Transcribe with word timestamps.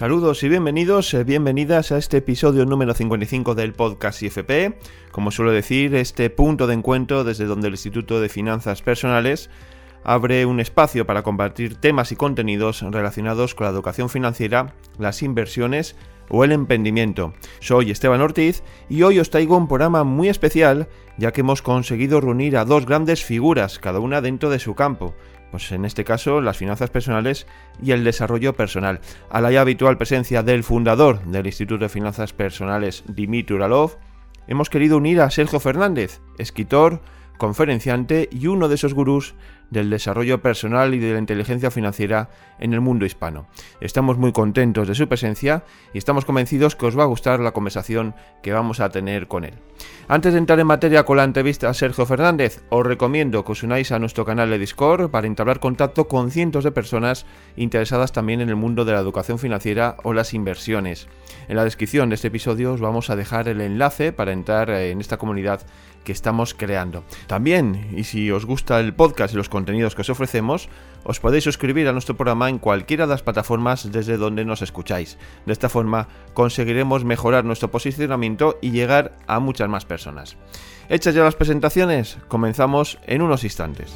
Saludos 0.00 0.42
y 0.44 0.48
bienvenidos, 0.48 1.12
eh, 1.12 1.24
bienvenidas 1.24 1.92
a 1.92 1.98
este 1.98 2.16
episodio 2.16 2.64
número 2.64 2.94
55 2.94 3.54
del 3.54 3.74
podcast 3.74 4.22
IFP. 4.22 4.78
Como 5.12 5.30
suelo 5.30 5.52
decir, 5.52 5.94
este 5.94 6.30
punto 6.30 6.66
de 6.66 6.72
encuentro 6.72 7.22
desde 7.22 7.44
donde 7.44 7.68
el 7.68 7.74
Instituto 7.74 8.18
de 8.18 8.30
Finanzas 8.30 8.80
Personales 8.80 9.50
abre 10.02 10.46
un 10.46 10.58
espacio 10.58 11.06
para 11.06 11.22
compartir 11.22 11.74
temas 11.74 12.12
y 12.12 12.16
contenidos 12.16 12.80
relacionados 12.80 13.54
con 13.54 13.66
la 13.66 13.72
educación 13.72 14.08
financiera, 14.08 14.72
las 14.98 15.22
inversiones 15.22 15.96
o 16.30 16.44
el 16.44 16.52
emprendimiento. 16.52 17.34
Soy 17.58 17.90
Esteban 17.90 18.22
Ortiz 18.22 18.62
y 18.88 19.02
hoy 19.02 19.18
os 19.18 19.28
traigo 19.28 19.58
un 19.58 19.68
programa 19.68 20.02
muy 20.02 20.30
especial 20.30 20.88
ya 21.18 21.32
que 21.32 21.42
hemos 21.42 21.60
conseguido 21.60 22.22
reunir 22.22 22.56
a 22.56 22.64
dos 22.64 22.86
grandes 22.86 23.22
figuras, 23.22 23.78
cada 23.78 24.00
una 24.00 24.22
dentro 24.22 24.48
de 24.48 24.60
su 24.60 24.74
campo. 24.74 25.14
Pues 25.50 25.72
en 25.72 25.84
este 25.84 26.04
caso 26.04 26.40
las 26.40 26.56
finanzas 26.56 26.90
personales 26.90 27.46
y 27.82 27.92
el 27.92 28.04
desarrollo 28.04 28.54
personal. 28.54 29.00
A 29.30 29.40
la 29.40 29.50
ya 29.50 29.60
habitual 29.60 29.96
presencia 29.96 30.42
del 30.42 30.62
fundador 30.62 31.24
del 31.24 31.46
Instituto 31.46 31.84
de 31.84 31.88
Finanzas 31.88 32.32
Personales, 32.32 33.02
Dimitri 33.08 33.56
Uralov, 33.56 33.96
hemos 34.46 34.70
querido 34.70 34.96
unir 34.96 35.20
a 35.20 35.30
Sergio 35.30 35.60
Fernández, 35.60 36.20
escritor, 36.38 37.00
conferenciante 37.40 38.28
y 38.30 38.46
uno 38.46 38.68
de 38.68 38.74
esos 38.76 38.92
gurús 38.92 39.34
del 39.70 39.88
desarrollo 39.88 40.42
personal 40.42 40.94
y 40.94 40.98
de 40.98 41.12
la 41.12 41.18
inteligencia 41.18 41.70
financiera 41.70 42.28
en 42.58 42.74
el 42.74 42.80
mundo 42.80 43.06
hispano. 43.06 43.46
Estamos 43.80 44.18
muy 44.18 44.32
contentos 44.32 44.86
de 44.86 44.94
su 44.94 45.08
presencia 45.08 45.64
y 45.94 45.98
estamos 45.98 46.24
convencidos 46.24 46.76
que 46.76 46.86
os 46.86 46.98
va 46.98 47.04
a 47.04 47.06
gustar 47.06 47.40
la 47.40 47.52
conversación 47.52 48.14
que 48.42 48.52
vamos 48.52 48.80
a 48.80 48.90
tener 48.90 49.26
con 49.26 49.44
él. 49.44 49.54
Antes 50.08 50.32
de 50.32 50.38
entrar 50.38 50.60
en 50.60 50.66
materia 50.66 51.04
con 51.04 51.16
la 51.16 51.24
entrevista 51.24 51.68
a 51.68 51.74
Sergio 51.74 52.04
Fernández, 52.04 52.62
os 52.68 52.84
recomiendo 52.84 53.44
que 53.44 53.52
os 53.52 53.62
unáis 53.62 53.92
a 53.92 53.98
nuestro 53.98 54.24
canal 54.24 54.50
de 54.50 54.58
Discord 54.58 55.10
para 55.10 55.26
entablar 55.26 55.60
contacto 55.60 56.08
con 56.08 56.30
cientos 56.30 56.64
de 56.64 56.72
personas 56.72 57.24
interesadas 57.56 58.12
también 58.12 58.40
en 58.40 58.50
el 58.50 58.56
mundo 58.56 58.84
de 58.84 58.92
la 58.92 59.00
educación 59.00 59.38
financiera 59.38 59.96
o 60.02 60.12
las 60.12 60.34
inversiones. 60.34 61.08
En 61.48 61.56
la 61.56 61.64
descripción 61.64 62.08
de 62.08 62.16
este 62.16 62.28
episodio 62.28 62.72
os 62.72 62.80
vamos 62.80 63.08
a 63.08 63.16
dejar 63.16 63.48
el 63.48 63.60
enlace 63.60 64.12
para 64.12 64.32
entrar 64.32 64.68
en 64.70 65.00
esta 65.00 65.16
comunidad 65.16 65.62
que 66.04 66.12
estamos 66.12 66.54
creando. 66.54 67.04
También, 67.26 67.88
y 67.96 68.04
si 68.04 68.30
os 68.30 68.46
gusta 68.46 68.80
el 68.80 68.94
podcast 68.94 69.34
y 69.34 69.36
los 69.36 69.48
contenidos 69.48 69.94
que 69.94 70.02
os 70.02 70.10
ofrecemos, 70.10 70.68
os 71.04 71.20
podéis 71.20 71.44
suscribir 71.44 71.88
a 71.88 71.92
nuestro 71.92 72.16
programa 72.16 72.48
en 72.48 72.58
cualquiera 72.58 73.06
de 73.06 73.12
las 73.12 73.22
plataformas 73.22 73.90
desde 73.90 74.16
donde 74.16 74.44
nos 74.44 74.62
escucháis. 74.62 75.18
De 75.46 75.52
esta 75.52 75.68
forma 75.68 76.08
conseguiremos 76.34 77.04
mejorar 77.04 77.44
nuestro 77.44 77.70
posicionamiento 77.70 78.58
y 78.60 78.70
llegar 78.70 79.16
a 79.26 79.40
muchas 79.40 79.68
más 79.68 79.84
personas. 79.84 80.36
Hechas 80.88 81.14
ya 81.14 81.22
las 81.22 81.36
presentaciones, 81.36 82.18
comenzamos 82.28 82.98
en 83.06 83.22
unos 83.22 83.44
instantes. 83.44 83.92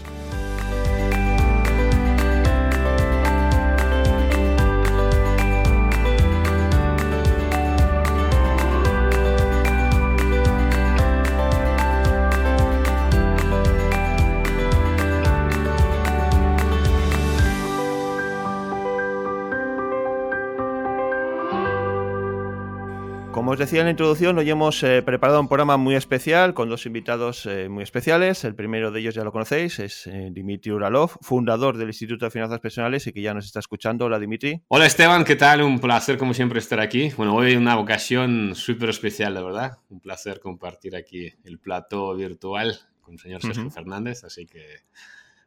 Os 23.55 23.59
decía 23.61 23.81
en 23.81 23.87
la 23.87 23.93
introducción, 23.93 24.37
hoy 24.37 24.51
hemos 24.51 24.83
eh, 24.83 25.01
preparado 25.03 25.41
un 25.41 25.47
programa 25.47 25.77
muy 25.77 25.95
especial 25.95 26.55
con 26.55 26.69
dos 26.69 26.87
invitados 26.87 27.47
eh, 27.47 27.69
muy 27.69 27.85
especiales. 27.85 28.43
El 28.43 28.57
primero 28.57 28.91
de 28.91 28.99
ellos 28.99 29.15
ya 29.15 29.23
lo 29.23 29.31
conocéis, 29.31 29.79
es 29.79 30.09
eh, 30.09 30.31
Dimitri 30.33 30.73
Uralov, 30.73 31.13
fundador 31.21 31.77
del 31.77 31.87
Instituto 31.87 32.25
de 32.25 32.33
Finanzas 32.33 32.59
Personales 32.59 33.07
y 33.07 33.13
que 33.13 33.23
ya 33.23 33.33
nos 33.33 33.47
está 33.47 33.61
escuchando. 33.61 34.07
Hola 34.07 34.19
Dimitri. 34.19 34.61
Hola 34.67 34.87
Esteban, 34.87 35.23
¿qué 35.23 35.37
tal? 35.37 35.63
Un 35.63 35.79
placer 35.79 36.19
como 36.19 36.35
siempre 36.35 36.59
estar 36.59 36.81
aquí. 36.81 37.13
Bueno, 37.17 37.37
hoy 37.37 37.55
una 37.55 37.79
ocasión 37.79 38.57
súper 38.57 38.89
especial, 38.89 39.35
la 39.35 39.43
verdad. 39.43 39.79
Un 39.89 40.01
placer 40.01 40.41
compartir 40.41 40.97
aquí 40.97 41.33
el 41.45 41.61
plato 41.61 42.13
virtual 42.17 42.77
con 43.03 43.15
el 43.15 43.21
señor 43.21 43.41
Sergio 43.41 43.71
Fernández, 43.71 44.25
así 44.25 44.47
que 44.47 44.81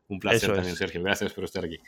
un 0.10 0.20
placer 0.20 0.54
también, 0.54 0.76
Sergio. 0.76 1.04
Gracias 1.04 1.34
por 1.34 1.44
estar 1.44 1.66
aquí. 1.66 1.80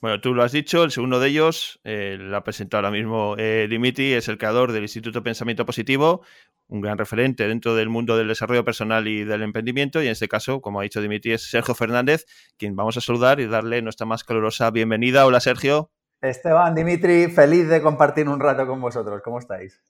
Bueno, 0.00 0.20
tú 0.20 0.34
lo 0.34 0.42
has 0.42 0.52
dicho, 0.52 0.82
el 0.82 0.90
segundo 0.90 1.20
de 1.20 1.28
ellos, 1.28 1.80
eh, 1.84 2.16
lo 2.18 2.36
ha 2.36 2.42
presentado 2.42 2.86
ahora 2.86 2.96
mismo 2.96 3.34
eh, 3.38 3.66
Dimitri, 3.68 4.14
es 4.14 4.28
el 4.28 4.38
creador 4.38 4.72
del 4.72 4.82
Instituto 4.82 5.22
Pensamiento 5.22 5.66
Positivo, 5.66 6.22
un 6.68 6.80
gran 6.80 6.96
referente 6.96 7.46
dentro 7.46 7.74
del 7.74 7.90
mundo 7.90 8.16
del 8.16 8.28
desarrollo 8.28 8.64
personal 8.64 9.06
y 9.08 9.24
del 9.24 9.42
emprendimiento, 9.42 10.02
y 10.02 10.06
en 10.06 10.12
este 10.12 10.28
caso, 10.28 10.60
como 10.60 10.80
ha 10.80 10.84
dicho 10.84 11.02
Dimitri, 11.02 11.32
es 11.32 11.50
Sergio 11.50 11.74
Fernández, 11.74 12.24
quien 12.56 12.76
vamos 12.76 12.96
a 12.96 13.00
saludar 13.00 13.40
y 13.40 13.46
darle 13.46 13.82
nuestra 13.82 14.06
más 14.06 14.24
calurosa 14.24 14.70
bienvenida. 14.70 15.26
Hola, 15.26 15.40
Sergio. 15.40 15.90
Esteban, 16.22 16.74
Dimitri, 16.74 17.28
feliz 17.28 17.68
de 17.68 17.80
compartir 17.82 18.28
un 18.28 18.40
rato 18.40 18.66
con 18.66 18.80
vosotros. 18.80 19.20
¿Cómo 19.22 19.38
estáis? 19.38 19.82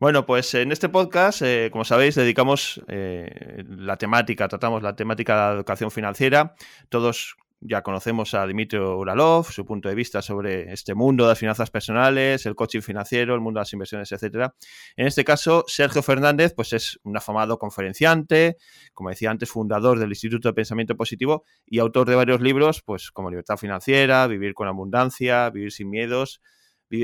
Bueno, 0.00 0.26
pues 0.26 0.54
en 0.54 0.72
este 0.72 0.88
podcast, 0.88 1.42
eh, 1.42 1.68
como 1.72 1.84
sabéis, 1.84 2.14
dedicamos 2.14 2.82
eh, 2.88 3.64
la 3.68 3.96
temática, 3.96 4.48
tratamos 4.48 4.82
la 4.82 4.96
temática 4.96 5.34
de 5.34 5.40
la 5.40 5.54
educación 5.54 5.90
financiera. 5.90 6.54
Todos 6.88 7.36
ya 7.66 7.82
conocemos 7.82 8.34
a 8.34 8.46
Dimitri 8.46 8.78
Uralov, 8.78 9.50
su 9.50 9.64
punto 9.64 9.88
de 9.88 9.94
vista 9.94 10.20
sobre 10.20 10.70
este 10.72 10.94
mundo 10.94 11.24
de 11.24 11.30
las 11.30 11.38
finanzas 11.38 11.70
personales, 11.70 12.44
el 12.44 12.54
coaching 12.54 12.82
financiero, 12.82 13.34
el 13.34 13.40
mundo 13.40 13.58
de 13.58 13.62
las 13.62 13.72
inversiones, 13.72 14.12
etcétera. 14.12 14.54
En 14.96 15.06
este 15.06 15.24
caso, 15.24 15.64
Sergio 15.66 16.02
Fernández, 16.02 16.52
pues 16.54 16.74
es 16.74 17.00
un 17.04 17.16
afamado 17.16 17.58
conferenciante, 17.58 18.58
como 18.92 19.08
decía 19.08 19.30
antes, 19.30 19.48
fundador 19.48 19.98
del 19.98 20.10
Instituto 20.10 20.48
de 20.48 20.54
Pensamiento 20.54 20.94
Positivo 20.94 21.44
y 21.64 21.78
autor 21.78 22.06
de 22.06 22.16
varios 22.16 22.42
libros, 22.42 22.82
pues 22.82 23.10
como 23.10 23.30
Libertad 23.30 23.56
Financiera, 23.56 24.26
Vivir 24.26 24.52
con 24.52 24.68
Abundancia, 24.68 25.48
Vivir 25.48 25.72
sin 25.72 25.88
Miedos, 25.88 26.42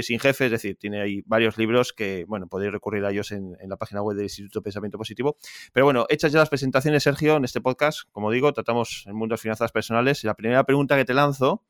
Sin 0.02 0.18
jefe, 0.18 0.46
es 0.46 0.50
decir, 0.50 0.76
tiene 0.76 1.00
ahí 1.00 1.22
varios 1.26 1.58
libros 1.58 1.92
que, 1.92 2.24
bueno, 2.28 2.46
podéis 2.46 2.72
recurrir 2.72 3.04
a 3.04 3.10
ellos 3.10 3.32
en, 3.32 3.56
la 3.66 3.76
página 3.76 4.02
web 4.02 4.16
del 4.16 4.24
Instituto 4.24 4.60
de 4.60 4.64
Pensamiento 4.64 4.98
Positivo. 4.98 5.36
Pero 5.72 5.86
bueno, 5.86 6.06
hechas 6.08 6.32
ya 6.32 6.38
las 6.38 6.48
presentaciones, 6.48 7.02
Sergio, 7.02 7.36
en 7.36 7.44
este 7.44 7.60
podcast, 7.60 8.00
como 8.12 8.30
digo, 8.30 8.52
tratamos 8.52 9.04
el 9.06 9.14
mundo 9.14 9.32
de 9.32 9.34
las 9.34 9.40
finanzas 9.40 9.72
personales 9.72 10.24
y 10.24 10.26
la 10.26 10.34
primera 10.34 10.64
pregunta 10.64 10.96
que 10.96 11.04
te 11.04 11.14
lanzo 11.14 11.64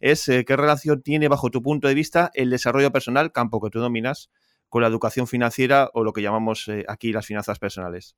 es 0.00 0.28
eh, 0.28 0.44
¿qué 0.44 0.56
relación 0.56 1.02
tiene, 1.02 1.28
bajo 1.28 1.50
tu 1.50 1.62
punto 1.62 1.88
de 1.88 1.94
vista, 1.94 2.30
el 2.34 2.50
desarrollo 2.50 2.90
personal, 2.92 3.32
campo 3.32 3.60
que 3.60 3.70
tú 3.70 3.80
dominas, 3.80 4.30
con 4.68 4.82
la 4.82 4.88
educación 4.88 5.26
financiera 5.26 5.90
o 5.94 6.04
lo 6.04 6.12
que 6.12 6.22
llamamos 6.22 6.68
eh, 6.68 6.84
aquí 6.88 7.12
las 7.12 7.26
finanzas 7.26 7.58
personales? 7.58 8.16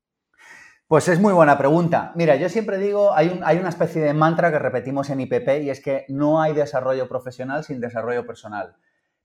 Pues 0.89 1.07
es 1.07 1.19
muy 1.19 1.33
buena 1.33 1.55
pregunta. 1.55 2.11
Mira, 2.15 2.35
yo 2.35 2.49
siempre 2.49 2.79
digo, 2.79 3.13
hay, 3.13 3.39
hay, 3.43 3.57
una 3.59 3.69
especie 3.69 4.01
de 4.01 4.15
mantra 4.15 4.51
que 4.51 4.57
repetimos 4.57 5.11
en 5.11 5.21
IPP 5.21 5.61
y 5.61 5.69
es 5.69 5.81
que 5.81 6.05
no 6.09 6.41
hay 6.41 6.53
desarrollo 6.55 7.07
profesional 7.07 7.63
sin 7.63 7.79
desarrollo 7.79 8.25
personal. 8.25 8.75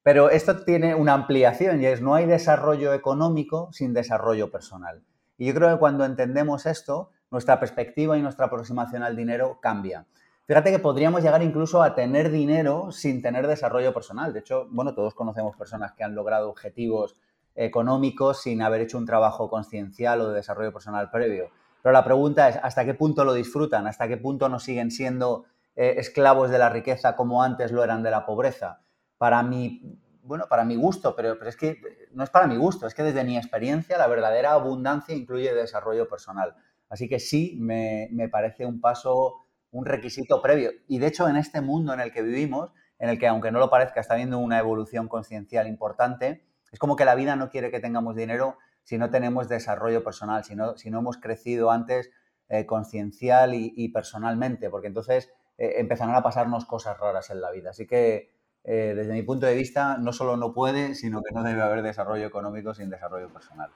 Pero 0.05 0.29
esto 0.29 0.65
tiene 0.65 0.95
una 0.95 1.15
ampliación 1.15 1.81
y 1.81 1.87
es 1.87 2.03
no 2.03 2.15
hay 2.15 2.27
desarrollo 2.27 2.93
económico 2.93 3.71
sin 3.73 3.95
desarrollo 3.95 4.51
personal. 4.51 5.03
Y 5.39 5.47
yo 5.47 5.55
creo 5.55 5.71
que 5.71 5.79
cuando 5.79 6.05
entendemos 6.05 6.67
esto, 6.67 7.09
nuestra 7.31 7.59
perspectiva 7.59 8.19
y 8.19 8.21
nuestra 8.21 8.47
aproximación 8.47 9.03
al 9.03 9.17
dinero 9.17 9.61
cambia. 9.63 10.05
Fíjate 10.47 10.71
que 10.71 10.79
podríamos 10.79 11.23
llegar 11.23 11.43
incluso 11.43 11.83
a 11.83 11.95
tener 11.95 12.31
dinero 12.31 12.93
sin 12.93 13.23
tener 13.23 13.47
desarrollo 13.47 13.95
personal. 13.95 14.35
De 14.35 14.41
hecho, 14.41 14.69
bueno, 14.71 14.95
todos 14.95 15.15
conocemos 15.15 15.57
personas 15.57 15.93
que 15.93 16.05
han 16.05 16.15
logrado 16.15 16.51
objetivos 16.51 17.17
económicos 17.55 18.43
sin 18.43 18.61
haber 18.61 18.83
hecho 18.83 18.99
un 18.99 19.07
trabajo 19.07 19.49
conciencial 19.49 20.21
o 20.21 20.29
de 20.29 20.35
desarrollo 20.35 20.71
personal 20.71 21.11
previo. 21.11 21.49
Pero 21.83 21.95
la 21.95 22.05
pregunta 22.05 22.51
es, 22.51 22.59
¿hasta 22.63 22.85
qué 22.85 22.93
punto 22.93 23.25
lo 23.25 23.33
disfrutan? 23.33 23.87
¿Hasta 23.87 24.07
qué 24.07 24.19
punto 24.19 24.51
no 24.51 24.61
siguen 24.61 24.91
siendo 24.91 25.47
eh, 25.77 25.95
esclavos 25.97 26.51
de 26.51 26.59
la 26.59 26.69
riqueza 26.69 27.17
como 27.17 27.43
antes 27.43 27.73
lo 27.73 27.83
eran 27.83 28.03
de 28.03 28.11
la 28.11 28.27
pobreza? 28.27 28.81
Para 29.25 29.43
mi, 29.43 29.81
bueno, 30.23 30.45
para 30.51 30.67
mi 30.67 30.77
gusto, 30.77 31.17
pero, 31.17 31.39
pero, 31.39 31.49
es 31.49 31.57
que 31.57 31.81
no 32.13 32.25
es 32.25 32.29
para 32.29 32.47
mi 32.47 32.59
gusto, 32.59 32.87
es 32.87 32.95
que 32.95 33.03
desde 33.03 33.25
mi 33.25 33.39
experiencia 33.39 33.97
la 33.97 34.07
verdadera 34.07 34.53
abundancia 34.53 35.15
incluye 35.15 35.55
desarrollo 35.55 36.07
personal. 36.11 36.55
Así 36.91 37.09
que 37.09 37.19
sí, 37.19 37.57
me, 37.59 38.11
me 38.13 38.29
parece 38.29 38.67
un 38.67 38.83
paso, 38.83 39.47
un 39.71 39.87
requisito 39.87 40.43
previo. 40.43 40.73
Y 40.89 40.99
de 40.99 41.07
hecho, 41.07 41.27
en 41.27 41.37
este 41.37 41.63
mundo 41.63 41.95
en 41.95 42.01
el 42.01 42.13
que 42.13 42.21
vivimos, 42.21 42.71
en 42.99 43.09
el 43.09 43.19
que 43.19 43.27
aunque 43.27 43.51
no 43.51 43.61
lo 43.61 43.71
parezca, 43.71 43.99
está 43.99 44.13
habiendo 44.13 44.37
una 44.37 44.59
evolución 44.59 45.09
conciencial 45.09 45.69
importante, 45.69 46.45
es 46.71 46.79
como 46.79 46.95
que 46.95 47.07
la 47.07 47.15
vida 47.15 47.35
no 47.35 47.49
quiere 47.49 47.71
que 47.71 47.81
tengamos 47.81 48.15
dinero 48.15 48.59
si 48.83 48.99
no 48.99 49.09
tenemos 49.09 49.49
desarrollo 49.49 50.05
personal, 50.05 50.45
si 50.45 50.55
no, 50.55 50.77
si 50.77 50.91
no 50.91 50.99
hemos 50.99 51.17
crecido 51.17 51.71
antes 51.71 52.11
eh, 52.51 52.67
conciencial 52.67 53.55
y, 53.55 53.89
personalmente, 53.89 54.69
porque 54.69 54.89
entonces 54.89 55.33
eh, 55.57 55.77
empezarán 55.79 56.15
a 56.15 56.23
pasarnos 56.23 56.67
cosas 56.67 56.99
raras 56.99 57.31
en 57.31 57.41
la 57.41 57.51
vida. 57.51 57.71
Así 57.71 57.87
que 57.87 58.34
eh, 58.65 58.95
desde 58.97 59.13
mi 59.13 59.23
punto 59.23 59.47
de 59.47 59.55
vista, 59.55 59.99
no 59.99 60.13
solo 60.13 60.37
no 60.37 60.53
puede, 60.53 60.95
sino 60.95 61.23
que 61.23 61.35
no 61.35 61.43
debe 61.43 61.63
haber 61.63 61.83
desarrollo 61.83 62.27
económico 62.27 62.75
sin 62.75 62.91
desarrollo 62.91 63.29
personal. 63.29 63.71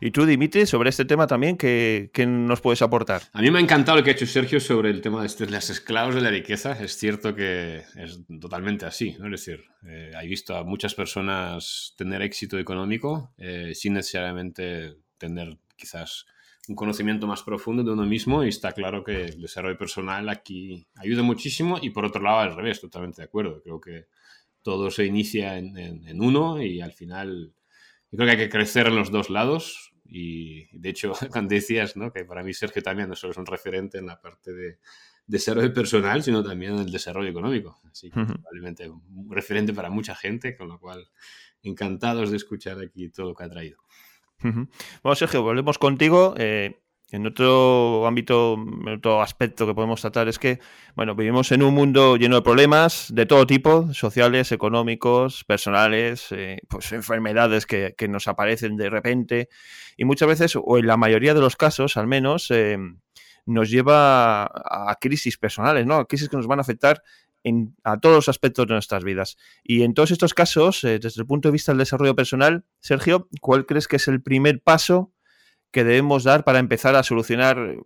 Y 0.00 0.10
tú, 0.10 0.26
Dimitri, 0.26 0.66
sobre 0.66 0.90
este 0.90 1.04
tema 1.04 1.26
también, 1.26 1.56
¿qué, 1.56 2.10
nos 2.26 2.60
puedes 2.60 2.82
aportar? 2.82 3.22
A 3.32 3.40
mí 3.40 3.50
me 3.50 3.58
ha 3.58 3.62
encantado 3.62 3.98
lo 3.98 4.04
que 4.04 4.10
ha 4.10 4.12
hecho 4.12 4.26
Sergio 4.26 4.60
sobre 4.60 4.90
el 4.90 5.00
tema 5.00 5.20
de 5.20 5.26
este, 5.26 5.46
las 5.46 5.70
esclavos 5.70 6.14
de 6.14 6.20
la 6.20 6.30
riqueza. 6.30 6.72
Es 6.72 6.96
cierto 6.96 7.34
que 7.34 7.82
es 7.96 8.20
totalmente 8.40 8.86
así, 8.86 9.16
¿no? 9.18 9.26
Es 9.26 9.32
decir, 9.32 9.64
eh, 9.86 10.12
he 10.20 10.26
visto 10.26 10.56
a 10.56 10.64
muchas 10.64 10.94
personas 10.94 11.94
tener 11.96 12.22
éxito 12.22 12.58
económico 12.58 13.32
eh, 13.38 13.72
sin 13.74 13.94
necesariamente 13.94 14.96
tener 15.18 15.56
quizás 15.76 16.26
un 16.68 16.74
conocimiento 16.74 17.26
más 17.26 17.42
profundo 17.42 17.82
de 17.82 17.90
uno 17.90 18.04
mismo 18.04 18.44
y 18.44 18.48
está 18.48 18.72
claro 18.72 19.02
que 19.02 19.24
el 19.24 19.40
desarrollo 19.40 19.78
personal 19.78 20.28
aquí 20.28 20.86
ayuda 20.96 21.22
muchísimo 21.22 21.78
y 21.80 21.90
por 21.90 22.04
otro 22.04 22.22
lado 22.22 22.40
al 22.40 22.54
revés, 22.54 22.80
totalmente 22.80 23.22
de 23.22 23.26
acuerdo. 23.26 23.62
Creo 23.62 23.80
que 23.80 24.06
todo 24.62 24.90
se 24.90 25.06
inicia 25.06 25.56
en, 25.56 26.20
uno 26.20 26.62
y 26.62 26.82
al 26.82 26.92
final 26.92 27.54
yo 28.10 28.16
creo 28.16 28.26
que 28.26 28.32
hay 28.32 28.38
que 28.38 28.50
crecer 28.50 28.88
en 28.88 28.96
los 28.96 29.10
dos 29.10 29.30
lados 29.30 29.92
y 30.04 30.66
de 30.78 30.90
hecho 30.90 31.12
cuando 31.32 31.54
decías 31.54 31.96
¿no? 31.96 32.12
que 32.12 32.24
para 32.24 32.42
mí 32.42 32.52
Sergio 32.52 32.82
también 32.82 33.08
no 33.08 33.16
solo 33.16 33.32
es 33.32 33.38
un 33.38 33.46
referente 33.46 33.98
en 33.98 34.06
la 34.06 34.20
parte 34.20 34.52
de 34.52 34.78
desarrollo 35.26 35.72
personal, 35.72 36.22
sino 36.22 36.42
también 36.42 36.74
en 36.74 36.80
el 36.80 36.90
desarrollo 36.90 37.30
económico. 37.30 37.80
Así 37.90 38.10
que 38.10 38.24
probablemente 38.24 38.88
un 38.90 39.30
referente 39.30 39.72
para 39.72 39.90
mucha 39.90 40.14
gente, 40.14 40.56
con 40.56 40.68
lo 40.68 40.78
cual 40.78 41.08
encantados 41.62 42.30
de 42.30 42.36
escuchar 42.36 42.78
aquí 42.80 43.08
todo 43.10 43.28
lo 43.28 43.34
que 43.34 43.44
ha 43.44 43.48
traído. 43.48 43.78
Bueno, 44.40 45.14
Sergio, 45.14 45.42
volvemos 45.42 45.78
contigo. 45.78 46.34
Eh, 46.36 46.80
en 47.10 47.26
otro 47.26 48.06
ámbito, 48.06 48.54
en 48.54 48.96
otro 48.96 49.22
aspecto 49.22 49.66
que 49.66 49.74
podemos 49.74 50.00
tratar 50.00 50.28
es 50.28 50.38
que, 50.38 50.60
bueno, 50.94 51.14
vivimos 51.14 51.50
en 51.52 51.62
un 51.62 51.72
mundo 51.72 52.16
lleno 52.16 52.36
de 52.36 52.42
problemas 52.42 53.06
de 53.14 53.24
todo 53.24 53.46
tipo, 53.46 53.94
sociales, 53.94 54.52
económicos, 54.52 55.44
personales, 55.44 56.26
eh, 56.32 56.58
pues 56.68 56.92
enfermedades 56.92 57.64
que, 57.64 57.94
nos 58.10 58.28
aparecen 58.28 58.76
de 58.76 58.90
repente 58.90 59.48
y 59.96 60.04
muchas 60.04 60.28
veces, 60.28 60.58
o 60.62 60.78
en 60.78 60.86
la 60.86 60.98
mayoría 60.98 61.32
de 61.32 61.40
los 61.40 61.56
casos 61.56 61.96
al 61.96 62.06
menos, 62.06 62.50
eh, 62.50 62.76
nos 63.46 63.70
lleva 63.70 64.44
a 64.44 64.94
crisis 65.00 65.38
personales, 65.38 65.86
¿no? 65.86 65.94
A 65.94 66.06
crisis 66.06 66.28
que 66.28 66.36
nos 66.36 66.46
van 66.46 66.58
a 66.58 66.62
afectar 66.62 67.02
en, 67.44 67.76
a 67.84 67.98
todos 67.98 68.16
los 68.16 68.28
aspectos 68.28 68.66
de 68.66 68.74
nuestras 68.74 69.04
vidas. 69.04 69.36
Y 69.62 69.82
en 69.82 69.94
todos 69.94 70.10
estos 70.10 70.34
casos, 70.34 70.82
eh, 70.84 70.98
desde 70.98 71.20
el 71.20 71.26
punto 71.26 71.48
de 71.48 71.52
vista 71.52 71.72
del 71.72 71.78
desarrollo 71.78 72.14
personal, 72.14 72.64
Sergio, 72.80 73.28
¿cuál 73.40 73.66
crees 73.66 73.88
que 73.88 73.96
es 73.96 74.08
el 74.08 74.22
primer 74.22 74.60
paso 74.62 75.12
que 75.70 75.84
debemos 75.84 76.24
dar 76.24 76.44
para 76.44 76.58
empezar 76.58 76.96
a 76.96 77.02
solucionar 77.02 77.76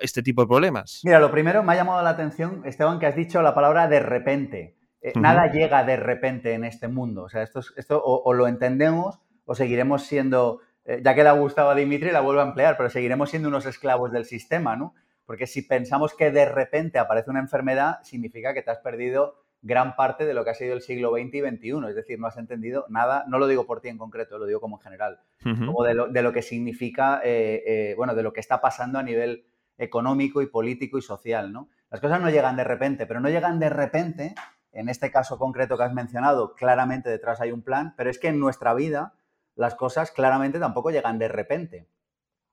este 0.00 0.22
tipo 0.22 0.42
de 0.42 0.48
problemas? 0.48 1.00
Mira, 1.04 1.20
lo 1.20 1.30
primero 1.30 1.62
me 1.62 1.72
ha 1.72 1.76
llamado 1.76 2.02
la 2.02 2.10
atención, 2.10 2.62
Esteban, 2.64 2.98
que 2.98 3.06
has 3.06 3.16
dicho 3.16 3.42
la 3.42 3.54
palabra 3.54 3.88
de 3.88 4.00
repente. 4.00 4.76
Eh, 5.00 5.12
nada 5.18 5.50
llega 5.50 5.84
de 5.84 5.96
repente 5.96 6.54
en 6.54 6.64
este 6.64 6.88
mundo. 6.88 7.24
O 7.24 7.28
sea, 7.28 7.42
esto, 7.42 7.60
esto 7.76 8.02
o, 8.02 8.32
lo 8.32 8.48
entendemos 8.48 9.20
o 9.44 9.54
seguiremos 9.54 10.02
siendo, 10.02 10.60
eh, 10.84 11.00
ya 11.04 11.14
que 11.14 11.22
le 11.22 11.28
ha 11.28 11.32
gustado 11.32 11.70
a 11.70 11.74
Dimitri, 11.74 12.10
la 12.10 12.20
vuelvo 12.20 12.40
a 12.40 12.46
emplear, 12.46 12.76
pero 12.76 12.90
seguiremos 12.90 13.30
siendo 13.30 13.48
unos 13.48 13.66
esclavos 13.66 14.12
del 14.12 14.24
sistema, 14.24 14.76
¿no? 14.76 14.94
Porque 15.28 15.46
si 15.46 15.60
pensamos 15.60 16.14
que 16.14 16.30
de 16.30 16.46
repente 16.46 16.98
aparece 16.98 17.28
una 17.28 17.40
enfermedad, 17.40 17.98
significa 18.02 18.54
que 18.54 18.62
te 18.62 18.70
has 18.70 18.78
perdido 18.78 19.44
gran 19.60 19.94
parte 19.94 20.24
de 20.24 20.32
lo 20.32 20.42
que 20.42 20.48
ha 20.48 20.54
sido 20.54 20.72
el 20.72 20.80
siglo 20.80 21.12
XX 21.12 21.34
y 21.34 21.40
XXI. 21.42 21.88
Es 21.90 21.94
decir, 21.94 22.18
no 22.18 22.28
has 22.28 22.38
entendido 22.38 22.86
nada, 22.88 23.26
no 23.28 23.38
lo 23.38 23.46
digo 23.46 23.66
por 23.66 23.82
ti 23.82 23.88
en 23.88 23.98
concreto, 23.98 24.38
lo 24.38 24.46
digo 24.46 24.58
como 24.58 24.78
en 24.78 24.80
general, 24.80 25.20
como 25.44 25.84
de 25.84 26.22
lo, 26.22 26.32
que 26.32 26.40
significa, 26.40 27.20
eh, 27.22 27.62
eh, 27.66 27.94
bueno, 27.94 28.14
de 28.14 28.22
lo 28.22 28.32
que 28.32 28.40
está 28.40 28.62
pasando 28.62 28.98
a 28.98 29.02
nivel 29.02 29.44
económico 29.76 30.40
y 30.40 30.46
político 30.46 30.96
y 30.96 31.02
social, 31.02 31.52
¿no? 31.52 31.68
Las 31.90 32.00
cosas 32.00 32.22
no 32.22 32.30
llegan 32.30 32.56
de 32.56 32.64
repente, 32.64 33.04
pero 33.04 33.20
no 33.20 33.28
llegan 33.28 33.60
de 33.60 33.68
repente, 33.68 34.34
en 34.72 34.88
este 34.88 35.10
caso 35.10 35.38
concreto 35.38 35.76
que 35.76 35.84
has 35.84 35.92
mencionado, 35.92 36.54
claramente 36.54 37.10
detrás 37.10 37.42
hay 37.42 37.52
un 37.52 37.60
plan, 37.60 37.92
pero 37.98 38.08
es 38.08 38.18
que 38.18 38.28
en 38.28 38.40
nuestra 38.40 38.72
vida 38.72 39.12
las 39.56 39.74
cosas 39.74 40.10
claramente 40.10 40.58
tampoco 40.58 40.90
llegan 40.90 41.18
de 41.18 41.28
repente. 41.28 41.86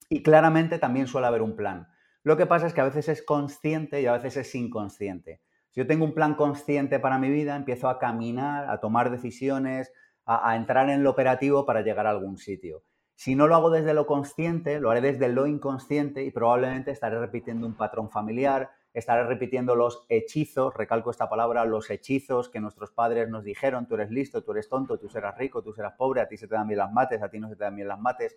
Y 0.09 0.23
claramente 0.23 0.77
también 0.77 1.07
suele 1.07 1.27
haber 1.27 1.41
un 1.41 1.55
plan. 1.55 1.94
Lo 2.25 2.37
que 2.37 2.47
pasa 2.47 2.65
es 2.65 2.73
que 2.73 2.81
a 2.81 2.85
veces 2.85 3.07
es 3.07 3.21
consciente 3.21 4.01
y 4.01 4.07
a 4.07 4.13
veces 4.13 4.35
es 4.35 4.55
inconsciente. 4.55 5.41
Si 5.69 5.79
yo 5.79 5.85
tengo 5.85 6.05
un 6.05 6.15
plan 6.15 6.33
consciente 6.33 6.99
para 6.99 7.19
mi 7.19 7.29
vida, 7.29 7.55
empiezo 7.55 7.87
a 7.87 7.99
caminar, 7.99 8.67
a 8.67 8.79
tomar 8.79 9.11
decisiones, 9.11 9.93
a, 10.25 10.55
entrar 10.55 10.89
en 10.89 11.03
lo 11.03 11.11
operativo 11.11 11.67
para 11.67 11.81
llegar 11.81 12.07
a 12.07 12.09
algún 12.09 12.37
sitio. 12.37 12.81
Si 13.13 13.35
no 13.35 13.45
lo 13.45 13.55
hago 13.55 13.69
desde 13.69 13.93
lo 13.93 14.07
consciente, 14.07 14.79
lo 14.79 14.89
haré 14.89 15.01
desde 15.01 15.29
lo 15.29 15.45
inconsciente 15.45 16.23
y 16.23 16.31
probablemente 16.31 16.89
estaré 16.89 17.19
repitiendo 17.19 17.67
un 17.67 17.77
patrón 17.77 18.09
familiar, 18.09 18.71
estaré 18.91 19.25
repitiendo 19.25 19.75
los 19.75 20.07
hechizos, 20.09 20.73
recalco 20.73 21.11
esta 21.11 21.29
palabra, 21.29 21.63
los 21.63 21.91
hechizos 21.91 22.49
que 22.49 22.59
nuestros 22.59 22.89
padres 22.89 23.29
nos 23.29 23.43
dijeron, 23.43 23.87
tú 23.87 23.93
eres 23.93 24.09
listo, 24.09 24.43
tú 24.43 24.53
eres 24.53 24.67
tonto, 24.67 24.97
tú 24.97 25.09
serás 25.09 25.37
rico, 25.37 25.61
tú 25.61 25.73
serás 25.73 25.93
pobre, 25.93 26.21
a 26.21 26.27
ti 26.27 26.37
se 26.37 26.47
te 26.47 26.55
dan 26.55 26.67
bien 26.67 26.79
las 26.79 26.91
mates, 26.91 27.21
a 27.21 27.29
ti 27.29 27.39
no 27.39 27.49
se 27.49 27.55
te 27.55 27.65
dan 27.65 27.75
bien 27.75 27.87
las 27.87 27.99
mates, 27.99 28.35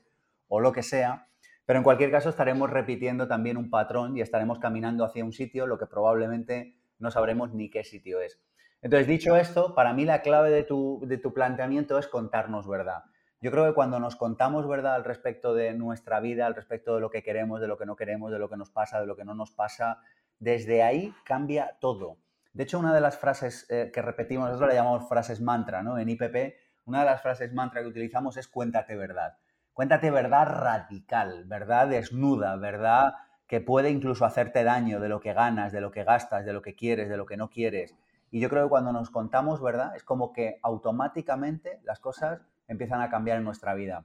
o 0.48 0.60
lo 0.60 0.72
que 0.72 0.82
sea. 0.82 1.26
Pero 1.68 1.80
en 1.80 1.84
cualquier 1.84 2.10
caso 2.10 2.30
estaremos 2.30 2.70
repitiendo 2.70 3.28
también 3.28 3.58
un 3.58 3.68
patrón 3.68 4.16
y 4.16 4.22
estaremos 4.22 4.58
caminando 4.58 5.04
hacia 5.04 5.22
un 5.22 5.34
sitio, 5.34 5.66
lo 5.66 5.76
que 5.76 5.84
probablemente 5.84 6.78
no 6.98 7.10
sabremos 7.10 7.52
ni 7.52 7.68
qué 7.68 7.84
sitio 7.84 8.22
es. 8.22 8.40
Entonces, 8.80 9.06
dicho 9.06 9.36
esto, 9.36 9.74
para 9.74 9.92
mí 9.92 10.06
la 10.06 10.22
clave 10.22 10.50
de 10.50 10.62
tu, 10.62 11.32
planteamiento 11.34 11.98
es 11.98 12.06
contarnos 12.06 12.66
verdad. 12.66 13.04
Yo 13.42 13.50
creo 13.50 13.66
que 13.66 13.74
cuando 13.74 14.00
nos 14.00 14.16
contamos 14.16 14.66
verdad 14.66 14.94
al 14.94 15.04
respecto 15.04 15.52
de 15.52 15.74
nuestra 15.74 16.20
vida, 16.20 16.46
al 16.46 16.54
respecto 16.54 16.94
de 16.94 17.02
lo 17.02 17.10
que 17.10 17.22
queremos, 17.22 17.60
de 17.60 17.68
lo 17.68 17.76
que 17.76 17.84
no 17.84 17.96
queremos, 17.96 18.32
de 18.32 18.38
lo 18.38 18.48
que 18.48 18.56
nos 18.56 18.70
pasa, 18.70 18.98
de 18.98 19.06
lo 19.06 19.14
que 19.14 19.26
no 19.26 19.34
nos 19.34 19.50
pasa, 19.50 20.00
desde 20.38 20.82
ahí 20.82 21.14
cambia 21.22 21.76
todo. 21.82 22.16
De 22.54 22.62
hecho, 22.62 22.78
una 22.78 22.94
de 22.94 23.02
las 23.02 23.18
frases 23.18 23.66
eh, 23.68 23.90
que 23.92 24.00
repetimos, 24.00 24.46
nosotros 24.46 24.70
la 24.70 24.74
llamamos 24.74 25.06
frases 25.06 25.42
mantra, 25.42 25.82
¿no? 25.82 25.98
En 25.98 26.08
IPP, 26.08 26.54
una 26.86 27.00
de 27.00 27.04
las 27.04 27.20
frases 27.20 27.52
mantra 27.52 27.82
que 27.82 27.88
utilizamos 27.88 28.38
es 28.38 28.48
cuéntate 28.48 28.96
verdad. 28.96 29.36
Cuéntate 29.78 30.10
verdad 30.10 30.44
radical, 30.44 31.44
verdad 31.44 31.86
desnuda, 31.86 32.56
verdad 32.56 33.14
que 33.46 33.60
puede 33.60 33.90
incluso 33.90 34.24
hacerte 34.24 34.64
daño 34.64 34.98
de 34.98 35.08
lo 35.08 35.20
que 35.20 35.32
ganas, 35.32 35.70
de 35.70 35.80
lo 35.80 35.92
que 35.92 36.02
gastas, 36.02 36.44
de 36.44 36.52
lo 36.52 36.62
que 36.62 36.74
quieres, 36.74 37.08
de 37.08 37.16
lo 37.16 37.26
que 37.26 37.36
no 37.36 37.48
quieres. 37.48 37.94
Y 38.32 38.40
yo 38.40 38.48
creo 38.48 38.64
que 38.64 38.70
cuando 38.70 38.92
nos 38.92 39.08
contamos 39.10 39.62
verdad, 39.62 39.94
es 39.94 40.02
como 40.02 40.32
que 40.32 40.58
automáticamente 40.64 41.78
las 41.84 42.00
cosas 42.00 42.40
empiezan 42.66 43.02
a 43.02 43.08
cambiar 43.08 43.38
en 43.38 43.44
nuestra 43.44 43.74
vida. 43.74 44.04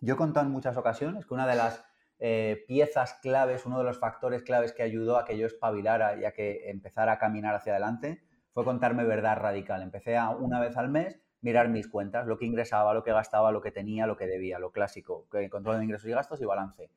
Yo 0.00 0.14
he 0.14 0.16
contado 0.16 0.46
en 0.46 0.52
muchas 0.52 0.78
ocasiones 0.78 1.26
que 1.26 1.34
una 1.34 1.46
de 1.46 1.56
las 1.56 1.84
eh, 2.18 2.64
piezas 2.66 3.12
claves, 3.20 3.66
uno 3.66 3.76
de 3.76 3.84
los 3.84 3.98
factores 3.98 4.42
claves 4.42 4.72
que 4.72 4.84
ayudó 4.84 5.18
a 5.18 5.26
que 5.26 5.36
yo 5.36 5.46
espabilara 5.46 6.16
y 6.16 6.24
a 6.24 6.32
que 6.32 6.70
empezara 6.70 7.12
a 7.12 7.18
caminar 7.18 7.54
hacia 7.54 7.72
adelante 7.72 8.24
fue 8.54 8.64
contarme 8.64 9.04
verdad 9.04 9.36
radical. 9.36 9.82
Empecé 9.82 10.16
a 10.16 10.30
una 10.30 10.60
vez 10.60 10.78
al 10.78 10.88
mes 10.88 11.20
mirar 11.44 11.68
mis 11.68 11.86
cuentas, 11.86 12.26
lo 12.26 12.36
que 12.36 12.46
ingresaba, 12.46 12.92
lo 12.92 13.04
que 13.04 13.12
gastaba, 13.12 13.52
lo 13.52 13.60
que 13.60 13.70
tenía, 13.70 14.08
lo 14.08 14.16
que 14.16 14.26
debía, 14.26 14.58
lo 14.58 14.72
clásico, 14.72 15.26
control 15.50 15.78
de 15.78 15.84
ingresos 15.84 16.08
y 16.08 16.12
gastos 16.12 16.40
y 16.40 16.44
balance 16.44 16.90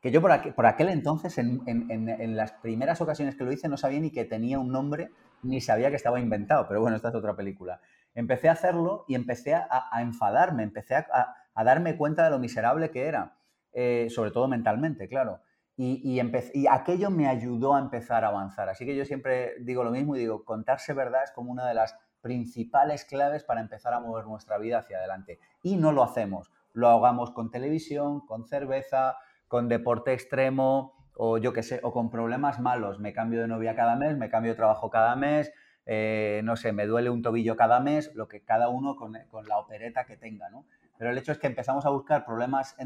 que 0.00 0.12
yo 0.12 0.20
por, 0.20 0.30
aquel, 0.66 0.88
entonces, 0.90 1.38
en, 1.38 2.36
las 2.36 2.52
primeras 2.52 3.00
ocasiones 3.00 3.34
que 3.34 3.44
lo 3.44 3.50
hice, 3.50 3.68
no 3.68 3.76
sabía 3.76 3.98
ni 3.98 4.10
que 4.10 4.24
tenía 4.24 4.58
un 4.58 4.70
nombre, 4.70 5.10
ni 5.42 5.60
sabía 5.60 5.90
que 5.90 5.96
estaba 5.96 6.20
inventado, 6.20 6.66
pero 6.68 6.80
bueno, 6.80 6.96
esta 6.96 7.08
es 7.08 7.14
otra 7.14 7.34
película. 7.34 7.80
Empecé 8.14 8.48
a 8.48 8.52
hacerlo 8.52 9.04
y 9.08 9.16
empecé 9.16 9.54
a, 9.54 9.88
enfadarme, 10.00 10.62
empecé 10.62 10.94
a, 10.94 11.34
darme 11.64 11.96
cuenta 11.96 12.24
de 12.24 12.30
lo 12.30 12.38
miserable 12.38 12.90
que 12.90 13.06
era, 13.06 13.36
eh, 13.72 14.06
sobre 14.10 14.30
todo 14.30 14.46
mentalmente, 14.46 15.08
claro. 15.08 15.40
Y, 15.76 16.00
y, 16.04 16.66
aquello 16.68 17.10
me 17.10 17.28
ayudó 17.28 17.74
a 17.74 17.80
empezar 17.80 18.24
a 18.24 18.28
avanzar. 18.28 18.68
Así 18.68 18.84
que 18.84 18.96
yo 18.96 19.04
siempre 19.04 19.54
digo 19.60 19.84
lo 19.84 19.90
mismo 19.90 20.16
y 20.16 20.20
digo, 20.20 20.44
contarse 20.44 20.92
verdad 20.92 21.22
es 21.24 21.30
como 21.32 21.52
una 21.52 21.66
de 21.66 21.74
las 21.74 21.96
principales 22.20 23.04
claves 23.04 23.44
para 23.44 23.60
empezar 23.60 23.94
a 23.94 24.00
mover 24.00 24.26
nuestra 24.26 24.58
vida 24.58 24.78
hacia 24.78 24.98
adelante. 24.98 25.38
Y 25.62 25.76
no 25.76 25.92
lo 25.92 26.02
hacemos. 26.02 26.50
Lo 26.72 26.88
hagamos 26.88 27.30
con 27.30 27.50
televisión, 27.50 28.26
con 28.26 28.46
cerveza, 28.46 29.16
con 29.48 29.68
deporte 29.68 30.12
extremo 30.12 30.94
o 31.20 31.36
yo 31.38 31.52
qué 31.52 31.62
sé, 31.64 31.80
o 31.82 31.92
con 31.92 32.10
problemas 32.10 32.60
malos. 32.60 33.00
Me 33.00 33.12
cambio 33.12 33.40
de 33.40 33.48
novia 33.48 33.74
cada 33.74 33.96
mes, 33.96 34.16
me 34.16 34.30
cambio 34.30 34.52
de 34.52 34.56
trabajo 34.56 34.88
cada 34.88 35.16
mes, 35.16 35.52
eh, 35.84 36.42
no 36.44 36.54
sé, 36.56 36.72
me 36.72 36.86
duele 36.86 37.10
un 37.10 37.22
tobillo 37.22 37.56
cada 37.56 37.80
mes, 37.80 38.14
lo 38.14 38.28
que 38.28 38.44
cada 38.44 38.68
uno 38.68 38.94
con, 38.94 39.14
la 39.46 39.58
opereta 39.58 40.04
que 40.04 40.16
tenga, 40.16 40.48
¿no? 40.50 40.66
Pero 40.98 41.10
el 41.10 41.18
hecho 41.18 41.32
es 41.32 41.38
que 41.38 41.46
empezamos 41.46 41.86
a 41.86 41.90
buscar 41.90 42.24
problemas, 42.24 42.76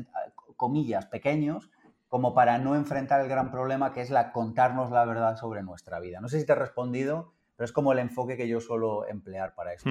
comillas, 0.57 1.07
pequeños, 1.07 1.71
como 2.09 2.33
para 2.33 2.59
no 2.59 2.75
enfrentar 2.75 3.21
el 3.21 3.29
gran 3.29 3.51
problema 3.51 3.93
que 3.93 4.03
es 4.03 4.11
la 4.11 4.33
contarnos 4.33 4.91
la 4.91 5.05
verdad 5.05 5.37
sobre 5.37 5.63
nuestra 5.63 5.99
vida. 5.99 6.21
No 6.21 6.29
sé 6.29 6.39
si 6.39 6.47
te 6.47 6.53
he 6.53 6.57
respondido, 6.57 7.35
pero 7.57 7.65
es 7.65 7.73
como 7.73 7.93
el 7.93 7.99
enfoque 7.99 8.37
que 8.37 8.49
yo 8.49 8.61
suelo 8.61 9.07
emplear 9.07 9.55
para 9.55 9.75
eso. 9.75 9.89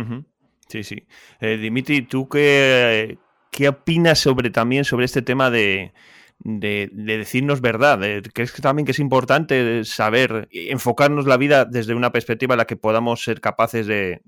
Sí, 0.67 0.83
sí. 0.83 1.07
Eh, 1.39 1.57
Dimitri, 1.57 2.03
¿tú 2.03 2.29
qué, 2.29 3.17
qué 3.51 3.69
opinas 3.69 4.19
sobre 4.19 4.49
también 4.49 4.85
sobre 4.85 5.05
este 5.05 5.21
tema 5.21 5.49
de, 5.49 5.93
de, 6.43 6.89
decirnos 6.93 7.61
verdad. 7.61 7.99
¿Crees 8.33 8.51
que 8.51 8.61
también 8.61 8.85
que 8.85 8.91
es 8.91 8.99
importante 8.99 9.83
saber, 9.85 10.47
enfocarnos 10.51 11.25
la 11.25 11.37
vida 11.37 11.65
desde 11.65 11.93
una 11.93 12.11
perspectiva 12.11 12.55
en 12.55 12.59
la 12.59 12.65
que 12.65 12.77
podamos 12.77 13.23
ser 13.23 13.41
capaces 13.41 13.87
de, 13.87 14.21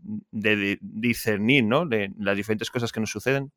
discernir 0.81 1.63
¿no? 1.63 1.85
de 1.85 2.11
las 2.17 2.37
diferentes 2.37 2.69
cosas 2.69 2.91
que 2.91 2.99
nos 2.99 3.11
suceden? 3.11 3.51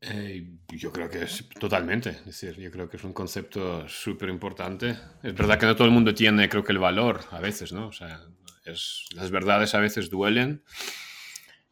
Eh, 0.00 0.46
yo 0.68 0.92
creo 0.92 1.08
que 1.08 1.22
es 1.22 1.48
totalmente, 1.58 2.10
es 2.10 2.26
decir, 2.26 2.56
yo 2.56 2.70
creo 2.70 2.88
que 2.88 2.98
es 2.98 3.04
un 3.04 3.12
concepto 3.12 3.88
súper 3.88 4.28
importante. 4.28 4.96
Es 5.22 5.34
verdad 5.34 5.58
que 5.58 5.66
no 5.66 5.74
todo 5.74 5.86
el 5.86 5.94
mundo 5.94 6.14
tiene, 6.14 6.48
creo 6.48 6.62
que 6.62 6.72
el 6.72 6.78
valor 6.78 7.20
a 7.30 7.40
veces, 7.40 7.72
¿no? 7.72 7.88
O 7.88 7.92
sea, 7.92 8.20
es, 8.64 9.06
las 9.14 9.30
verdades 9.30 9.74
a 9.74 9.80
veces 9.80 10.10
duelen 10.10 10.62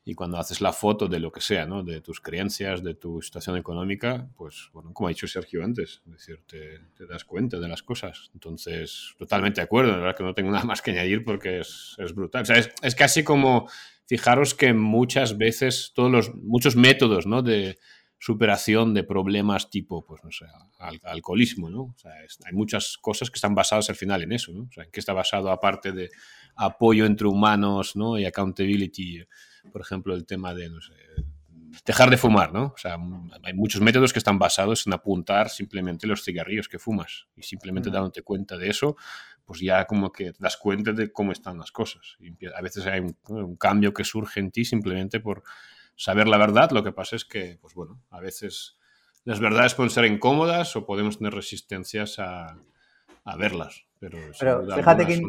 y 0.07 0.14
cuando 0.14 0.38
haces 0.38 0.61
la 0.61 0.73
foto 0.73 1.07
de 1.07 1.19
lo 1.19 1.33
que 1.33 1.40
sea, 1.40 1.66
¿no? 1.66 1.83
De 1.83 2.00
tus 2.00 2.21
creencias, 2.21 2.83
de 2.83 2.95
tu 2.95 3.21
situación 3.21 3.57
económica, 3.57 4.28
pues, 4.37 4.69
bueno, 4.73 4.93
como 4.93 5.09
ha 5.09 5.11
dicho 5.11 5.26
Sergio 5.26 5.62
antes, 5.62 6.02
es 6.07 6.12
decir, 6.12 6.40
te, 6.47 7.07
das 7.07 7.25
cuenta 7.25 7.59
de 7.59 7.69
las 7.69 7.83
cosas. 7.83 8.31
Entonces, 8.35 9.14
totalmente 9.19 9.61
de 9.61 9.64
acuerdo, 9.64 9.93
la 9.93 9.99
verdad 9.99 10.16
que 10.16 10.25
no 10.25 10.35
tengo 10.35 10.50
nada 10.52 10.64
más 10.64 10.81
que 10.81 10.93
añadir 10.93 11.25
porque 11.25 11.61
es, 11.61 11.95
es 11.99 12.14
brutal. 12.14 12.43
O 12.43 12.47
sea, 12.47 12.57
es, 12.57 12.71
es, 12.83 12.95
casi 12.95 13.23
como, 13.23 13.69
fijaros 14.07 14.54
que 14.54 14.73
muchas 14.75 15.38
veces, 15.38 15.93
todos 15.95 16.11
los, 16.11 16.35
muchos 16.35 16.76
métodos, 16.76 17.26
¿no? 17.26 17.43
De 17.43 17.78
superación 18.25 18.95
de 18.95 19.04
problemas 19.04 19.69
tipo, 19.69 20.04
pues, 20.04 20.25
no 20.25 20.31
sé, 20.31 20.47
alcoholismo, 21.02 21.69
¿no? 21.69 21.83
O 21.83 21.95
sea, 21.99 22.12
hay 22.12 22.52
muchas 22.52 22.97
cosas 22.97 23.31
que 23.31 23.37
están 23.37 23.54
basadas 23.54 23.90
al 23.90 23.97
final 23.97 24.23
en 24.23 24.33
eso, 24.33 24.52
¿no? 24.52 24.62
O 24.62 24.73
sea, 24.73 24.85
en 24.85 24.90
qué 24.90 25.00
está 25.00 25.12
basado 25.12 25.50
aparte 25.50 25.93
de 25.93 26.11
apoyo 26.57 27.04
entre 27.04 27.26
humanos, 27.26 27.97
¿no? 27.97 28.19
Y 28.19 28.25
accountability 28.25 29.25
por 29.73 29.81
ejemplo, 29.81 30.14
el 30.14 30.26
tema 30.26 30.54
de, 30.54 30.69
no 30.69 30.81
sé, 30.81 30.93
dejar 31.85 32.11
de 32.11 32.16
fumar, 32.16 32.52
¿no? 32.52 32.66
O 32.66 32.78
sea, 32.78 32.97
hay 33.43 33.54
muchos 33.54 33.81
métodos 33.81 34.12
que 34.12 34.19
están 34.19 34.38
basados 34.38 34.87
en 34.87 34.93
apuntar 34.93 35.49
simplemente 35.49 36.07
los 36.07 36.23
cigarrillos 36.23 36.69
que 36.69 36.78
fumas 36.78 37.26
y 37.37 37.43
simplemente 37.43 37.90
dándote 37.90 38.23
cuenta 38.23 38.57
de 38.57 38.69
eso, 38.69 38.97
pues 39.45 39.61
ya 39.61 39.85
como 39.87 40.12
que 40.12 40.33
te 40.33 40.38
das 40.38 40.57
cuenta 40.57 40.93
de 40.93 41.12
cómo 41.12 41.33
están 41.33 41.59
las 41.59 41.73
cosas. 41.73 42.16
Y 42.21 42.33
a 42.47 42.61
veces 42.61 42.87
hay 42.87 43.00
un, 43.00 43.57
cambio 43.57 43.93
que 43.93 44.04
surge 44.04 44.40
en 44.40 44.50
ti 44.50 44.64
simplemente 44.64 45.21
por 45.21 45.43
saber 45.96 46.28
la 46.28 46.38
verdad. 46.38 46.70
Lo 46.70 46.82
que 46.84 46.92
pasa 46.92 47.16
es 47.16 47.24
que, 47.24 47.58
pues 47.60 47.74
bueno, 47.74 48.00
a 48.10 48.20
veces 48.20 48.78
las 49.24 49.40
verdades 49.40 49.74
pueden 49.74 49.90
ser 49.90 50.04
incómodas 50.04 50.76
o 50.76 50.86
podemos 50.86 51.18
tener 51.18 51.34
resistencias 51.34 52.18
a, 52.18 52.56
verlas. 53.38 53.86
Pero, 53.98 54.18
fíjate 54.74 55.06
que, 55.06 55.22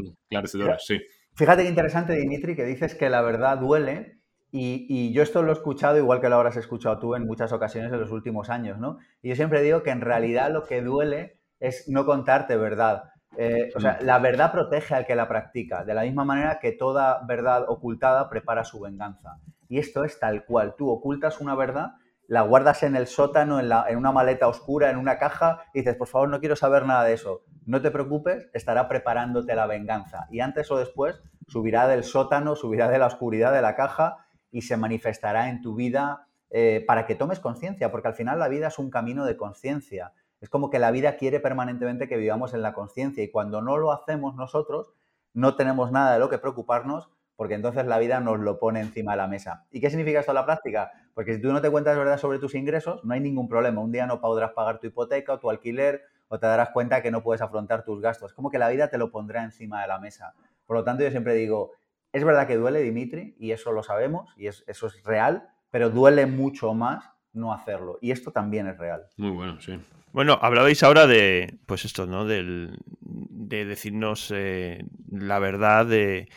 sí. 0.80 1.02
Fíjate 1.34 1.64
que 1.64 1.70
interesante, 1.70 2.14
Dimitri, 2.14 2.56
que 2.56 2.66
dices 2.66 2.96
que 2.96 3.10
la 3.10 3.22
verdad 3.22 3.58
duele 3.58 4.20
y, 4.58 5.12
yo 5.12 5.22
esto 5.22 5.44
lo 5.44 5.52
he 5.52 5.54
escuchado, 5.54 5.98
igual 5.98 6.22
que 6.22 6.30
lo 6.30 6.36
habrás 6.36 6.56
escuchado 6.56 6.98
tú 7.00 7.16
en 7.16 7.26
muchas 7.26 7.52
ocasiones 7.52 7.92
en 7.92 8.00
los 8.00 8.12
últimos 8.12 8.50
años, 8.50 8.80
¿no? 8.80 9.00
Y 9.22 9.30
yo 9.30 9.36
siempre 9.36 9.62
digo 9.62 9.84
que 9.84 9.90
en 9.90 10.00
realidad 10.00 10.50
lo 10.50 10.64
que 10.64 10.82
duele 10.82 11.40
es 11.60 11.90
no 11.90 12.06
contarte 12.06 12.56
verdad. 12.56 13.12
Eh, 13.38 13.72
o 13.76 13.82
sea, 13.82 14.00
mm. 14.00 14.06
la 14.06 14.20
verdad 14.20 14.54
protege 14.54 14.96
al 14.96 15.06
que 15.06 15.16
la 15.16 15.28
practica, 15.28 15.84
de 15.84 15.94
la 15.94 16.04
misma 16.04 16.24
manera 16.24 16.60
que 16.60 16.72
toda 16.72 17.22
verdad 17.28 17.66
ocultada 17.68 18.30
prepara 18.30 18.64
su 18.64 18.80
venganza. 18.80 19.38
Y 19.68 19.80
esto 19.80 20.04
es 20.04 20.20
tal 20.20 20.46
cual. 20.46 20.76
Tú 20.78 20.90
ocultas 20.90 21.42
una 21.42 21.56
verdad, 21.56 21.94
la 22.28 22.42
guardas 22.42 22.84
en 22.84 22.96
el 22.96 23.08
sótano, 23.08 23.60
en, 23.60 23.98
una 23.98 24.12
maleta 24.12 24.48
oscura, 24.48 24.90
en 24.90 24.98
una 24.98 25.18
caja, 25.18 25.64
y 25.74 25.80
dices, 25.80 25.96
por 25.96 26.08
favor, 26.08 26.30
no 26.30 26.40
quiero 26.40 26.56
saber 26.56 26.86
nada 26.86 27.04
de 27.04 27.14
eso. 27.14 27.44
No 27.66 27.82
te 27.82 27.92
preocupes, 27.92 28.48
estará 28.54 28.88
preparándote 28.88 29.56
la 29.56 29.68
venganza. 29.68 30.28
Y 30.30 30.40
antes 30.40 30.70
o 30.72 30.78
después 30.78 31.22
subirá 31.48 31.88
del 31.88 32.04
sótano, 32.04 32.56
subirá 32.56 32.90
de 32.90 33.00
la 33.00 33.08
oscuridad 33.08 33.54
de 33.54 33.62
la 33.62 33.76
caja 33.76 34.18
y 34.52 34.62
se 34.62 34.78
manifestará 34.78 35.50
en 35.50 35.62
tu 35.62 35.76
vida 35.76 36.28
eh, 36.50 36.84
para 36.88 37.06
que 37.06 37.16
tomes 37.16 37.40
conciencia, 37.40 37.92
porque 37.92 38.08
al 38.08 38.14
final 38.14 38.40
la 38.40 38.48
vida 38.48 38.68
es 38.68 38.80
un 38.80 38.90
camino 38.90 39.26
de 39.26 39.36
conciencia. 39.36 40.14
Es 40.42 40.50
como 40.50 40.70
que 40.70 40.80
la 40.80 40.92
vida 40.92 41.18
quiere 41.18 41.40
permanentemente 41.40 42.08
que 42.08 42.18
vivamos 42.18 42.54
en 42.54 42.62
la 42.62 42.74
conciencia 42.74 43.24
y 43.24 43.32
cuando 43.32 43.62
no 43.62 43.78
lo 43.78 43.92
hacemos 43.92 44.36
nosotros, 44.36 44.94
no 45.34 45.56
tenemos 45.56 45.92
nada 45.92 46.14
de 46.14 46.20
lo 46.20 46.30
que 46.30 46.38
preocuparnos 46.38 47.10
porque 47.36 47.56
entonces 47.56 47.86
la 47.86 48.00
vida 48.00 48.20
nos 48.20 48.40
lo 48.40 48.60
pone 48.60 48.80
encima 48.80 49.12
de 49.12 49.18
la 49.18 49.28
mesa. 49.28 49.66
¿Y 49.72 49.82
qué 49.82 49.90
significa 49.90 50.20
esto 50.20 50.32
en 50.32 50.36
la 50.36 50.46
práctica? 50.46 50.92
Porque 51.14 51.36
si 51.36 51.42
tú 51.42 51.52
no 51.52 51.62
te 51.62 51.70
cuentas 51.70 51.98
verdad 51.98 52.18
sobre 52.18 52.40
tus 52.40 52.56
ingresos, 52.56 53.04
no 53.04 53.14
hay 53.14 53.20
ningún 53.20 53.48
problema. 53.48 53.82
Un 53.82 53.92
día 53.92 54.06
no 54.06 54.22
podrás 54.22 54.52
pagar 54.52 54.80
tu 54.80 54.88
hipoteca 54.88 55.34
o 55.34 55.40
tu 55.40 55.50
alquiler 55.50 56.04
o 56.28 56.40
te 56.40 56.48
darás 56.48 56.70
cuenta 56.70 57.02
que 57.02 57.12
no 57.12 57.24
puedes 57.24 57.42
afrontar 57.42 57.84
tus 57.84 58.02
gastos. 58.02 58.34
Como 58.34 58.50
que 58.50 58.58
la 58.58 58.70
vida 58.70 58.90
te 58.90 58.98
lo 58.98 59.12
pondrá 59.12 59.44
encima 59.44 59.82
de 59.82 59.88
la 59.88 60.00
mesa. 60.00 60.34
Por 60.66 60.78
lo 60.78 60.84
tanto, 60.84 61.04
yo 61.04 61.12
siempre 61.12 61.34
digo, 61.36 61.72
es 62.12 62.24
verdad 62.24 62.48
que 62.48 62.56
duele, 62.56 62.82
Dimitri, 62.82 63.36
y 63.38 63.52
eso 63.52 63.72
lo 63.72 63.84
sabemos, 63.84 64.34
y 64.38 64.48
eso 64.48 64.88
es 64.88 65.04
real, 65.04 65.50
pero 65.70 65.90
duele 65.90 66.26
mucho 66.26 66.74
más 66.74 67.12
no 67.34 67.54
hacerlo. 67.54 68.00
Y 68.02 68.12
esto 68.12 68.32
también 68.32 68.68
es 68.68 68.78
real. 68.78 69.04
Muy 69.18 69.32
bueno, 69.32 69.60
sí. 69.60 69.80
Bueno, 70.14 70.40
hablabais 70.42 70.82
ahora 70.82 71.08
de, 71.08 71.60
pues 71.66 71.84
esto, 71.84 72.08
¿no? 72.08 72.26
de 72.26 73.66
decirnos 73.66 74.32
eh, 74.34 74.86
la 75.12 75.40
verdad 75.40 75.86
de, 75.86 76.30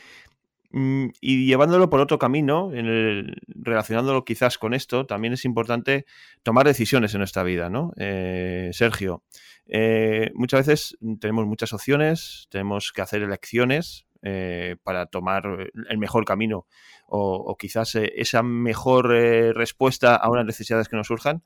y 0.70 1.46
llevándolo 1.46 1.88
por 1.88 2.00
otro 2.00 2.18
camino, 2.18 2.72
en 2.74 3.34
relacionándolo 3.46 4.24
quizás 4.24 4.58
con 4.58 4.74
esto, 4.74 5.06
también 5.06 5.32
es 5.32 5.44
importante 5.44 6.04
tomar 6.42 6.66
decisiones 6.66 7.14
en 7.14 7.18
nuestra 7.18 7.42
vida, 7.42 7.70
¿no? 7.70 7.92
Eh, 7.96 8.70
Sergio, 8.72 9.22
eh, 9.66 10.30
muchas 10.34 10.66
veces 10.66 10.98
tenemos 11.20 11.46
muchas 11.46 11.72
opciones, 11.72 12.48
tenemos 12.50 12.92
que 12.92 13.02
hacer 13.02 13.22
elecciones, 13.22 14.08
eh, 14.20 14.74
para 14.82 15.06
tomar 15.06 15.70
el 15.88 15.98
mejor 15.98 16.24
camino 16.24 16.66
o, 17.06 17.56
quizás 17.56 17.94
eh, 17.94 18.12
esa 18.16 18.42
mejor 18.42 19.14
eh, 19.14 19.52
respuesta 19.52 20.16
a 20.16 20.28
unas 20.28 20.44
necesidades 20.44 20.88
que 20.88 20.96
nos 20.96 21.06
surjan. 21.06 21.44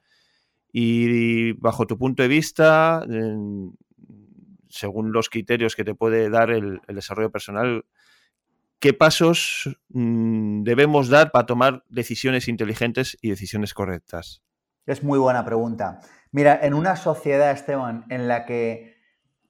Y 0.73 1.53
bajo 1.53 1.87
tu 1.87 1.99
punto 1.99 2.23
de 2.23 2.31
vista, 2.31 3.05
según 4.71 5.13
los 5.13 5.29
criterios 5.29 5.77
que 5.77 5.85
te 5.85 5.95
puede 5.95 6.31
dar 6.31 6.51
el, 6.51 6.81
desarrollo 6.89 7.31
personal, 7.31 7.85
¿qué 8.83 8.93
pasos 8.93 9.79
mm, 9.91 10.65
debemos 10.65 11.09
dar 11.09 11.31
para 11.31 11.47
tomar 11.47 11.85
decisiones 11.89 12.49
inteligentes 12.49 13.17
y 13.23 13.31
decisiones 13.31 13.75
correctas? 13.75 14.43
Es 14.87 15.05
muy 15.05 15.21
buena 15.21 15.45
pregunta. 15.45 16.01
Mira, 16.33 16.59
en 16.61 16.75
una 16.75 16.97
sociedad, 16.97 17.53
Esteban, 17.53 18.05
en 18.11 18.27
la 18.27 18.45
que 18.45 18.97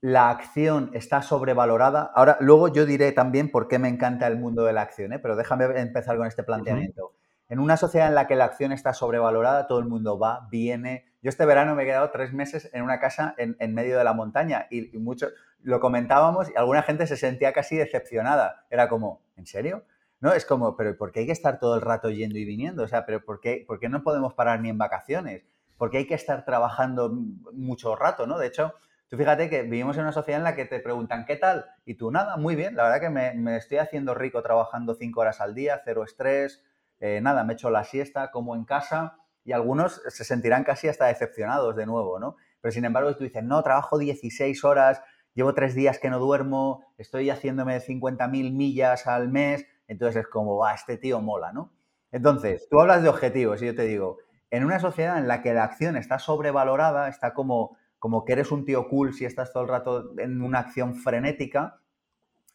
la 0.02 0.28
acción 0.28 0.90
está 0.92 1.22
sobrevalorada. 1.22 2.12
Ahora, 2.14 2.36
luego 2.40 2.68
yo 2.68 2.84
diré 2.84 3.10
también 3.12 3.50
por 3.50 3.68
qué 3.68 3.78
me 3.78 3.88
encanta 3.88 4.26
el 4.26 4.36
mundo 4.36 4.64
de 4.64 4.74
la 4.74 4.82
acción, 4.82 5.14
¿eh? 5.14 5.18
pero 5.18 5.34
déjame 5.34 5.64
empezar 5.80 6.18
con 6.18 6.26
este 6.26 6.42
planteamiento. 6.42 7.14
En 7.48 7.58
una 7.58 7.78
sociedad 7.78 8.08
en 8.08 8.14
la 8.14 8.26
que 8.26 8.36
la 8.36 8.44
acción 8.44 8.72
está 8.72 8.92
sobrevalorada, 8.92 9.66
todo 9.66 9.78
el 9.78 9.86
mundo 9.86 10.18
va, 10.18 10.46
viene. 10.50 11.06
Yo 11.22 11.30
este 11.30 11.46
verano 11.46 11.74
me 11.74 11.84
he 11.84 11.86
quedado 11.86 12.10
tres 12.10 12.34
meses 12.34 12.68
en 12.74 12.82
una 12.82 12.98
casa 12.98 13.34
en, 13.38 13.74
medio 13.74 13.96
de 13.96 14.04
la 14.04 14.12
montaña 14.12 14.66
y, 14.70 14.90
mucho, 14.98 15.28
lo 15.62 15.80
comentábamos 15.80 16.50
y 16.50 16.56
alguna 16.56 16.82
gente 16.82 17.06
se 17.06 17.16
sentía 17.16 17.52
casi 17.52 17.76
decepcionada. 17.76 18.66
Era 18.70 18.88
como, 18.88 19.22
¿en 19.36 19.46
serio? 19.46 19.84
No, 20.20 20.32
es 20.32 20.44
como, 20.44 20.76
pero 20.76 20.96
¿por 20.96 21.12
qué 21.12 21.20
hay 21.20 21.26
que 21.26 21.32
estar 21.32 21.58
todo 21.58 21.74
el 21.74 21.80
rato 21.80 22.10
yendo 22.10 22.38
y 22.38 22.44
viniendo? 22.44 22.84
O 22.84 22.88
sea, 22.88 23.06
¿pero 23.06 23.24
por 23.24 23.40
qué, 23.40 23.66
no 23.88 24.02
podemos 24.02 24.34
parar 24.34 24.60
ni 24.60 24.68
en 24.68 24.78
vacaciones? 24.78 25.44
¿Por 25.76 25.90
qué 25.90 25.98
hay 25.98 26.06
que 26.06 26.14
estar 26.14 26.44
trabajando 26.44 27.12
mucho 27.52 27.96
rato? 27.96 28.26
¿no? 28.26 28.38
De 28.38 28.46
hecho, 28.46 28.74
Tú 29.12 29.18
fíjate 29.18 29.50
que 29.50 29.60
vivimos 29.64 29.98
en 29.98 30.04
una 30.04 30.12
sociedad 30.12 30.40
en 30.40 30.44
la 30.44 30.56
que 30.56 30.64
te 30.64 30.80
preguntan, 30.80 31.26
¿qué 31.26 31.36
tal? 31.36 31.66
Y 31.84 31.96
tú, 31.96 32.10
nada, 32.10 32.38
muy 32.38 32.56
bien. 32.56 32.76
La 32.76 32.84
verdad 32.84 32.98
que 32.98 33.10
me, 33.10 33.58
estoy 33.58 33.76
haciendo 33.76 34.14
rico 34.14 34.42
trabajando 34.42 34.94
cinco 34.94 35.20
horas 35.20 35.42
al 35.42 35.54
día, 35.54 35.82
cero 35.84 36.02
estrés, 36.02 36.64
eh, 36.98 37.20
nada, 37.20 37.44
me 37.44 37.52
echo 37.52 37.68
la 37.68 37.84
siesta, 37.84 38.30
como 38.30 38.56
en 38.56 38.64
casa. 38.64 39.18
Y 39.44 39.52
algunos 39.52 40.00
se 40.08 40.24
sentirán 40.24 40.64
casi 40.64 40.88
hasta 40.88 41.08
decepcionados 41.08 41.76
de 41.76 41.84
nuevo, 41.84 42.18
¿no? 42.18 42.36
Pero 42.62 42.72
sin 42.72 42.86
embargo, 42.86 43.14
tú 43.14 43.24
dices, 43.24 43.44
no, 43.44 43.62
trabajo 43.62 43.98
16 43.98 44.64
horas, 44.64 45.02
llevo 45.34 45.54
tres 45.54 45.74
días 45.74 45.98
que 45.98 46.10
no 46.10 46.18
duermo, 46.18 46.84
estoy 46.98 47.30
haciéndome 47.30 47.80
50.000 47.80 48.52
millas 48.52 49.06
al 49.06 49.28
mes. 49.28 49.66
Entonces 49.88 50.22
es 50.22 50.28
como, 50.28 50.56
va, 50.56 50.74
este 50.74 50.96
tío 50.96 51.20
mola, 51.20 51.52
¿no? 51.52 51.72
Entonces, 52.10 52.68
tú 52.70 52.80
hablas 52.80 53.02
de 53.02 53.08
objetivos 53.08 53.62
y 53.62 53.66
yo 53.66 53.74
te 53.74 53.84
digo, 53.84 54.18
en 54.50 54.64
una 54.64 54.78
sociedad 54.78 55.18
en 55.18 55.28
la 55.28 55.42
que 55.42 55.54
la 55.54 55.64
acción 55.64 55.96
está 55.96 56.18
sobrevalorada, 56.18 57.08
está 57.08 57.32
como 57.32 57.76
como 58.02 58.24
que 58.24 58.32
eres 58.32 58.50
un 58.50 58.64
tío 58.64 58.88
cool 58.88 59.14
si 59.14 59.24
estás 59.24 59.52
todo 59.52 59.62
el 59.62 59.68
rato 59.68 60.18
en 60.18 60.42
una 60.42 60.58
acción 60.58 60.96
frenética, 60.96 61.78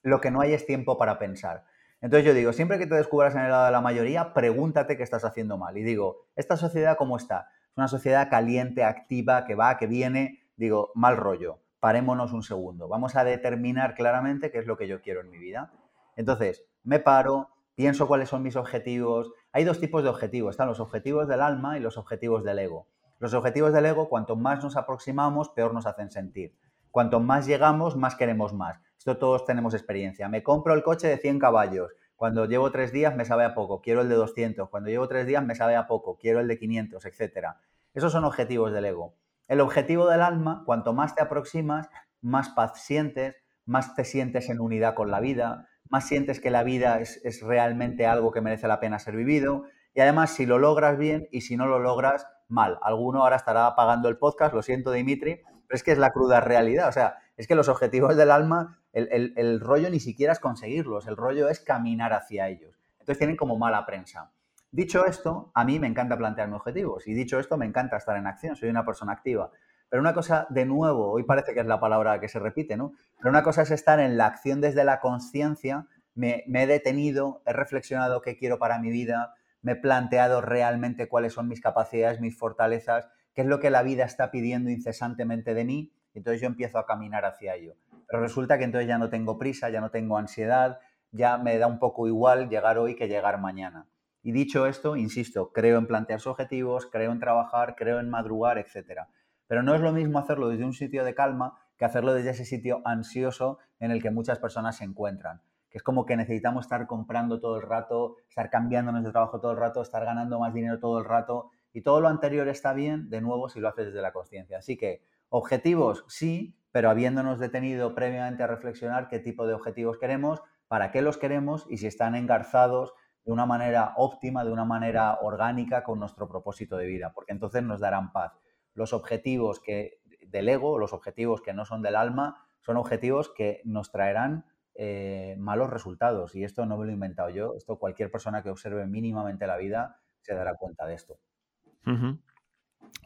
lo 0.03 0.19
que 0.19 0.29
no 0.29 0.41
hay 0.41 0.51
es 0.51 0.65
tiempo 0.65 0.98
para 0.98 1.19
pensar. 1.19 1.63
Entonces 2.01 2.25
yo 2.25 2.34
digo, 2.34 2.51
siempre 2.51 2.77
que 2.77 2.86
te 2.86 2.96
descubras 2.96 3.34
en 3.34 3.43
el 3.43 3.51
lado 3.51 3.67
de 3.67 3.72
la 3.72 3.79
mayoría, 3.79 4.34
pregúntate 4.34 4.98
qué 4.98 5.03
estás 5.03 5.24
haciendo 5.24 5.57
mal. 5.57 5.77
Y 5.77 5.84
digo, 5.84 6.27
¿esta 6.36 6.57
sociedad 6.57 6.98
cómo 6.98 7.15
está? 7.15 7.48
Es 7.72 7.77
una 7.77 7.88
sociedad 7.88 8.29
caliente, 8.29 8.84
activa, 8.84 9.46
que 9.46 9.55
va, 9.55 9.77
que 9.77 9.88
viene. 9.88 10.43
Digo, 10.57 10.91
mal 10.96 11.15
rollo. 11.15 11.62
Parémonos 11.79 12.34
un 12.34 12.43
segundo. 12.43 12.88
Vamos 12.88 13.15
a 13.15 13.24
determinar 13.24 13.96
claramente 13.96 14.51
qué 14.51 14.60
es 14.60 14.65
lo 14.65 14.77
que 14.77 14.88
yo 14.88 15.01
quiero 15.01 15.22
en 15.22 15.29
mi 15.29 15.38
vida. 15.38 15.72
Entonces, 16.15 16.63
me 16.84 17.00
paro, 17.00 17.50
pienso 17.75 18.07
cuáles 18.07 18.29
son 18.29 18.41
mis 18.41 18.55
objetivos. 18.55 19.31
Hay 19.51 19.63
dos 19.63 19.79
tipos 19.79 20.03
de 20.03 20.10
objetivos. 20.10 20.51
Están 20.51 20.67
los 20.67 20.79
objetivos 20.79 21.27
del 21.27 21.41
alma 21.41 21.77
y 21.77 21.81
los 21.81 21.98
objetivos 21.98 22.43
del 22.43 22.60
ego. 22.60 22.88
Los 23.19 23.34
objetivos 23.34 23.74
del 23.74 23.86
ego, 23.86 24.10
cuanto 24.10 24.36
más 24.36 24.63
nos 24.63 24.77
aproximamos, 24.77 25.50
peor 25.50 25.74
nos 25.74 25.86
hacen 25.86 26.12
sentir. 26.12 26.55
Cuanto 26.91 27.19
más 27.19 27.46
llegamos, 27.46 27.96
más 27.96 28.15
queremos 28.15 28.53
más. 28.53 28.79
Esto 28.98 29.17
todos 29.17 29.46
tenemos 29.46 29.74
experiencia. 29.74 30.27
Me 30.29 30.43
compro 30.43 30.74
el 30.74 30.84
coche 30.84 31.07
de 31.07 31.17
100 31.17 31.39
caballos. 31.39 31.91
Cuando 32.15 32.46
llevo 32.46 32.72
tres 32.72 32.91
días 32.91 33.15
me 33.15 33.25
sabe 33.25 33.46
a 33.46 33.53
poco, 33.53 33.81
quiero 33.81 34.01
el 34.01 34.10
de 34.10 34.15
200. 34.15 34.69
Cuando 34.69 34.89
llevo 34.89 35.07
tres 35.07 35.27
días 35.27 35.46
me 35.46 35.53
sabe 35.53 35.75
a 35.75 35.86
poco, 35.86 36.17
quiero 36.17 36.39
el 36.39 36.48
de 36.48 36.57
500, 36.57 37.05
etc. 37.05 37.50
Esos 37.93 38.12
son 38.12 38.25
objetivos 38.25 38.74
del 38.74 38.86
ego. 38.86 39.13
El 39.48 39.62
objetivo 39.62 40.08
del 40.10 40.22
alma, 40.22 40.63
cuanto 40.66 40.94
más 40.94 41.16
te 41.16 41.22
aproximas, 41.22 41.89
más 42.22 42.50
paz 42.50 42.84
sientes, 42.84 43.36
más 43.66 43.96
te 43.96 44.06
sientes 44.06 44.50
en 44.50 44.60
unidad 44.60 44.94
con 44.94 45.12
la 45.12 45.20
vida, 45.20 45.68
más 45.89 46.08
sientes 46.08 46.39
que 46.39 46.51
la 46.51 46.63
vida 46.63 47.00
es, 47.00 47.22
es 47.24 47.42
realmente 47.42 48.06
algo 48.06 48.32
que 48.32 48.42
merece 48.42 48.68
la 48.68 48.80
pena 48.80 49.00
ser 49.00 49.16
vivido. 49.16 49.63
Y 49.94 50.01
además, 50.01 50.32
si 50.32 50.46
lo 50.46 50.60
logras 50.60 50.98
bien 50.98 51.27
y 51.32 51.42
si 51.42 51.58
no 51.58 51.66
lo 51.66 51.80
logras, 51.80 52.27
mal. 52.48 52.80
Alguno 52.82 53.24
ahora 53.24 53.36
estará 53.36 53.75
pagando 53.75 54.10
el 54.10 54.18
podcast, 54.18 54.54
lo 54.54 54.62
siento 54.62 54.92
Dimitri, 54.92 55.42
pero 55.68 55.75
es 55.75 55.84
que 55.84 55.92
es 55.92 55.98
la 55.98 56.12
cruda 56.12 56.39
realidad. 56.39 56.89
O 56.89 56.92
sea, 56.92 57.18
es 57.36 57.48
que 57.48 57.56
los 57.56 57.70
objetivos 57.70 58.16
del 58.16 58.32
alma, 58.32 58.80
el, 58.94 59.60
rollo 59.60 59.89
ni 59.89 60.00
siquiera 60.00 60.34
es 60.34 60.39
conseguirlos, 60.39 61.08
el 61.08 61.18
rollo 61.18 61.50
es 61.50 61.60
caminar 61.60 62.13
hacia 62.13 62.50
ellos. 62.50 62.80
Entonces 63.00 63.20
tienen 63.20 63.38
como 63.38 63.58
mala 63.58 63.86
prensa. 63.86 64.32
Dicho 64.71 65.05
esto, 65.05 65.51
a 65.53 65.63
mí 65.63 65.79
me 65.79 65.88
encanta 65.88 66.17
plantearme 66.17 66.55
objetivos 66.55 67.07
y 67.07 67.13
dicho 67.13 67.39
esto, 67.39 67.57
me 67.57 67.65
encanta 67.65 67.97
estar 67.97 68.17
en 68.17 68.27
acción, 68.27 68.55
soy 68.55 68.69
una 68.69 68.86
persona 68.86 69.13
activa. 69.13 69.50
Pero 69.89 70.01
una 70.01 70.13
cosa, 70.13 70.45
de 70.50 70.65
nuevo, 70.65 71.12
hoy 71.12 71.24
parece 71.24 71.53
que 71.53 71.62
es 71.62 71.65
la 71.65 71.79
palabra 71.79 72.19
que 72.19 72.27
se 72.27 72.39
repite, 72.39 72.75
¿no? 72.75 72.91
Pero 73.17 73.29
una 73.29 73.43
cosa 73.43 73.62
es 73.62 73.71
estar 73.71 74.01
en 74.01 74.17
la 74.17 74.25
acción 74.25 74.59
desde 74.59 74.83
la 74.83 75.00
conciencia, 75.00 75.88
me, 76.13 76.43
me, 76.47 76.63
he 76.63 76.67
detenido, 76.67 77.41
he 77.45 77.53
reflexionado 77.53 78.21
qué 78.21 78.38
quiero 78.38 78.59
para 78.59 78.79
mi 78.79 78.89
vida, 78.89 79.36
me 79.62 79.74
he 79.74 79.75
planteado 79.77 80.41
realmente 80.41 81.07
cuáles 81.07 81.33
son 81.33 81.47
mis 81.47 81.62
capacidades, 81.62 82.19
mis 82.19 82.38
fortalezas, 82.38 83.09
qué 83.33 83.41
es 83.41 83.47
lo 83.47 83.59
que 83.59 83.69
la 83.69 83.83
vida 83.83 84.03
está 84.03 84.31
pidiendo 84.31 84.69
incesantemente 84.69 85.53
de 85.53 85.63
mí, 85.63 85.93
y 86.13 86.17
entonces 86.17 86.41
yo 86.41 86.47
empiezo 86.47 86.79
a 86.79 86.86
caminar 86.86 87.24
hacia 87.24 87.55
ello. 87.55 87.75
Pero 88.07 88.21
resulta 88.21 88.57
que 88.57 88.65
entonces 88.65 88.88
ya 88.88 88.97
no 88.97 89.09
tengo 89.09 89.38
prisa, 89.38 89.69
ya 89.69 89.79
no 89.79 89.91
tengo 89.91 90.17
ansiedad, 90.17 90.79
ya 91.12 91.38
me 91.38 91.57
da 91.57 91.67
un 91.67 91.79
poco 91.79 92.07
igual 92.07 92.50
llegar 92.50 92.77
hoy 92.77 92.95
que 92.95 93.07
llegar 93.07 93.39
mañana. 93.39 93.88
Y 94.27 94.34
dicho 94.34 94.65
esto, 94.67 94.98
insisto, 94.98 95.53
creo 95.53 95.77
en 95.77 95.88
plantearse 95.88 96.27
objetivos, 96.27 96.86
creo 96.86 97.13
en 97.13 97.19
trabajar, 97.22 97.77
creo 97.77 98.01
en 98.01 98.10
madrugar, 98.10 98.57
etc. 98.57 99.03
Pero 99.48 99.63
no 99.63 99.74
es 99.74 99.79
lo 99.79 99.93
mismo 99.93 100.19
hacerlo 100.19 100.50
desde 100.50 100.65
un 100.65 100.74
sitio 100.74 101.05
de 101.05 101.15
calma 101.15 101.57
que 101.77 101.86
hacerlo 101.86 102.13
desde 102.13 102.31
ese 102.31 102.43
sitio 102.43 102.81
ansioso 102.84 103.57
en 103.79 103.91
el 103.91 104.01
que 104.01 104.12
muchas 104.12 104.38
personas 104.38 104.75
se 104.75 104.84
encuentran. 104.84 105.39
Que 105.69 105.77
es 105.77 105.81
como 105.81 106.05
que 106.05 106.17
necesitamos 106.17 106.65
estar 106.65 106.88
comprando 106.88 107.39
todo 107.39 107.55
el 107.55 107.62
rato, 107.62 108.17
estar 108.27 108.50
cambiándonos 108.50 109.05
de 109.05 109.12
trabajo 109.12 109.39
todo 109.39 109.53
el 109.53 109.60
rato, 109.60 109.81
estar 109.81 110.03
ganando 110.03 110.41
más 110.41 110.53
dinero 110.53 110.77
todo 110.77 111.00
el 111.00 111.05
rato. 111.05 111.51
Y 111.72 111.84
todo 111.84 112.01
lo 112.01 112.10
anterior 112.10 112.50
está 112.50 112.74
bien, 112.74 113.10
de 113.10 113.22
nuevo, 113.22 113.48
si 113.48 113.62
lo 113.62 113.69
haces 113.69 113.86
desde 113.86 114.01
la 114.01 114.12
conciencia. 114.12 114.57
Así 114.57 114.75
que 114.75 115.05
objetivos 115.29 116.03
sí, 116.10 116.53
pero 116.74 116.89
habiéndonos 116.89 117.39
detenido 117.39 117.96
previamente 117.96 118.43
a 118.43 118.48
reflexionar 118.48 119.07
qué 119.07 119.19
tipo 119.19 119.48
de 119.48 119.53
objetivos 119.53 119.98
queremos, 119.98 120.41
para 120.67 120.91
qué 120.91 121.01
los 121.01 121.17
queremos 121.17 121.65
y 121.69 121.77
si 121.77 121.88
están 121.88 122.13
engarzados 122.13 122.93
de 123.27 123.34
una 123.34 123.46
manera 123.46 123.93
óptima, 123.98 124.46
de 124.46 124.53
una 124.53 124.63
manera 124.63 125.19
orgánica 125.22 125.84
con 125.84 126.00
nuestro 126.00 126.29
propósito 126.29 126.77
de 126.77 126.88
vida, 126.88 127.12
porque 127.13 127.34
entonces 127.34 127.62
nos 127.62 127.81
darán 127.81 128.13
paz. 128.13 128.31
Los 128.74 128.93
objetivos 128.93 129.60
que 129.60 130.00
del 130.25 130.48
ego, 130.48 130.79
los 130.79 130.93
objetivos 130.93 131.41
que 131.41 131.53
no 131.53 131.65
son 131.65 131.81
del 131.81 131.98
alma, 131.98 132.48
son 132.62 132.77
objetivos 132.77 133.29
que 133.36 133.62
nos 133.65 133.91
traerán 133.91 134.46
eh, 134.75 135.36
malos 135.39 135.69
resultados. 135.69 136.36
Y 136.36 136.46
esto 136.46 136.65
no 136.65 136.77
me 136.77 136.86
lo 136.86 136.91
he 136.91 136.93
inventado 136.93 137.29
yo, 137.29 137.53
esto 137.57 137.77
cualquier 137.77 138.10
persona 138.10 138.43
que 138.43 138.50
observe 138.50 138.88
mínimamente 138.88 139.46
la 139.46 139.57
vida 139.57 140.00
se 140.22 140.34
dará 140.34 140.55
cuenta 140.55 140.86
de 140.86 140.96
esto. 140.96 141.19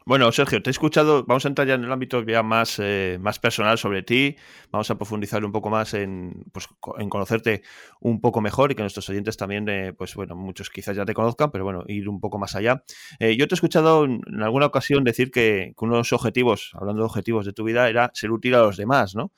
Bueno, 0.04 0.32
Sergio, 0.32 0.60
te 0.60 0.70
he 0.70 0.72
escuchado, 0.72 1.24
vamos 1.24 1.44
a 1.44 1.48
entrar 1.48 1.66
ya 1.68 1.74
en 1.74 1.84
el 1.84 1.92
ámbito 1.92 2.22
ya 2.24 2.42
más, 2.42 2.80
eh, 2.80 3.18
más 3.20 3.38
personal 3.38 3.78
sobre 3.78 4.02
ti, 4.02 4.36
vamos 4.72 4.90
a 4.90 4.96
profundizar 4.96 5.44
un 5.44 5.52
poco 5.52 5.70
más 5.70 5.94
en, 5.94 6.44
pues, 6.52 6.66
en 6.98 7.08
conocerte 7.08 7.62
un 8.00 8.20
poco 8.20 8.40
mejor 8.40 8.72
y 8.72 8.74
que 8.74 8.82
nuestros 8.82 9.08
oyentes 9.10 9.36
también, 9.36 9.68
eh, 9.68 9.92
pues 9.92 10.16
bueno, 10.16 10.34
muchos 10.34 10.70
quizás 10.70 10.96
ya 10.96 11.04
te 11.04 11.14
conozcan, 11.14 11.52
pero 11.52 11.62
bueno, 11.62 11.84
ir 11.86 12.08
un 12.08 12.20
poco 12.20 12.38
más 12.38 12.56
allá. 12.56 12.82
Eh, 13.20 13.36
yo 13.36 13.46
te 13.46 13.54
he 13.54 13.56
escuchado 13.56 14.04
en 14.04 14.42
alguna 14.42 14.66
ocasión 14.66 15.04
decir 15.04 15.30
que, 15.30 15.72
uno 15.78 15.92
de 15.94 15.98
los 15.98 16.12
objetivos, 16.12 16.72
hablando 16.74 17.02
de 17.02 17.06
objetivos 17.06 17.46
de 17.46 17.52
tu 17.52 17.64
vida, 17.64 17.88
era 17.88 18.10
ser 18.14 18.32
útil 18.32 18.54
a 18.54 18.60
los 18.62 18.76
demás, 18.76 19.14
¿no? 19.14 19.32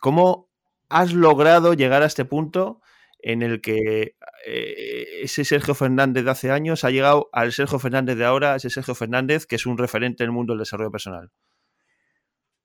¿Cómo 0.00 0.48
has 0.88 1.12
logrado 1.12 1.74
llegar 1.74 2.02
a 2.02 2.06
este 2.06 2.24
punto 2.24 2.80
en 3.26 3.42
el 3.42 3.60
que 3.60 4.14
eh, 4.46 5.06
ese 5.22 5.44
Sergio 5.44 5.74
Fernández 5.74 6.24
de 6.24 6.30
hace 6.30 6.52
años 6.52 6.84
ha 6.84 6.90
llegado 6.90 7.28
al 7.32 7.50
Sergio 7.50 7.80
Fernández 7.80 8.16
de 8.16 8.24
ahora, 8.24 8.54
ese 8.54 8.70
Sergio 8.70 8.94
Fernández 8.94 9.46
que 9.46 9.56
es 9.56 9.66
un 9.66 9.76
referente 9.76 10.22
en 10.22 10.28
el 10.28 10.32
mundo 10.32 10.52
del 10.52 10.60
desarrollo 10.60 10.92
personal? 10.92 11.32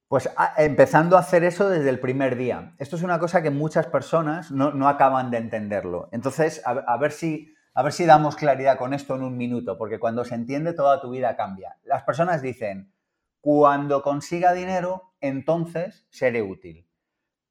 Pues 0.07 0.29
empezando 0.57 1.17
a 1.17 1.21
hacer 1.21 1.43
eso 1.43 1.67
desde 1.67 1.89
el 1.89 1.99
primer 1.99 2.35
día. 2.35 2.75
Esto 2.77 2.95
es 2.95 3.01
una 3.01 3.17
cosa 3.17 3.41
que 3.41 3.49
muchas 3.49 3.87
personas 3.87 4.51
no, 4.51 4.87
acaban 4.87 5.31
de 5.31 5.37
entenderlo. 5.37 6.09
Entonces, 6.11 6.61
a, 6.63 6.97
ver 6.97 7.11
si, 7.11 7.55
a 7.73 7.81
ver 7.81 7.93
si 7.93 8.05
damos 8.05 8.35
claridad 8.35 8.77
con 8.77 8.93
esto 8.93 9.15
en 9.15 9.23
un 9.23 9.37
minuto, 9.37 9.79
porque 9.79 9.99
cuando 9.99 10.25
se 10.25 10.35
entiende 10.35 10.73
toda 10.73 11.01
tu 11.01 11.09
vida 11.09 11.35
cambia. 11.35 11.77
Las 11.85 12.03
personas 12.03 12.43
dicen, 12.43 12.93
cuando 13.39 14.03
consiga 14.03 14.53
dinero, 14.53 15.15
entonces 15.21 16.05
seré 16.11 16.43
útil. 16.43 16.90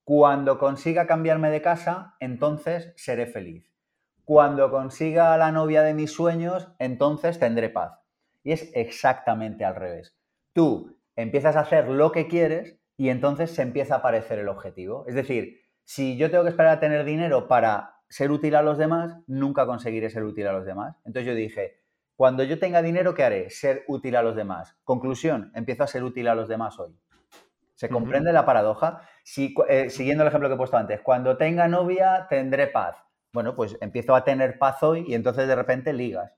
Cuando 0.03 0.57
consiga 0.57 1.05
cambiarme 1.05 1.51
de 1.51 1.61
casa, 1.61 2.15
entonces 2.19 2.93
seré 2.95 3.27
feliz. 3.27 3.71
Cuando 4.25 4.71
consiga 4.71 5.37
la 5.37 5.51
novia 5.51 5.83
de 5.83 5.93
mis 5.93 6.11
sueños, 6.11 6.71
entonces 6.79 7.39
tendré 7.39 7.69
paz. 7.69 7.99
Y 8.43 8.51
es 8.51 8.71
exactamente 8.73 9.63
al 9.63 9.75
revés. 9.75 10.15
Tú 10.53 10.99
empiezas 11.15 11.55
a 11.55 11.61
hacer 11.61 11.87
lo 11.87 12.11
que 12.11 12.27
quieres 12.27 12.79
y 12.97 13.09
entonces 13.09 13.51
se 13.51 13.61
empieza 13.61 13.95
a 13.95 13.97
aparecer 13.99 14.39
el 14.39 14.47
objetivo. 14.47 15.05
Es 15.07 15.15
decir, 15.15 15.61
si 15.83 16.17
yo 16.17 16.31
tengo 16.31 16.43
que 16.43 16.49
esperar 16.49 16.77
a 16.77 16.79
tener 16.79 17.05
dinero 17.05 17.47
para 17.47 17.95
ser 18.09 18.31
útil 18.31 18.55
a 18.55 18.61
los 18.61 18.77
demás, 18.77 19.15
nunca 19.27 19.65
conseguiré 19.65 20.09
ser 20.09 20.23
útil 20.23 20.47
a 20.47 20.53
los 20.53 20.65
demás. 20.65 20.97
Entonces 21.05 21.27
yo 21.27 21.35
dije, 21.35 21.81
cuando 22.15 22.43
yo 22.43 22.59
tenga 22.59 22.81
dinero, 22.81 23.13
¿qué 23.13 23.23
haré? 23.23 23.49
Ser 23.49 23.83
útil 23.87 24.15
a 24.15 24.23
los 24.23 24.35
demás. 24.35 24.77
Conclusión, 24.83 25.51
empiezo 25.55 25.83
a 25.83 25.87
ser 25.87 26.03
útil 26.03 26.27
a 26.27 26.35
los 26.35 26.47
demás 26.47 26.79
hoy. 26.79 26.95
¿Se 27.81 27.89
comprende 27.89 28.31
la 28.31 28.45
paradoja? 28.45 29.01
Si, 29.23 29.55
eh, 29.67 29.89
siguiendo 29.89 30.21
el 30.21 30.27
ejemplo 30.27 30.47
que 30.47 30.53
he 30.53 30.57
puesto 30.57 30.77
antes, 30.77 31.01
cuando 31.01 31.35
tenga 31.35 31.67
novia 31.67 32.27
tendré 32.29 32.67
paz. 32.67 32.95
Bueno, 33.33 33.55
pues 33.55 33.75
empiezo 33.81 34.13
a 34.13 34.23
tener 34.23 34.59
paz 34.59 34.83
hoy 34.83 35.03
y 35.07 35.15
entonces 35.15 35.47
de 35.47 35.55
repente 35.55 35.91
ligas. 35.91 36.31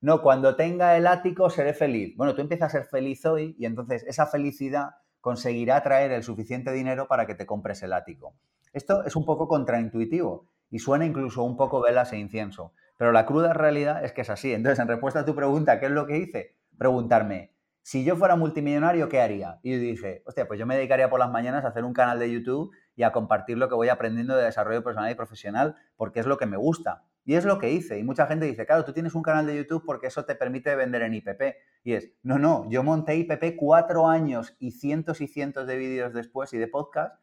No, 0.00 0.22
cuando 0.22 0.54
tenga 0.54 0.96
el 0.96 1.08
ático 1.08 1.50
seré 1.50 1.74
feliz. 1.74 2.16
Bueno, 2.16 2.36
tú 2.36 2.42
empiezas 2.42 2.72
a 2.72 2.78
ser 2.78 2.86
feliz 2.86 3.26
hoy 3.26 3.56
y 3.58 3.66
entonces 3.66 4.04
esa 4.06 4.26
felicidad 4.28 4.90
conseguirá 5.20 5.82
traer 5.82 6.12
el 6.12 6.22
suficiente 6.22 6.70
dinero 6.70 7.08
para 7.08 7.26
que 7.26 7.34
te 7.34 7.44
compres 7.44 7.82
el 7.82 7.92
ático. 7.92 8.36
Esto 8.72 9.04
es 9.04 9.16
un 9.16 9.24
poco 9.24 9.48
contraintuitivo 9.48 10.46
y 10.70 10.78
suena 10.78 11.06
incluso 11.06 11.42
un 11.42 11.56
poco 11.56 11.82
velas 11.82 12.12
e 12.12 12.18
incienso, 12.18 12.72
pero 12.96 13.10
la 13.10 13.26
cruda 13.26 13.52
realidad 13.52 14.04
es 14.04 14.12
que 14.12 14.20
es 14.20 14.30
así. 14.30 14.52
Entonces, 14.52 14.78
en 14.78 14.86
respuesta 14.86 15.18
a 15.18 15.24
tu 15.24 15.34
pregunta, 15.34 15.80
¿qué 15.80 15.86
es 15.86 15.92
lo 15.92 16.06
que 16.06 16.18
hice? 16.18 16.54
Preguntarme, 16.78 17.53
si 17.84 18.02
yo 18.02 18.16
fuera 18.16 18.34
multimillonario, 18.34 19.10
¿qué 19.10 19.20
haría? 19.20 19.60
Y 19.62 19.72
yo 19.72 19.78
dije, 19.78 20.22
hostia, 20.24 20.48
pues 20.48 20.58
yo 20.58 20.64
me 20.64 20.74
dedicaría 20.74 21.10
por 21.10 21.20
las 21.20 21.30
mañanas 21.30 21.66
a 21.66 21.68
hacer 21.68 21.84
un 21.84 21.92
canal 21.92 22.18
de 22.18 22.32
YouTube 22.32 22.74
y 22.96 23.02
a 23.02 23.12
compartir 23.12 23.58
lo 23.58 23.68
que 23.68 23.74
voy 23.74 23.90
aprendiendo 23.90 24.34
de 24.34 24.44
desarrollo 24.44 24.82
personal 24.82 25.12
y 25.12 25.14
profesional, 25.14 25.76
porque 25.94 26.20
es 26.20 26.24
lo 26.24 26.38
que 26.38 26.46
me 26.46 26.56
gusta. 26.56 27.04
Y 27.26 27.34
es 27.34 27.44
lo 27.44 27.58
que 27.58 27.72
hice. 27.72 27.98
Y 27.98 28.02
mucha 28.02 28.26
gente 28.26 28.46
dice, 28.46 28.64
claro, 28.64 28.86
tú 28.86 28.94
tienes 28.94 29.14
un 29.14 29.22
canal 29.22 29.44
de 29.44 29.56
YouTube 29.56 29.84
porque 29.84 30.06
eso 30.06 30.24
te 30.24 30.34
permite 30.34 30.74
vender 30.76 31.02
en 31.02 31.12
IPP. 31.12 31.42
Y 31.82 31.92
es, 31.92 32.10
no, 32.22 32.38
no, 32.38 32.66
yo 32.70 32.82
monté 32.82 33.16
IPP 33.16 33.54
cuatro 33.54 34.08
años 34.08 34.56
y 34.58 34.70
cientos 34.70 35.20
y 35.20 35.26
cientos 35.26 35.66
de 35.66 35.76
vídeos 35.76 36.14
después 36.14 36.54
y 36.54 36.56
de 36.56 36.68
podcast 36.68 37.22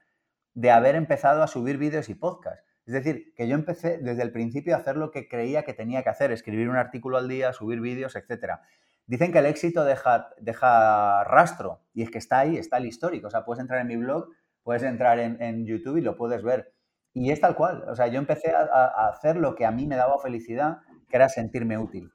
de 0.54 0.70
haber 0.70 0.94
empezado 0.94 1.42
a 1.42 1.48
subir 1.48 1.80
vídeos 1.80 2.08
y 2.08 2.14
podcast. 2.14 2.64
Es 2.86 2.94
decir, 2.94 3.34
que 3.36 3.48
yo 3.48 3.56
empecé 3.56 3.98
desde 3.98 4.22
el 4.22 4.32
principio 4.32 4.76
a 4.76 4.80
hacer 4.80 4.96
lo 4.96 5.10
que 5.10 5.28
creía 5.28 5.64
que 5.64 5.74
tenía 5.74 6.04
que 6.04 6.10
hacer, 6.10 6.32
escribir 6.32 6.70
un 6.70 6.76
artículo 6.76 7.18
al 7.18 7.28
día, 7.28 7.52
subir 7.52 7.82
vídeos, 7.82 8.16
etcétera. 8.16 8.62
Dicen 9.12 9.34
que 9.34 9.40
el 9.40 9.46
éxito 9.46 9.84
deja, 9.84 10.30
deja 10.40 11.26
rastro 11.26 11.82
y 11.94 12.02
es 12.02 12.10
que 12.10 12.18
está 12.18 12.40
ahí, 12.40 12.56
está 12.56 12.78
el 12.78 12.86
histórico. 12.86 13.28
O 13.28 13.30
sea, 13.30 13.44
puedes 13.44 13.60
entrar 13.60 13.82
en 13.82 13.88
mi 13.88 13.98
blog, 13.98 14.30
puedes 14.64 14.84
entrar 14.84 15.20
en, 15.20 15.66
YouTube 15.66 15.98
y 15.98 16.02
lo 16.02 16.16
puedes 16.16 16.42
ver. 16.44 16.72
Y 17.14 17.30
es 17.30 17.42
tal 17.42 17.56
cual. 17.56 17.84
O 17.90 17.96
sea, 17.98 18.08
yo 18.08 18.20
empecé 18.20 18.54
a, 18.56 19.10
hacer 19.10 19.36
lo 19.36 19.54
que 19.54 19.66
a 19.66 19.72
mí 19.72 19.86
me 19.86 19.98
daba 19.98 20.18
felicidad, 20.20 20.78
que 21.10 21.18
era 21.18 21.28
sentirme 21.28 21.78
útil. 21.78 22.10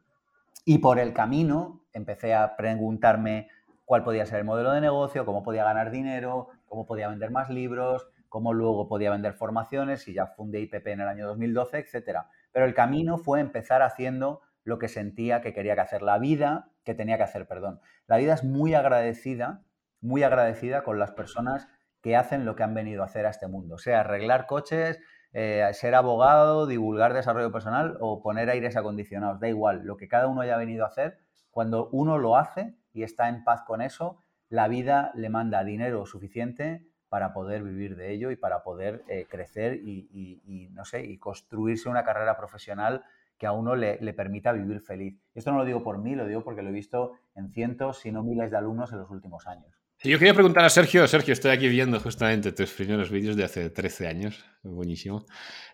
Y 0.64 0.78
por 0.78 0.98
el 0.98 1.12
camino 1.12 1.82
empecé 1.92 2.32
a 2.32 2.56
preguntarme 2.56 3.50
cuál 3.84 4.02
podía 4.02 4.24
ser 4.24 4.38
el 4.38 4.46
modelo 4.46 4.72
de 4.72 4.80
negocio, 4.80 5.26
cómo 5.26 5.42
podía 5.42 5.64
ganar 5.64 5.90
dinero, 5.90 6.48
cómo 6.64 6.86
podía 6.86 7.10
vender 7.10 7.30
más 7.30 7.50
libros, 7.50 8.08
cómo 8.30 8.54
luego 8.54 8.88
podía 8.88 9.10
vender 9.10 9.34
formaciones 9.34 10.08
y 10.08 10.14
ya 10.14 10.28
fundé 10.28 10.60
IPP 10.60 10.86
en 10.86 11.02
el 11.02 11.08
año 11.08 11.26
2012, 11.26 11.76
etc. 11.76 12.20
Pero 12.52 12.64
el 12.64 12.72
camino 12.72 13.18
fue 13.18 13.40
empezar 13.40 13.82
haciendo 13.82 14.40
lo 14.66 14.80
que 14.80 14.88
sentía 14.88 15.40
que 15.40 15.54
quería 15.54 15.76
que 15.76 15.80
hacer. 15.80 16.02
La 16.02 16.18
vida 16.18 16.68
que 16.84 16.94
tenía 16.94 17.16
que 17.16 17.22
hacer, 17.22 17.46
perdón. 17.46 17.80
La 18.08 18.16
vida 18.16 18.34
es 18.34 18.42
muy 18.42 18.74
agradecida, 18.74 19.62
muy 20.00 20.24
agradecida 20.24 20.82
con 20.82 20.98
las 20.98 21.12
personas 21.12 21.68
que 22.02 22.16
hacen 22.16 22.44
lo 22.44 22.56
que 22.56 22.64
han 22.64 22.74
venido 22.74 23.02
a 23.02 23.06
hacer 23.06 23.26
a 23.26 23.30
este 23.30 23.46
mundo, 23.46 23.78
sea 23.78 24.00
arreglar 24.00 24.46
coches, 24.46 25.00
eh, 25.32 25.68
ser 25.72 25.94
abogado, 25.94 26.66
divulgar 26.66 27.14
desarrollo 27.14 27.52
personal 27.52 27.96
o 28.00 28.20
poner 28.20 28.50
aires 28.50 28.76
acondicionados, 28.76 29.38
da 29.38 29.48
igual, 29.48 29.82
lo 29.84 29.96
que 29.96 30.08
cada 30.08 30.26
uno 30.26 30.40
haya 30.40 30.56
venido 30.56 30.84
a 30.84 30.88
hacer, 30.88 31.18
cuando 31.50 31.88
uno 31.92 32.18
lo 32.18 32.36
hace 32.36 32.74
y 32.92 33.04
está 33.04 33.28
en 33.28 33.44
paz 33.44 33.62
con 33.62 33.82
eso, 33.82 34.18
la 34.48 34.66
vida 34.66 35.12
le 35.14 35.30
manda 35.30 35.62
dinero 35.62 36.06
suficiente 36.06 36.86
para 37.08 37.32
poder 37.32 37.62
vivir 37.62 37.96
de 37.96 38.12
ello 38.12 38.32
y 38.32 38.36
para 38.36 38.64
poder 38.64 39.04
eh, 39.08 39.26
crecer 39.28 39.74
y, 39.74 40.70
no 40.72 40.84
sé, 40.84 41.04
y 41.04 41.18
construirse 41.18 41.88
una 41.88 42.02
carrera 42.02 42.36
profesional 42.36 43.04
que 43.38 43.46
a 43.46 43.52
uno 43.52 43.76
le, 43.76 43.98
permita 44.14 44.52
vivir 44.52 44.80
feliz. 44.80 45.18
Esto 45.34 45.52
no 45.52 45.58
lo 45.58 45.64
digo 45.64 45.82
por 45.82 45.98
mí, 45.98 46.14
lo 46.14 46.26
digo 46.26 46.42
porque 46.42 46.62
lo 46.62 46.70
he 46.70 46.72
visto 46.72 47.12
en 47.34 47.50
cientos, 47.50 47.98
si 48.00 48.10
no 48.10 48.22
miles 48.22 48.50
de 48.50 48.56
alumnos 48.56 48.92
en 48.92 48.98
los 48.98 49.10
últimos 49.10 49.46
años. 49.46 49.74
yo 50.02 50.18
quería 50.18 50.34
preguntar 50.34 50.64
a 50.64 50.70
Sergio, 50.70 51.06
Sergio, 51.06 51.32
estoy 51.32 51.50
aquí 51.50 51.68
viendo 51.68 52.00
justamente 52.00 52.52
tus 52.52 52.72
primeros 52.72 53.10
vídeos 53.10 53.36
de 53.36 53.44
hace 53.44 53.70
13 53.70 54.08
años, 54.08 54.44
buenísimo. 54.62 55.26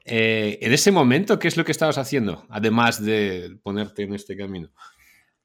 Eh, 0.05 0.59
en 0.61 0.72
ese 0.72 0.90
momento, 0.90 1.38
¿qué 1.38 1.48
es 1.48 1.57
lo 1.57 1.64
que 1.64 1.72
estabas 1.72 1.98
haciendo, 1.98 2.44
además 2.48 3.05
de 3.05 3.59
ponerte 3.62 4.03
en 4.03 4.14
este 4.14 4.37
camino? 4.37 4.70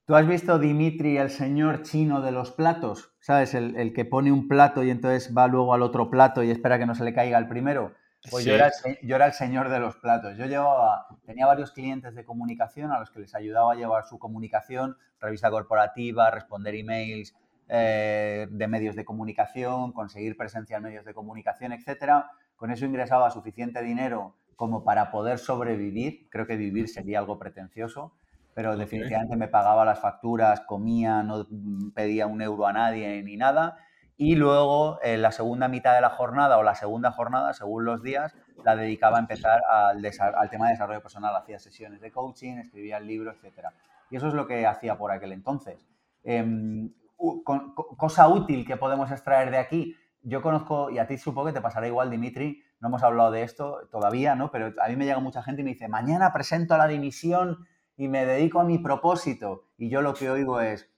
¿Tú 0.05 0.15
has 0.15 0.25
visto 0.25 0.57
Dimitri, 0.57 1.17
el 1.17 1.29
señor 1.29 1.81
chino 1.81 2.21
de 2.21 2.31
los 2.31 2.51
platos? 2.51 3.11
¿Sabes? 3.19 3.53
El, 3.53 3.75
el, 3.75 3.91
que 3.91 4.05
pone 4.05 4.31
un 4.31 4.47
plato 4.47 4.81
y 4.81 4.89
entonces 4.89 5.33
va 5.37 5.47
luego 5.47 5.73
al 5.73 5.81
otro 5.81 6.09
plato 6.09 6.43
y 6.43 6.49
espera 6.49 6.79
que 6.79 6.85
no 6.85 6.95
se 6.95 7.03
le 7.03 7.13
caiga 7.13 7.37
el 7.37 7.49
primero. 7.49 7.93
Pues 8.29 8.43
yo, 8.45 8.55
era 8.55 9.25
el, 9.25 9.33
señor 9.33 9.69
de 9.69 9.79
los 9.79 9.95
platos. 9.97 10.37
Yo 10.37 10.45
llevaba, 10.45 11.07
tenía 11.25 11.45
varios 11.45 11.71
clientes 11.71 12.13
de 12.15 12.25
comunicación 12.25 12.91
a 12.91 12.99
los 12.99 13.09
que 13.09 13.19
les 13.19 13.33
ayudaba 13.35 13.73
a 13.73 13.75
llevar 13.75 14.05
su 14.05 14.19
comunicación, 14.19 14.97
revista 15.19 15.49
corporativa, 15.49 16.29
responder 16.31 16.75
emails 16.75 17.35
eh, 17.69 18.47
de 18.49 18.67
medios 18.67 18.95
de 18.95 19.05
comunicación, 19.05 19.93
conseguir 19.93 20.35
presencia 20.35 20.77
en 20.77 20.83
medios 20.83 21.05
de 21.05 21.13
comunicación, 21.13 21.71
etc. 21.71 22.25
Con 22.55 22.71
eso 22.71 22.85
ingresaba 22.85 23.31
suficiente 23.31 23.81
dinero 23.81 24.35
como 24.55 24.83
para 24.83 25.11
poder 25.11 25.37
sobrevivir. 25.37 26.27
Creo 26.29 26.47
que 26.47 26.57
vivir 26.57 26.89
sería 26.89 27.19
algo 27.19 27.39
pretencioso, 27.39 28.13
pero 28.53 28.75
definitivamente 28.75 29.37
me 29.37 29.47
pagaba 29.47 29.85
las 29.85 29.99
facturas, 29.99 30.61
comía, 30.61 31.23
no 31.23 31.47
pedía 31.93 32.27
un 32.27 32.41
euro 32.41 32.67
a 32.67 32.73
nadie 32.73 33.21
ni 33.23 33.37
nada 33.37 33.77
y 34.17 34.35
luego, 34.35 34.99
en 35.03 35.21
la 35.21 35.31
segunda 35.31 35.67
mitad 35.67 35.93
de 35.93 36.01
la 36.01 36.09
jornada 36.09 36.57
o 36.57 36.63
la 36.63 36.73
segunda 36.73 37.11
jornada, 37.11 37.53
según 37.53 37.85
los 37.85 38.01
días, 38.01 38.35
la 38.65 38.75
dedicaba 38.75 39.17
a 39.17 39.19
empezar 39.19 39.61
al, 39.69 40.03
al 40.03 40.49
tema 40.49 40.65
de 40.65 40.71
desarrollo 40.71 41.01
personal. 41.03 41.35
Hacía 41.35 41.59
sesiones 41.59 42.01
de 42.01 42.11
coaching, 42.11 42.57
escribía 42.57 42.97
el 42.97 43.05
libro, 43.05 43.31
etc. 43.31 43.67
Y 44.09 44.15
eso 44.15 44.27
es 44.27 44.33
lo 44.33 44.47
que 44.47 44.65
hacía 44.65 44.97
por 44.97 45.11
aquel 45.11 45.33
entonces. 45.33 45.87
Em, 46.23 46.91
cosa 47.15 48.27
útil 48.27 48.65
que 48.65 48.75
podemos 48.75 49.11
extraer 49.11 49.51
de 49.51 49.59
aquí. 49.59 49.95
Yo 50.23 50.41
conozco, 50.41 50.89
y 50.89 50.97
a 50.97 51.05
ti 51.05 51.19
supongo 51.19 51.47
que 51.47 51.53
te 51.53 51.61
pasará 51.61 51.87
igual, 51.87 52.09
Dimitri, 52.09 52.63
no 52.79 52.87
hemos 52.87 53.03
hablado 53.03 53.29
de 53.29 53.43
esto 53.43 53.87
todavía, 53.91 54.33
¿no? 54.33 54.49
Pero 54.49 54.73
a 54.81 54.87
mí 54.87 54.95
me 54.95 55.05
llega 55.05 55.19
mucha 55.19 55.43
gente 55.43 55.61
y 55.61 55.63
me 55.63 55.71
dice, 55.71 55.87
mañana 55.87 56.33
presento 56.33 56.75
la 56.75 56.87
dimisión 56.87 57.67
y 57.95 58.07
me 58.07 58.25
dedico 58.25 58.59
a 58.59 58.63
mi 58.63 58.79
propósito. 58.79 59.65
Y 59.77 59.89
yo 59.89 60.01
lo 60.01 60.15
que 60.15 60.29
oigo 60.29 60.59
es, 60.59 60.89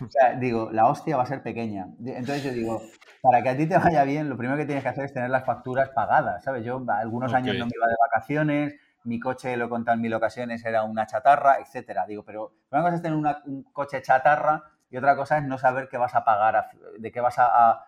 o 0.00 0.10
sea, 0.10 0.34
digo, 0.36 0.70
la 0.72 0.86
hostia 0.86 1.16
va 1.16 1.22
a 1.22 1.26
ser 1.26 1.42
pequeña. 1.42 1.86
Entonces 2.04 2.44
yo 2.44 2.52
digo, 2.52 2.82
para 3.22 3.42
que 3.42 3.48
a 3.48 3.56
ti 3.56 3.66
te 3.66 3.78
vaya 3.78 4.04
bien, 4.04 4.28
lo 4.28 4.36
primero 4.36 4.58
que 4.58 4.66
tienes 4.66 4.82
que 4.82 4.90
hacer 4.90 5.04
es 5.04 5.12
tener 5.12 5.30
las 5.30 5.44
facturas 5.44 5.90
pagadas, 5.90 6.44
¿sabes? 6.44 6.64
Yo 6.64 6.84
algunos 6.88 7.32
años 7.32 7.56
no 7.58 7.66
me 7.66 7.72
iba 7.74 7.86
de 7.86 7.96
vacaciones, 8.10 8.74
mi 9.04 9.20
coche, 9.20 9.56
lo 9.56 9.66
he 9.66 9.68
contado 9.68 9.94
en 9.96 10.00
mil 10.00 10.14
ocasiones, 10.14 10.64
era 10.64 10.82
una 10.82 11.06
chatarra, 11.06 11.58
etcétera. 11.60 12.06
Digo, 12.06 12.24
pero 12.24 12.52
una 12.70 12.82
cosa 12.82 12.96
es 12.96 13.02
tener 13.02 13.16
un 13.16 13.62
coche 13.72 14.02
chatarra 14.02 14.64
y 14.90 14.96
otra 14.96 15.16
cosa 15.16 15.38
es 15.38 15.44
no 15.44 15.58
saber 15.58 15.88
qué 15.88 15.98
vas 15.98 16.14
a 16.14 16.24
pagar, 16.24 16.70
de 16.98 17.12
qué 17.12 17.20
vas 17.20 17.36
a, 17.38 17.84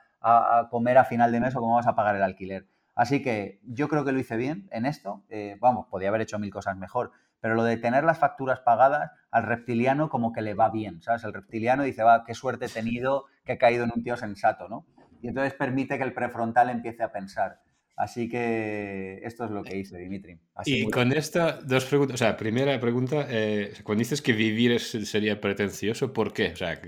comer 0.71 0.99
a 0.99 1.05
final 1.05 1.31
de 1.31 1.39
mes 1.39 1.55
o 1.55 1.61
cómo 1.61 1.77
vas 1.77 1.87
a 1.87 1.95
pagar 1.95 2.17
el 2.17 2.23
alquiler. 2.23 2.67
Así 2.97 3.23
que 3.23 3.61
yo 3.63 3.89
creo 3.89 4.05
que 4.05 4.11
lo 4.11 4.19
hice 4.19 4.37
bien 4.37 4.69
en 4.73 4.87
esto. 4.87 5.23
Eh, 5.29 5.57
vamos, 5.61 5.87
podía 5.89 6.09
haber 6.09 6.23
hecho 6.23 6.39
mil 6.39 6.51
cosas 6.51 6.77
mejor, 6.77 7.13
pero 7.47 7.55
lo 7.55 7.63
de 7.63 7.77
tener 7.77 8.03
las 8.03 8.19
facturas 8.19 8.59
pagadas 8.59 9.13
al 9.31 9.45
reptiliano 9.45 10.09
como 10.09 10.33
que 10.33 10.43
le 10.43 10.55
va 10.55 10.69
bien, 10.69 11.01
¿sabes? 11.01 11.23
El 11.23 11.33
reptiliano 11.33 11.85
dice, 11.85 12.03
va, 12.03 12.25
qué 12.27 12.35
suerte 12.35 12.65
he 12.65 12.69
tenido 12.69 13.27
que 13.45 13.53
he 13.53 13.57
caído 13.57 13.85
en 13.85 13.93
un 13.95 14.03
tío 14.03 14.17
sensato, 14.17 14.69
¿no? 14.69 14.85
Y 15.23 15.29
entonces 15.29 15.55
permite 15.55 15.97
que 15.97 16.03
el 16.03 16.13
prefrontal 16.13 16.71
empiece 16.71 17.05
a 17.05 17.13
pensar. 17.13 17.61
Así 17.95 18.29
que 18.29 19.21
esto 19.23 19.45
es 19.45 19.53
lo 19.53 19.63
que 19.63 19.77
hice, 19.77 19.97
Dimitri. 19.97 20.41
y 20.65 20.91
con 20.91 21.13
esta, 21.13 21.61
dos 21.61 21.85
preguntas. 21.85 22.17
O 22.17 22.19
sea, 22.19 22.37
primera 22.37 22.81
pregunta, 22.81 23.29
eh, 23.29 23.75
cuando 23.85 24.01
dices 24.01 24.21
que 24.21 24.33
vivir 24.33 24.81
sería 24.81 25.41
pretencioso, 25.41 26.13
¿por 26.13 26.33
qué? 26.33 26.51
O 26.53 26.57
sea, 26.57 26.81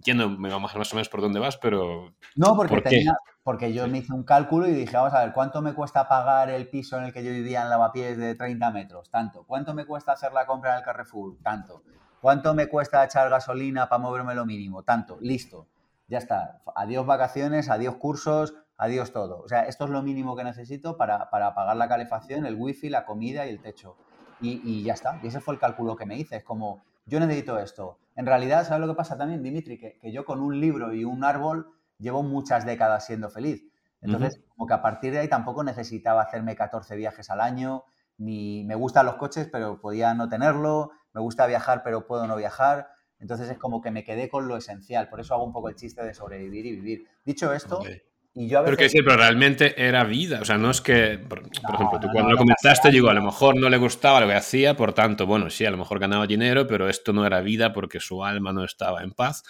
entiendo 0.00 0.30
más, 0.30 0.52
más 0.76 0.92
o 0.92 0.96
menos 0.96 1.08
por 1.10 1.20
dónde 1.20 1.38
vas, 1.38 1.58
pero... 1.58 2.14
No, 2.34 2.56
porque, 2.56 2.80
tenía, 2.80 3.14
porque 3.42 3.72
yo 3.74 3.86
me 3.86 3.98
hice 3.98 4.14
un 4.14 4.24
cálculo 4.24 4.66
y 4.66 4.72
dije, 4.72 4.96
vamos 4.96 5.12
a 5.12 5.22
ver, 5.24 5.32
¿cuánto 5.34 5.60
me 5.60 5.74
cuesta 5.74 6.08
pagar 6.08 6.48
el 6.48 6.68
piso 6.68 6.96
en 6.96 7.04
el 7.04 7.12
que 7.12 7.22
yo 7.22 7.30
vivía 7.30 7.62
en 7.62 7.68
Lavapiés 7.68 8.16
de 8.16 8.34
30 8.34 8.70
metros? 8.70 9.10
Tanto. 9.10 9.44
¿Cuánto 9.44 9.74
me 9.74 9.84
cuesta 9.84 10.12
hacer 10.12 10.32
la 10.32 10.46
compra 10.46 10.72
en 10.72 10.78
el 10.78 10.84
Carrefour? 10.84 11.36
Tanto. 11.42 11.82
¿Cuánto 12.20 12.54
me 12.54 12.66
cuesta 12.66 13.04
echar 13.04 13.28
gasolina 13.28 13.88
para 13.88 14.02
moverme 14.02 14.34
lo 14.34 14.46
mínimo? 14.46 14.82
Tanto. 14.82 15.18
Listo. 15.20 15.68
Ya 16.08 16.18
está. 16.18 16.62
Adiós 16.74 17.04
vacaciones, 17.04 17.68
adiós 17.68 17.96
cursos, 17.96 18.54
adiós 18.78 19.12
todo. 19.12 19.42
O 19.42 19.48
sea, 19.48 19.64
esto 19.64 19.84
es 19.84 19.90
lo 19.90 20.02
mínimo 20.02 20.34
que 20.34 20.44
necesito 20.44 20.96
para, 20.96 21.28
pagar 21.30 21.76
la 21.76 21.88
calefacción, 21.88 22.46
el 22.46 22.56
wifi, 22.56 22.88
la 22.88 23.04
comida 23.04 23.46
y 23.46 23.50
el 23.50 23.60
techo. 23.60 23.96
Y, 24.40 24.82
ya 24.82 24.94
está. 24.94 25.20
Y 25.22 25.26
ese 25.26 25.40
fue 25.40 25.54
el 25.54 25.60
cálculo 25.60 25.96
que 25.96 26.06
me 26.06 26.16
hice. 26.16 26.36
Es 26.36 26.44
como, 26.44 26.82
yo 27.04 27.20
necesito 27.20 27.58
esto. 27.58 27.98
En 28.20 28.26
realidad, 28.26 28.68
¿sabes 28.68 28.82
lo 28.82 28.92
que 28.92 28.98
pasa 28.98 29.16
también, 29.16 29.42
Dimitri? 29.42 29.78
Que, 29.78 30.12
yo 30.12 30.26
con 30.26 30.42
un 30.42 30.60
libro 30.60 30.92
y 30.92 31.06
un 31.06 31.24
árbol 31.24 31.72
llevo 31.96 32.22
muchas 32.22 32.66
décadas 32.66 33.06
siendo 33.06 33.30
feliz. 33.30 33.64
Entonces, 34.02 34.42
como 34.50 34.66
que 34.66 34.74
a 34.74 34.82
partir 34.82 35.12
de 35.12 35.20
ahí 35.20 35.28
tampoco 35.28 35.64
necesitaba 35.64 36.20
hacerme 36.20 36.54
14 36.54 36.96
viajes 36.96 37.30
al 37.30 37.40
año, 37.40 37.84
ni 38.18 38.62
me 38.64 38.74
gustan 38.74 39.06
los 39.06 39.16
coches, 39.16 39.48
pero 39.50 39.80
podía 39.80 40.12
no 40.12 40.28
tenerlo, 40.28 40.90
me 41.14 41.22
gusta 41.22 41.46
viajar, 41.46 41.80
pero 41.82 42.06
puedo 42.06 42.26
no 42.26 42.36
viajar. 42.36 42.90
Entonces 43.20 43.48
es 43.48 43.56
como 43.56 43.80
que 43.80 43.90
me 43.90 44.04
quedé 44.04 44.28
con 44.28 44.48
lo 44.48 44.58
esencial. 44.58 45.08
Por 45.08 45.20
eso 45.20 45.32
hago 45.32 45.44
un 45.44 45.54
poco 45.54 45.70
el 45.70 45.76
chiste 45.76 46.04
de 46.04 46.12
sobrevivir 46.12 46.66
y 46.66 46.72
vivir. 46.72 47.08
Dicho 47.24 47.54
esto, 47.54 47.80
pero 48.34 48.76
que 48.76 48.88
sí, 48.88 49.02
pero 49.02 49.16
realmente 49.16 49.74
era 49.76 50.04
vida. 50.04 50.40
O 50.40 50.44
sea, 50.44 50.56
no 50.56 50.70
es 50.70 50.80
que, 50.80 51.18
por, 51.18 51.40
ejemplo, 51.40 51.98
tú 52.00 52.08
cuando 52.12 52.30
lo 52.30 52.38
comentaste, 52.38 52.90
digo, 52.90 53.10
a 53.10 53.14
lo 53.14 53.22
mejor 53.22 53.56
no 53.56 53.68
le 53.68 53.76
gustaba 53.76 54.20
lo 54.20 54.28
que 54.28 54.34
hacía, 54.34 54.76
por 54.76 54.92
tanto, 54.92 55.26
bueno, 55.26 55.50
sí, 55.50 55.64
a 55.64 55.70
lo 55.70 55.76
mejor 55.76 55.98
ganaba 55.98 56.26
dinero, 56.26 56.66
pero 56.66 56.88
esto 56.88 57.12
no 57.12 57.26
era 57.26 57.40
vida 57.40 57.72
porque 57.72 57.98
su 57.98 58.24
alma 58.24 58.52
no 58.52 58.64
estaba 58.64 59.02
en 59.02 59.12
paz. 59.12 59.42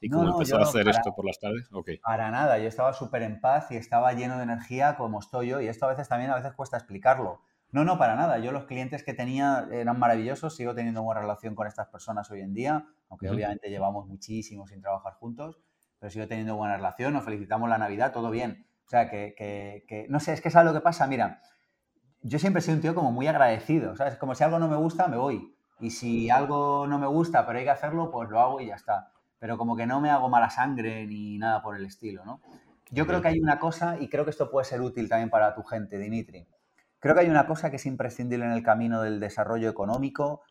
¿Y 0.00 0.08
cómo 0.08 0.32
empezó 0.32 0.58
a 0.58 0.62
hacer 0.62 0.88
esto 0.88 1.14
por 1.14 1.26
las 1.26 1.38
tardes? 1.38 1.68
Okay. 1.70 1.98
Para 1.98 2.30
nada, 2.30 2.58
yo 2.58 2.66
estaba 2.66 2.92
súper 2.92 3.22
en 3.22 3.40
paz 3.40 3.70
y 3.70 3.76
estaba 3.76 4.12
lleno 4.14 4.36
de 4.38 4.44
energía 4.44 4.96
como 4.96 5.20
estoy 5.20 5.48
yo, 5.48 5.60
y 5.60 5.68
esto 5.68 5.86
a 5.86 5.90
veces 5.90 6.08
también 6.08 6.30
a 6.30 6.36
veces 6.36 6.54
cuesta 6.54 6.76
explicarlo. 6.76 7.42
No, 7.70 7.84
no, 7.84 7.98
para 7.98 8.16
nada. 8.16 8.38
Yo 8.38 8.52
los 8.52 8.64
clientes 8.64 9.02
que 9.04 9.14
tenía 9.14 9.66
eran 9.72 9.98
maravillosos, 9.98 10.56
sigo 10.56 10.74
teniendo 10.74 11.02
buena 11.02 11.20
relación 11.20 11.54
con 11.54 11.66
estas 11.66 11.88
personas 11.88 12.30
hoy 12.30 12.40
en 12.40 12.52
día, 12.52 12.86
aunque 13.08 13.30
obviamente 13.30 13.70
llevamos 13.70 14.06
muchísimo 14.06 14.66
sin 14.66 14.82
trabajar 14.82 15.14
juntos 15.14 15.58
pero 16.02 16.10
sigo 16.10 16.26
teniendo 16.26 16.56
buena 16.56 16.76
relación, 16.76 17.12
nos 17.12 17.22
felicitamos 17.22 17.70
la 17.70 17.78
Navidad, 17.78 18.10
todo 18.10 18.32
bien. 18.32 18.66
O 18.86 18.90
sea, 18.90 19.08
que, 19.08 20.06
no 20.08 20.18
sé, 20.18 20.32
es 20.32 20.40
que 20.40 20.48
es 20.48 20.54
lo 20.56 20.72
que 20.72 20.80
pasa. 20.80 21.06
Mira, 21.06 21.40
yo 22.22 22.40
siempre 22.40 22.58
he 22.58 22.62
sido 22.64 22.74
un 22.74 22.82
tío 22.82 22.92
como 22.92 23.12
muy 23.12 23.28
agradecido, 23.28 23.94
¿sabes? 23.94 24.16
Como 24.16 24.34
si 24.34 24.42
algo 24.42 24.58
no 24.58 24.66
me 24.66 24.74
gusta, 24.74 25.06
me 25.06 25.16
voy. 25.16 25.56
Y 25.78 25.90
si 25.90 26.28
algo 26.28 26.88
no 26.88 26.98
me 26.98 27.06
gusta, 27.06 27.46
pero 27.46 27.60
hay 27.60 27.64
que 27.64 27.70
hacerlo, 27.70 28.10
pues 28.10 28.28
lo 28.30 28.40
hago 28.40 28.60
y 28.60 28.66
ya 28.66 28.74
está. 28.74 29.12
Pero 29.38 29.56
como 29.56 29.76
que 29.76 29.86
no 29.86 30.00
me 30.00 30.10
hago 30.10 30.28
mala 30.28 30.50
sangre 30.50 31.06
ni 31.06 31.38
nada 31.38 31.62
por 31.62 31.76
el 31.76 31.86
estilo, 31.86 32.24
¿no? 32.24 32.40
Yo 32.90 33.06
creo 33.06 33.22
que 33.22 33.28
hay 33.28 33.38
una 33.38 33.60
cosa, 33.60 33.96
y 34.00 34.08
creo 34.08 34.24
que 34.24 34.32
esto 34.32 34.50
puede 34.50 34.64
ser 34.64 34.80
útil 34.80 35.08
también 35.08 35.30
para 35.30 35.54
tu 35.54 35.62
gente, 35.62 35.98
Dimitri. 35.98 36.48
Creo 36.98 37.14
que 37.14 37.20
hay 37.20 37.30
una 37.30 37.46
cosa 37.46 37.70
que 37.70 37.76
es 37.76 37.86
imprescindible 37.86 38.44
en 38.44 38.50
el 38.50 38.64
camino 38.64 39.02
del 39.02 39.20
desarrollo 39.20 39.70
económico, 39.70 40.42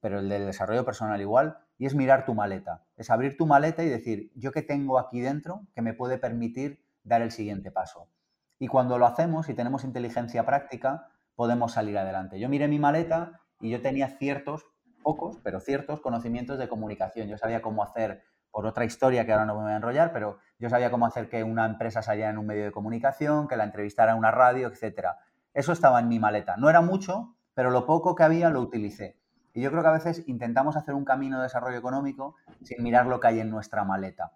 pero 0.00 0.20
el 0.20 0.28
del 0.28 0.46
desarrollo 0.46 0.84
personal 0.84 1.20
igual, 1.20 1.58
y 1.80 1.86
es 1.86 1.94
mirar 1.94 2.26
tu 2.26 2.34
maleta. 2.34 2.84
Es 2.98 3.08
abrir 3.08 3.38
tu 3.38 3.46
maleta 3.46 3.82
y 3.82 3.88
decir, 3.88 4.30
¿yo 4.34 4.52
qué 4.52 4.60
tengo 4.60 4.98
aquí 4.98 5.18
dentro 5.18 5.62
que 5.74 5.80
me 5.80 5.94
puede 5.94 6.18
permitir 6.18 6.84
dar 7.04 7.22
el 7.22 7.30
siguiente 7.30 7.70
paso? 7.70 8.10
Y 8.58 8.68
cuando 8.68 8.98
lo 8.98 9.06
hacemos 9.06 9.48
y 9.48 9.54
tenemos 9.54 9.84
inteligencia 9.84 10.44
práctica, 10.44 11.08
podemos 11.34 11.72
salir 11.72 11.96
adelante. 11.96 12.38
Yo 12.38 12.50
miré 12.50 12.68
mi 12.68 12.78
maleta 12.78 13.40
y 13.62 13.70
yo 13.70 13.80
tenía 13.80 14.10
ciertos, 14.18 14.66
pocos, 15.02 15.38
pero 15.42 15.58
ciertos 15.58 16.02
conocimientos 16.02 16.58
de 16.58 16.68
comunicación. 16.68 17.28
Yo 17.28 17.38
sabía 17.38 17.62
cómo 17.62 17.82
hacer, 17.82 18.24
por 18.50 18.66
otra 18.66 18.84
historia 18.84 19.24
que 19.24 19.32
ahora 19.32 19.46
no 19.46 19.54
me 19.54 19.62
voy 19.62 19.72
a 19.72 19.76
enrollar, 19.76 20.12
pero 20.12 20.36
yo 20.58 20.68
sabía 20.68 20.90
cómo 20.90 21.06
hacer 21.06 21.30
que 21.30 21.44
una 21.44 21.64
empresa 21.64 22.02
saliera 22.02 22.28
en 22.28 22.36
un 22.36 22.44
medio 22.44 22.64
de 22.64 22.72
comunicación, 22.72 23.48
que 23.48 23.56
la 23.56 23.64
entrevistara 23.64 24.12
en 24.12 24.18
una 24.18 24.30
radio, 24.30 24.68
etc. 24.68 25.12
Eso 25.54 25.72
estaba 25.72 25.98
en 25.98 26.08
mi 26.08 26.18
maleta. 26.18 26.58
No 26.58 26.68
era 26.68 26.82
mucho, 26.82 27.36
pero 27.54 27.70
lo 27.70 27.86
poco 27.86 28.14
que 28.14 28.22
había 28.22 28.50
lo 28.50 28.60
utilicé. 28.60 29.19
Y 29.54 29.62
yo 29.62 29.70
creo 29.70 29.82
que 29.82 29.88
a 29.88 29.92
veces 29.92 30.22
intentamos 30.26 30.76
hacer 30.76 30.94
un 30.94 31.04
camino 31.04 31.38
de 31.38 31.44
desarrollo 31.44 31.78
económico 31.78 32.36
sin 32.62 32.82
mirar 32.82 33.06
lo 33.06 33.20
que 33.20 33.28
hay 33.28 33.40
en 33.40 33.50
nuestra 33.50 33.84
maleta. 33.84 34.32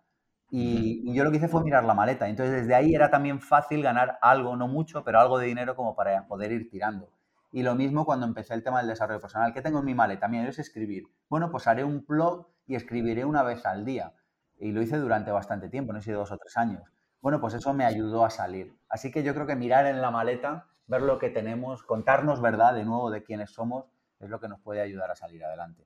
Y, 0.51 1.13
yo 1.13 1.25
lo 1.25 1.31
que 1.31 1.39
hice 1.39 1.49
fue 1.49 1.65
mirar 1.65 1.85
la 1.85 1.95
maleta. 1.95 2.29
Entonces, 2.29 2.55
desde 2.55 2.75
ahí 2.75 2.95
era 2.95 3.11
también 3.11 3.41
fácil 3.41 3.83
ganar 3.83 4.19
algo, 4.23 4.57
no 4.57 4.69
mucho, 4.69 5.03
pero 5.05 5.21
algo 5.21 5.39
de 5.39 5.47
dinero 5.47 5.75
como 5.75 5.95
para 5.95 6.27
poder 6.27 6.53
ir 6.53 6.71
tirando. 6.71 7.09
Y 7.51 7.63
lo 7.63 7.75
mismo 7.75 8.05
cuando 8.05 8.27
empecé 8.27 8.55
el 8.55 8.63
tema 8.63 8.79
del 8.79 8.89
desarrollo 8.89 9.21
personal. 9.21 9.53
¿Qué 9.53 9.63
tengo 9.63 9.81
en 9.81 9.85
mi 9.85 9.95
maleta? 9.95 10.29
Mira, 10.29 10.49
es 10.49 10.59
escribir. 10.59 11.05
Bueno, 11.29 11.51
pues 11.51 11.67
haré 11.67 11.85
un 11.85 12.05
blog 12.07 12.49
y 12.67 12.75
escribiré 12.75 13.25
una 13.25 13.43
vez 13.43 13.65
al 13.67 13.85
día. 13.85 14.13
Y 14.59 14.73
lo 14.73 14.83
hice 14.83 14.97
durante 14.97 15.31
bastante 15.31 15.69
tiempo, 15.69 15.93
no 15.93 16.01
sé, 16.01 16.13
dos 16.13 16.31
o 16.33 16.39
tres 16.39 16.57
años. 16.57 16.83
Bueno, 17.21 17.41
pues 17.41 17.55
eso 17.55 17.73
me 17.73 17.85
ayudó 17.85 18.25
a 18.25 18.31
salir. 18.31 18.77
Así 18.89 19.11
que 19.11 19.23
yo 19.23 19.35
creo 19.35 19.47
que 19.47 19.57
mirar 19.57 19.87
en 19.87 20.03
la 20.03 20.11
maleta, 20.11 20.67
ver 20.87 21.03
lo 21.03 21.19
que 21.19 21.31
tenemos, 21.31 21.83
contarnos 21.83 22.41
verdad 22.41 22.75
de 22.75 22.85
nuevo 22.85 23.11
de 23.11 23.23
quiénes 23.23 23.51
somos, 23.51 23.87
es 24.21 24.31
lo 24.31 24.41
que 24.41 24.49
nos 24.49 24.61
puede 24.61 24.81
ayudar 24.81 25.11
a 25.11 25.17
salir 25.17 25.45
adelante. 25.45 25.85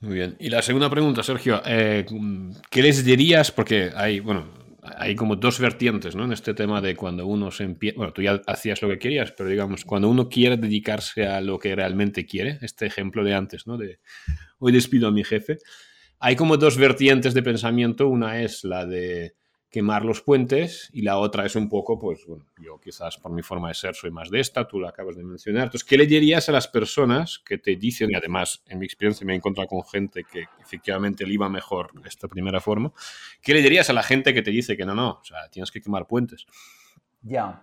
Muy 0.00 0.14
bien. 0.14 0.36
Y 0.38 0.48
la 0.48 0.62
segunda 0.62 0.88
pregunta, 0.88 1.22
Sergio, 1.22 1.60
eh, 1.66 2.06
¿qué 2.70 2.82
les 2.82 3.04
dirías? 3.04 3.52
Porque 3.52 3.90
hay, 3.94 4.20
bueno, 4.20 4.46
hay 4.82 5.14
como 5.14 5.36
dos 5.36 5.60
vertientes, 5.60 6.16
¿no? 6.16 6.24
En 6.24 6.32
este 6.32 6.54
tema 6.54 6.80
de 6.80 6.96
cuando 6.96 7.26
uno 7.26 7.50
se 7.50 7.64
empieza, 7.64 7.98
bueno, 7.98 8.12
tú 8.12 8.22
ya 8.22 8.40
hacías 8.46 8.80
lo 8.80 8.88
que 8.88 8.98
querías, 8.98 9.32
pero 9.32 9.50
digamos, 9.50 9.84
cuando 9.84 10.08
uno 10.08 10.28
quiere 10.28 10.56
dedicarse 10.56 11.26
a 11.26 11.40
lo 11.42 11.58
que 11.58 11.76
realmente 11.76 12.24
quiere, 12.24 12.58
este 12.62 12.86
ejemplo 12.86 13.22
de 13.24 13.34
antes, 13.34 13.66
¿no? 13.66 13.76
De 13.76 14.00
hoy 14.58 14.72
despido 14.72 15.08
a 15.08 15.12
mi 15.12 15.22
jefe, 15.22 15.58
hay 16.18 16.36
como 16.36 16.56
dos 16.56 16.76
vertientes 16.76 17.34
de 17.34 17.42
pensamiento. 17.42 18.08
Una 18.08 18.42
es 18.42 18.64
la 18.64 18.86
de 18.86 19.34
quemar 19.70 20.04
los 20.04 20.20
puentes 20.20 20.90
y 20.92 21.02
la 21.02 21.18
otra 21.18 21.46
es 21.46 21.54
un 21.54 21.68
poco, 21.68 21.98
pues 21.98 22.26
bueno, 22.26 22.44
yo 22.58 22.80
quizás 22.80 23.16
por 23.18 23.30
mi 23.30 23.42
forma 23.42 23.68
de 23.68 23.74
ser 23.74 23.94
soy 23.94 24.10
más 24.10 24.28
de 24.28 24.40
esta, 24.40 24.66
tú 24.66 24.80
la 24.80 24.88
acabas 24.88 25.16
de 25.16 25.22
mencionar. 25.22 25.64
Entonces, 25.64 25.88
¿qué 25.88 25.96
le 25.96 26.06
dirías 26.06 26.48
a 26.48 26.52
las 26.52 26.66
personas 26.66 27.38
que 27.38 27.56
te 27.56 27.76
dicen, 27.76 28.10
y 28.10 28.16
además 28.16 28.62
en 28.66 28.80
mi 28.80 28.84
experiencia 28.84 29.24
me 29.24 29.32
he 29.32 29.36
encontrado 29.36 29.68
con 29.68 29.84
gente 29.84 30.24
que 30.24 30.46
efectivamente 30.60 31.24
le 31.24 31.34
iba 31.34 31.48
mejor 31.48 31.92
esta 32.04 32.26
primera 32.26 32.60
forma, 32.60 32.92
¿qué 33.42 33.54
le 33.54 33.62
dirías 33.62 33.88
a 33.90 33.92
la 33.92 34.02
gente 34.02 34.34
que 34.34 34.42
te 34.42 34.50
dice 34.50 34.76
que 34.76 34.84
no, 34.84 34.94
no, 34.94 35.10
o 35.20 35.24
sea, 35.24 35.48
tienes 35.50 35.70
que 35.70 35.80
quemar 35.80 36.06
puentes? 36.08 36.46
Ya, 37.22 37.62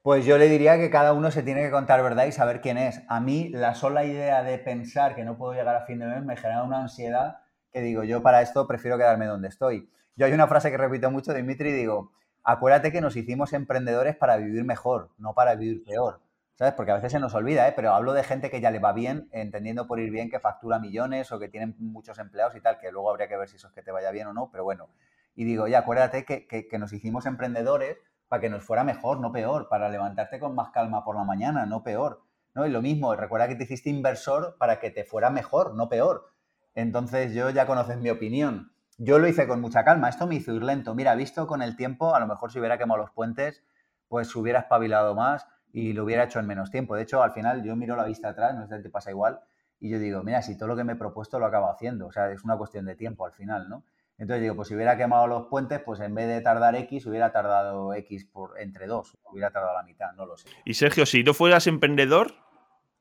pues 0.00 0.24
yo 0.24 0.38
le 0.38 0.48
diría 0.48 0.78
que 0.78 0.90
cada 0.90 1.12
uno 1.12 1.30
se 1.30 1.42
tiene 1.42 1.62
que 1.62 1.70
contar 1.70 2.02
verdad 2.02 2.26
y 2.26 2.32
saber 2.32 2.60
quién 2.60 2.78
es. 2.78 3.02
A 3.08 3.20
mí 3.20 3.50
la 3.50 3.74
sola 3.74 4.04
idea 4.04 4.42
de 4.42 4.58
pensar 4.58 5.14
que 5.14 5.24
no 5.24 5.36
puedo 5.36 5.52
llegar 5.52 5.76
a 5.76 5.84
fin 5.84 5.98
de 5.98 6.06
mes 6.06 6.24
me 6.24 6.36
genera 6.36 6.64
una 6.64 6.80
ansiedad 6.80 7.38
que 7.72 7.80
digo, 7.80 8.04
yo 8.04 8.22
para 8.22 8.42
esto 8.42 8.66
prefiero 8.66 8.98
quedarme 8.98 9.26
donde 9.26 9.48
estoy. 9.48 9.88
Yo 10.16 10.26
hay 10.26 10.32
una 10.32 10.46
frase 10.46 10.70
que 10.70 10.76
repito 10.76 11.10
mucho, 11.10 11.32
Dimitri, 11.32 11.70
y 11.70 11.72
digo, 11.72 12.12
acuérdate 12.44 12.92
que 12.92 13.00
nos 13.00 13.16
hicimos 13.16 13.52
emprendedores 13.52 14.16
para 14.16 14.36
vivir 14.36 14.64
mejor, 14.64 15.10
no 15.18 15.34
para 15.34 15.54
vivir 15.54 15.84
peor. 15.84 16.20
¿Sabes? 16.54 16.74
Porque 16.74 16.92
a 16.92 16.96
veces 16.96 17.12
se 17.12 17.18
nos 17.18 17.34
olvida, 17.34 17.66
¿eh? 17.66 17.72
Pero 17.74 17.94
hablo 17.94 18.12
de 18.12 18.22
gente 18.22 18.50
que 18.50 18.60
ya 18.60 18.70
le 18.70 18.78
va 18.78 18.92
bien, 18.92 19.28
entendiendo 19.32 19.86
por 19.86 19.98
ir 19.98 20.10
bien 20.10 20.30
que 20.30 20.38
factura 20.38 20.78
millones 20.78 21.32
o 21.32 21.38
que 21.38 21.48
tienen 21.48 21.74
muchos 21.78 22.18
empleados 22.18 22.54
y 22.54 22.60
tal, 22.60 22.78
que 22.78 22.92
luego 22.92 23.10
habría 23.10 23.26
que 23.26 23.36
ver 23.36 23.48
si 23.48 23.56
eso 23.56 23.68
es 23.68 23.72
que 23.72 23.82
te 23.82 23.90
vaya 23.90 24.10
bien 24.10 24.26
o 24.26 24.34
no, 24.34 24.50
pero 24.52 24.62
bueno. 24.62 24.90
Y 25.34 25.44
digo, 25.44 25.66
ya, 25.66 25.78
acuérdate 25.78 26.24
que, 26.24 26.46
que 26.46 26.78
nos 26.78 26.92
hicimos 26.92 27.24
emprendedores 27.24 27.96
para 28.28 28.40
que 28.40 28.50
nos 28.50 28.64
fuera 28.64 28.84
mejor, 28.84 29.20
no 29.20 29.32
peor, 29.32 29.68
para 29.68 29.88
levantarte 29.88 30.38
con 30.38 30.54
más 30.54 30.70
calma 30.70 31.04
por 31.04 31.16
la 31.16 31.24
mañana, 31.24 31.66
no 31.66 31.82
peor. 31.82 32.22
¿no? 32.54 32.66
Y 32.66 32.70
lo 32.70 32.82
mismo, 32.82 33.14
recuerda 33.14 33.48
que 33.48 33.56
te 33.56 33.64
hiciste 33.64 33.90
inversor 33.90 34.56
para 34.58 34.78
que 34.78 34.90
te 34.90 35.04
fuera 35.04 35.30
mejor, 35.30 35.74
no 35.74 35.88
peor. 35.88 36.30
Entonces 36.74 37.34
yo 37.34 37.50
ya 37.50 37.66
conoces 37.66 37.98
mi 37.98 38.10
opinión. 38.10 38.71
Yo 39.04 39.18
lo 39.18 39.26
hice 39.26 39.48
con 39.48 39.60
mucha 39.60 39.82
calma, 39.82 40.08
esto 40.08 40.28
me 40.28 40.36
hizo 40.36 40.54
ir 40.54 40.62
lento. 40.62 40.94
Mira, 40.94 41.16
visto 41.16 41.48
con 41.48 41.60
el 41.60 41.74
tiempo, 41.74 42.14
a 42.14 42.20
lo 42.20 42.28
mejor 42.28 42.52
si 42.52 42.60
hubiera 42.60 42.78
quemado 42.78 43.00
los 43.00 43.10
puentes, 43.10 43.64
pues 44.06 44.32
hubiera 44.36 44.60
espabilado 44.60 45.16
más 45.16 45.44
y 45.72 45.92
lo 45.92 46.04
hubiera 46.04 46.22
hecho 46.22 46.38
en 46.38 46.46
menos 46.46 46.70
tiempo. 46.70 46.94
De 46.94 47.02
hecho, 47.02 47.20
al 47.20 47.32
final 47.32 47.64
yo 47.64 47.74
miro 47.74 47.96
la 47.96 48.04
vista 48.04 48.28
atrás, 48.28 48.54
no 48.54 48.64
sé 48.68 48.76
si 48.76 48.84
te 48.84 48.90
pasa 48.90 49.10
igual, 49.10 49.40
y 49.80 49.90
yo 49.90 49.98
digo, 49.98 50.22
mira, 50.22 50.40
si 50.40 50.56
todo 50.56 50.68
lo 50.68 50.76
que 50.76 50.84
me 50.84 50.92
he 50.92 50.96
propuesto 50.96 51.40
lo 51.40 51.46
acabo 51.46 51.68
haciendo, 51.68 52.06
o 52.06 52.12
sea, 52.12 52.30
es 52.30 52.44
una 52.44 52.56
cuestión 52.56 52.84
de 52.84 52.94
tiempo 52.94 53.26
al 53.26 53.32
final, 53.32 53.68
¿no? 53.68 53.82
Entonces 54.18 54.42
digo, 54.42 54.54
pues 54.54 54.68
si 54.68 54.76
hubiera 54.76 54.96
quemado 54.96 55.26
los 55.26 55.48
puentes, 55.48 55.80
pues 55.80 55.98
en 55.98 56.14
vez 56.14 56.28
de 56.28 56.40
tardar 56.40 56.76
X, 56.76 57.04
hubiera 57.06 57.32
tardado 57.32 57.92
X 57.94 58.24
por 58.26 58.60
entre 58.60 58.86
dos, 58.86 59.18
hubiera 59.32 59.50
tardado 59.50 59.74
la 59.74 59.82
mitad, 59.82 60.12
no 60.12 60.26
lo 60.26 60.36
sé. 60.36 60.48
Y 60.64 60.74
Sergio, 60.74 61.06
si 61.06 61.24
no 61.24 61.34
fueras 61.34 61.66
emprendedor, 61.66 62.34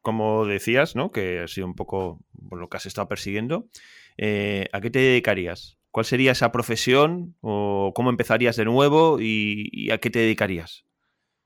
como 0.02 0.48
decías, 0.48 0.96
¿no? 0.96 1.12
Que 1.12 1.42
ha 1.42 1.48
sido 1.48 1.68
un 1.68 1.76
poco 1.76 2.22
lo 2.50 2.70
que 2.70 2.78
has 2.78 2.88
estado 2.88 3.08
persiguiendo, 3.08 3.68
eh, 4.18 4.68
¿a 4.74 4.82
qué 4.82 4.90
te 4.90 4.98
dedicarías? 4.98 5.78
¿Cuál 5.92 6.06
sería 6.06 6.32
esa 6.32 6.52
profesión 6.52 7.36
o 7.42 7.92
cómo 7.94 8.10
empezarías 8.10 8.56
de 8.56 8.66
nuevo 8.66 9.18
y, 9.20 9.92
a 9.92 9.98
qué 9.98 10.10
te 10.10 10.20
dedicarías? 10.20 10.86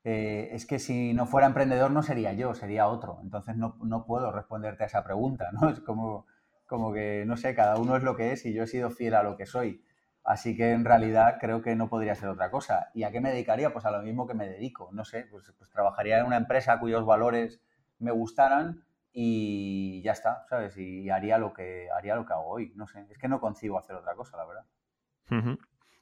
Eh, 0.03 0.49
es 0.51 0.67
que 0.67 0.77
si 0.77 1.13
no 1.13 1.25
fuera 1.25 1.47
emprendedor 1.47 1.89
no 1.89 2.03
sería 2.03 2.31
yo, 2.33 2.53
sería 2.53 2.87
otro. 2.87 3.19
Entonces 3.23 3.57
no, 3.57 3.75
no, 3.83 4.05
puedo 4.05 4.31
responderte 4.31 4.83
a 4.83 4.87
esa 4.87 5.03
pregunta, 5.03 5.49
¿no? 5.51 5.69
Es 5.71 5.79
como, 5.79 6.27
como 6.67 6.93
que, 6.93 7.23
no 7.25 7.37
sé, 7.37 7.55
cada 7.55 7.77
uno 7.77 7.97
es 7.97 8.03
lo 8.03 8.15
que 8.15 8.31
es 8.31 8.45
y 8.45 8.53
yo 8.53 8.63
he 8.63 8.67
sido 8.67 8.91
fiel 8.91 9.15
a 9.15 9.23
lo 9.23 9.35
que 9.35 9.47
soy. 9.47 9.83
Así 10.23 10.55
que 10.55 10.71
en 10.71 10.85
realidad 10.85 11.37
creo 11.39 11.61
que 11.61 11.75
no 11.75 11.89
podría 11.89 12.15
ser 12.15 12.29
otra 12.29 12.51
cosa. 12.51 12.89
¿Y 12.93 13.03
a 13.03 13.11
qué 13.11 13.21
me 13.21 13.31
dedicaría? 13.31 13.73
Pues 13.73 13.85
a 13.85 13.91
lo 13.91 14.03
mismo 14.03 14.27
que 14.27 14.33
me 14.35 14.47
dedico. 14.47 14.89
No 14.91 15.05
sé, 15.05 15.27
pues, 15.29 15.51
pues 15.57 15.69
trabajaría 15.71 16.19
en 16.19 16.25
una 16.25 16.37
empresa 16.37 16.79
cuyos 16.79 17.05
valores 17.05 17.61
me 17.99 18.11
gustaran 18.11 18.85
y 19.17 20.01
ya 20.01 20.11
está, 20.11 20.43
¿sabes? 20.49 20.77
Y 20.77 21.09
haría 21.09 21.37
lo 21.37 21.53
que 21.53 21.87
haría 21.89 22.15
lo 22.15 22.25
que 22.25 22.33
hago 22.33 22.47
hoy. 22.47 22.73
No 22.75 22.85
sé, 22.85 23.05
es 23.09 23.17
que 23.17 23.29
no 23.29 23.39
concibo 23.39 23.79
hacer 23.79 23.95
otra 23.95 24.13
cosa, 24.13 24.35
la 24.35 24.45
verdad. 24.45 25.57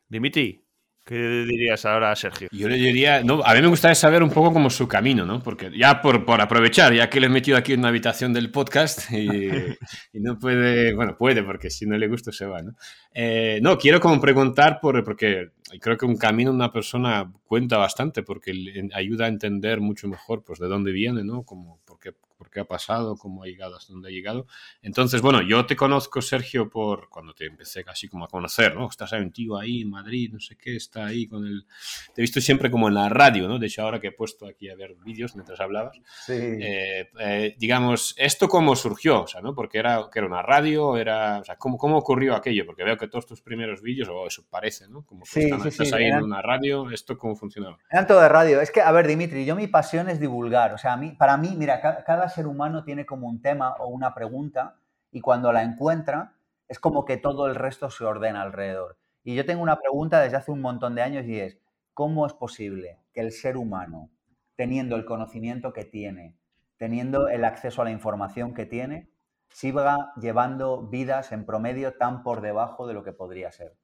Dimitri, 0.10 0.66
¿Qué 1.06 1.16
dirías 1.46 1.86
ahora 1.86 2.12
a 2.12 2.16
Sergio? 2.16 2.48
Yo 2.54 2.70
le 2.70 2.78
diría, 2.78 3.22
no, 3.24 3.44
a 3.44 3.54
mí 3.54 3.62
me 3.62 3.68
gustaría 3.68 3.94
saber 3.94 4.24
un 4.24 4.30
poco 4.30 4.54
como 4.54 4.70
su 4.70 4.88
camino, 4.88 5.26
¿no? 5.26 5.44
Porque 5.44 5.70
ya 5.78 6.02
por, 6.02 6.24
por 6.24 6.40
aprovechar, 6.40 6.94
ya 6.94 7.10
que 7.10 7.20
le 7.20 7.26
he 7.26 7.30
metido 7.30 7.58
aquí 7.58 7.74
en 7.74 7.80
una 7.80 7.90
habitación 7.90 8.32
del 8.32 8.52
podcast 8.52 9.12
y, 9.12 9.50
no 10.14 10.40
puede, 10.40 10.94
bueno, 10.94 11.18
puede 11.18 11.44
porque 11.44 11.70
si 11.70 11.86
no 11.86 11.98
le 11.98 12.08
gusta 12.08 12.32
se 12.32 12.46
va, 12.46 12.62
¿no? 12.62 12.72
Eh, 13.14 13.60
no, 13.62 13.78
quiero 13.78 14.00
como 14.00 14.22
preguntar 14.22 14.80
por, 14.80 15.04
porque 15.04 15.50
creo 15.80 15.98
que 15.98 16.06
un 16.06 16.18
camino 16.18 16.52
una 16.52 16.72
persona 16.72 17.32
cuenta 17.46 17.78
bastante 17.78 18.24
porque 18.24 18.52
ayuda 18.94 19.26
a 19.26 19.30
entender 19.30 19.82
mucho 19.82 20.08
mejor 20.08 20.44
pues 20.44 20.60
de 20.60 20.68
dónde 20.68 20.92
viene, 20.92 21.24
¿no? 21.24 21.44
Como 21.44 21.80
por 21.86 22.00
qué, 22.00 22.14
por 22.44 22.50
qué 22.50 22.60
ha 22.60 22.66
pasado, 22.66 23.16
cómo 23.16 23.44
ha 23.44 23.46
llegado 23.46 23.78
hasta 23.78 23.94
donde 23.94 24.10
ha 24.10 24.12
llegado. 24.12 24.48
Entonces, 24.82 25.22
bueno, 25.22 25.42
yo 25.42 25.66
te 25.66 25.76
conozco, 25.76 26.22
Sergio, 26.22 26.70
por 26.70 27.08
cuando 27.10 27.34
te 27.34 27.46
empecé 27.46 27.84
casi 27.84 28.10
como 28.10 28.26
a 28.26 28.28
conocer, 28.28 28.76
¿no? 28.76 28.90
Estás 28.90 29.14
ahí 29.14 29.22
un 29.22 29.32
tío 29.32 29.58
ahí 29.58 29.82
en 29.82 29.90
Madrid, 29.90 30.30
no 30.34 30.40
sé 30.40 30.58
qué, 30.58 30.76
está 30.76 31.06
ahí 31.06 31.26
con 31.28 31.46
el... 31.46 31.66
Te 32.14 32.22
he 32.22 32.24
visto 32.24 32.42
siempre 32.42 32.70
como 32.70 32.90
en 32.90 32.96
la 32.96 33.08
radio, 33.08 33.48
¿no? 33.48 33.60
De 33.60 33.68
hecho, 33.68 33.84
ahora 33.84 34.02
que 34.02 34.08
he 34.08 34.12
puesto 34.12 34.46
aquí 34.46 34.70
a 34.70 34.76
ver 34.76 34.96
vídeos 35.06 35.36
mientras 35.36 35.60
hablabas, 35.60 35.98
sí. 36.26 36.34
eh, 36.34 37.10
eh, 37.20 37.56
digamos, 37.58 38.14
¿esto 38.18 38.48
cómo 38.50 38.76
surgió? 38.76 39.24
O 39.24 39.28
sea, 39.28 39.42
¿no? 39.42 39.56
Porque 39.56 39.78
era, 39.78 40.10
que 40.12 40.20
era 40.20 40.28
una 40.28 40.42
radio, 40.42 40.98
era... 40.98 41.40
O 41.40 41.46
sea, 41.46 41.56
¿cómo, 41.56 41.78
¿cómo 41.78 41.98
ocurrió 41.98 42.36
aquello? 42.36 42.66
Porque 42.66 42.84
veo 42.84 42.98
que 42.98 43.08
todos 43.08 43.26
tus 43.26 43.42
primeros 43.42 43.82
vídeos, 43.82 44.10
o 44.10 44.28
eso 44.28 44.44
parece, 44.50 44.90
¿no? 44.90 45.06
Como 45.06 45.26
sí, 45.26 45.42
están, 45.42 45.63
sí, 45.64 45.70
estás 45.70 45.90
sí, 45.90 45.96
ahí 45.96 46.06
eran- 46.06 46.20
en 46.20 46.26
una 46.26 46.42
radio, 46.42 46.90
¿esto 46.92 47.18
cómo 47.18 47.36
funcionaba? 47.36 47.78
Eran 47.90 48.08
todo 48.08 48.22
de 48.22 48.30
radio. 48.30 48.62
Es 48.62 48.72
que, 48.72 48.82
a 48.82 48.92
ver, 48.92 49.08
Dimitri, 49.08 49.46
yo 49.46 49.56
mi 49.56 49.68
pasión 49.68 50.10
es 50.10 50.20
divulgar. 50.20 50.74
O 50.74 50.78
sea, 50.78 50.94
a 50.94 50.98
mí, 50.98 51.12
para 51.12 51.38
mí, 51.38 51.56
mira, 51.58 51.82
ca- 51.82 52.04
cada 52.04 52.30
ser 52.30 52.48
humano 52.48 52.84
tiene 52.84 53.06
como 53.06 53.28
un 53.28 53.42
tema 53.42 53.74
o 53.80 53.88
una 53.88 54.14
pregunta 54.14 54.76
y 55.12 55.22
cuando 55.22 55.52
la 55.52 55.64
encuentra 55.64 56.36
es 56.68 56.80
como 56.80 57.06
que 57.06 57.18
todo 57.18 57.48
el 57.48 57.56
resto 57.56 57.90
se 57.90 58.04
ordena 58.06 58.42
alrededor. 58.42 58.98
Y 59.24 59.36
yo 59.36 59.46
tengo 59.46 59.62
una 59.62 59.78
pregunta 59.80 60.20
desde 60.22 60.38
hace 60.38 60.52
un 60.52 60.62
montón 60.62 60.96
de 60.96 61.02
años 61.02 61.26
y 61.26 61.40
es, 61.40 61.58
¿cómo 61.94 62.26
es 62.26 62.34
posible 62.34 63.00
que 63.14 63.22
el 63.22 63.32
ser 63.32 63.58
humano, 63.58 64.10
teniendo 64.56 64.96
el 64.96 65.06
conocimiento 65.06 65.72
que 65.74 65.86
tiene, 65.86 66.36
teniendo 66.78 67.28
el 67.28 67.46
acceso 67.46 67.82
a 67.82 67.86
la 67.86 67.92
información 67.92 68.54
que 68.54 68.66
tiene, 68.66 69.10
siga 69.50 70.12
llevando 70.20 70.88
vidas 70.88 71.32
en 71.32 71.46
promedio 71.46 71.94
tan 71.98 72.24
por 72.24 72.42
debajo 72.42 72.88
de 72.88 72.94
lo 72.96 73.04
que 73.04 73.14
podría 73.14 73.52
ser? 73.52 73.76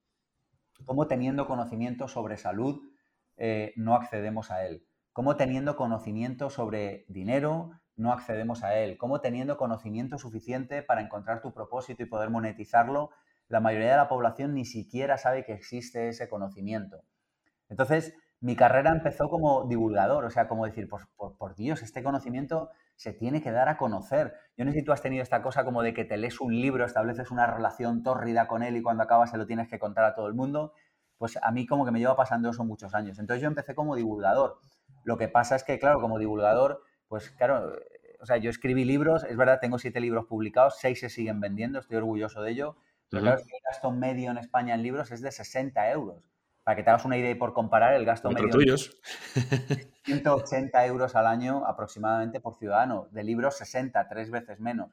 ¿Cómo 0.86 1.08
teniendo 1.08 1.48
conocimiento 1.48 2.08
sobre 2.08 2.38
salud 2.38 2.82
eh, 3.38 3.74
no 3.76 3.96
accedemos 3.96 4.52
a 4.52 4.66
él? 4.66 4.86
¿Cómo 5.14 5.36
teniendo 5.36 5.76
conocimiento 5.76 6.50
sobre 6.50 7.06
dinero 7.08 7.72
no 7.96 8.12
accedemos 8.12 8.64
a 8.64 8.78
él? 8.78 8.98
¿Cómo 8.98 9.22
teniendo 9.22 9.58
conocimiento 9.58 10.18
suficiente 10.18 10.82
para 10.82 11.02
encontrar 11.02 11.42
tu 11.42 11.54
propósito 11.54 12.04
y 12.04 12.06
poder 12.06 12.30
monetizarlo? 12.30 13.12
La 13.48 13.60
mayoría 13.60 13.92
de 13.92 13.98
la 13.98 14.08
población 14.08 14.54
ni 14.54 14.66
siquiera 14.66 15.18
sabe 15.18 15.44
que 15.44 15.54
existe 15.54 16.10
ese 16.10 16.30
conocimiento. 16.30 17.04
Entonces, 17.68 18.14
mi 18.42 18.56
carrera 18.56 18.92
empezó 18.92 19.30
como 19.30 19.66
divulgador, 19.68 20.24
o 20.26 20.30
sea, 20.30 20.48
como 20.48 20.66
decir, 20.66 20.88
por, 20.88 21.10
por, 21.18 21.38
por 21.38 21.56
Dios, 21.56 21.82
este 21.82 22.04
conocimiento 22.04 22.70
se 22.96 23.14
tiene 23.14 23.42
que 23.42 23.52
dar 23.52 23.70
a 23.70 23.78
conocer. 23.78 24.34
Yo 24.58 24.66
no 24.66 24.72
sé 24.72 24.80
si 24.80 24.86
tú 24.86 24.92
has 24.92 25.02
tenido 25.02 25.24
esta 25.24 25.42
cosa 25.42 25.66
como 25.66 25.82
de 25.82 25.94
que 25.94 26.06
te 26.06 26.18
lees 26.18 26.40
un 26.40 26.54
libro, 26.54 26.86
estableces 26.86 27.32
una 27.32 27.48
relación 27.48 28.04
tórrida 28.04 28.48
con 28.48 28.64
él 28.64 28.78
y 28.78 28.82
cuando 28.82 29.04
acabas 29.04 29.32
se 29.32 29.38
lo 29.38 29.46
tienes 29.46 29.68
que 29.70 29.80
contar 29.80 30.06
a 30.06 30.16
todo 30.16 30.28
el 30.28 30.34
mundo. 30.34 30.74
Pues 31.18 31.38
a 31.42 31.52
mí 31.52 31.66
como 31.66 31.86
que 31.86 31.92
me 31.92 32.00
lleva 32.00 32.16
pasando 32.16 32.50
eso 32.50 32.64
muchos 32.64 32.94
años. 32.94 33.20
Entonces 33.20 33.42
yo 33.42 33.48
empecé 33.48 33.76
como 33.76 33.96
divulgador. 33.96 34.60
Lo 35.04 35.18
que 35.18 35.28
pasa 35.28 35.56
es 35.56 35.64
que, 35.64 35.80
claro, 35.80 36.00
como 36.00 36.18
divulgador, 36.18 36.82
pues 37.08 37.30
claro, 37.32 37.74
o 38.22 38.26
sea, 38.26 38.38
yo 38.38 38.50
escribí 38.50 38.86
libros, 38.86 39.24
es 39.24 39.38
verdad, 39.38 39.60
tengo 39.62 39.80
siete 39.80 40.00
libros 40.00 40.26
publicados, 40.26 40.78
seis 40.80 41.00
se 41.00 41.10
siguen 41.10 41.40
vendiendo, 41.40 41.80
estoy 41.80 41.98
orgulloso 41.98 42.42
de 42.42 42.52
ello. 42.52 42.76
Pero 43.10 43.24
claro, 43.24 43.40
el 43.40 43.62
gasto 43.66 43.92
medio 43.92 44.32
en 44.32 44.38
España 44.38 44.76
en 44.76 44.84
libros 44.84 45.12
es 45.12 45.22
de 45.22 45.32
60 45.32 45.90
euros. 45.92 46.24
Para 46.64 46.76
que 46.76 46.84
te 46.84 46.90
hagas 46.90 47.06
una 47.06 47.18
idea 47.18 47.32
y 47.32 47.36
por 47.36 47.54
comparar, 47.54 47.94
el 47.94 48.06
gasto 48.06 48.30
medio 48.36 48.50
tuyos. 48.52 49.02
180 50.06 50.86
euros 50.86 51.16
al 51.16 51.28
año 51.28 51.66
aproximadamente 51.66 52.40
por 52.40 52.56
ciudadano. 52.58 53.08
De 53.12 53.24
libros 53.24 53.58
60, 53.58 54.08
tres 54.08 54.30
veces 54.30 54.60
menos. 54.60 54.92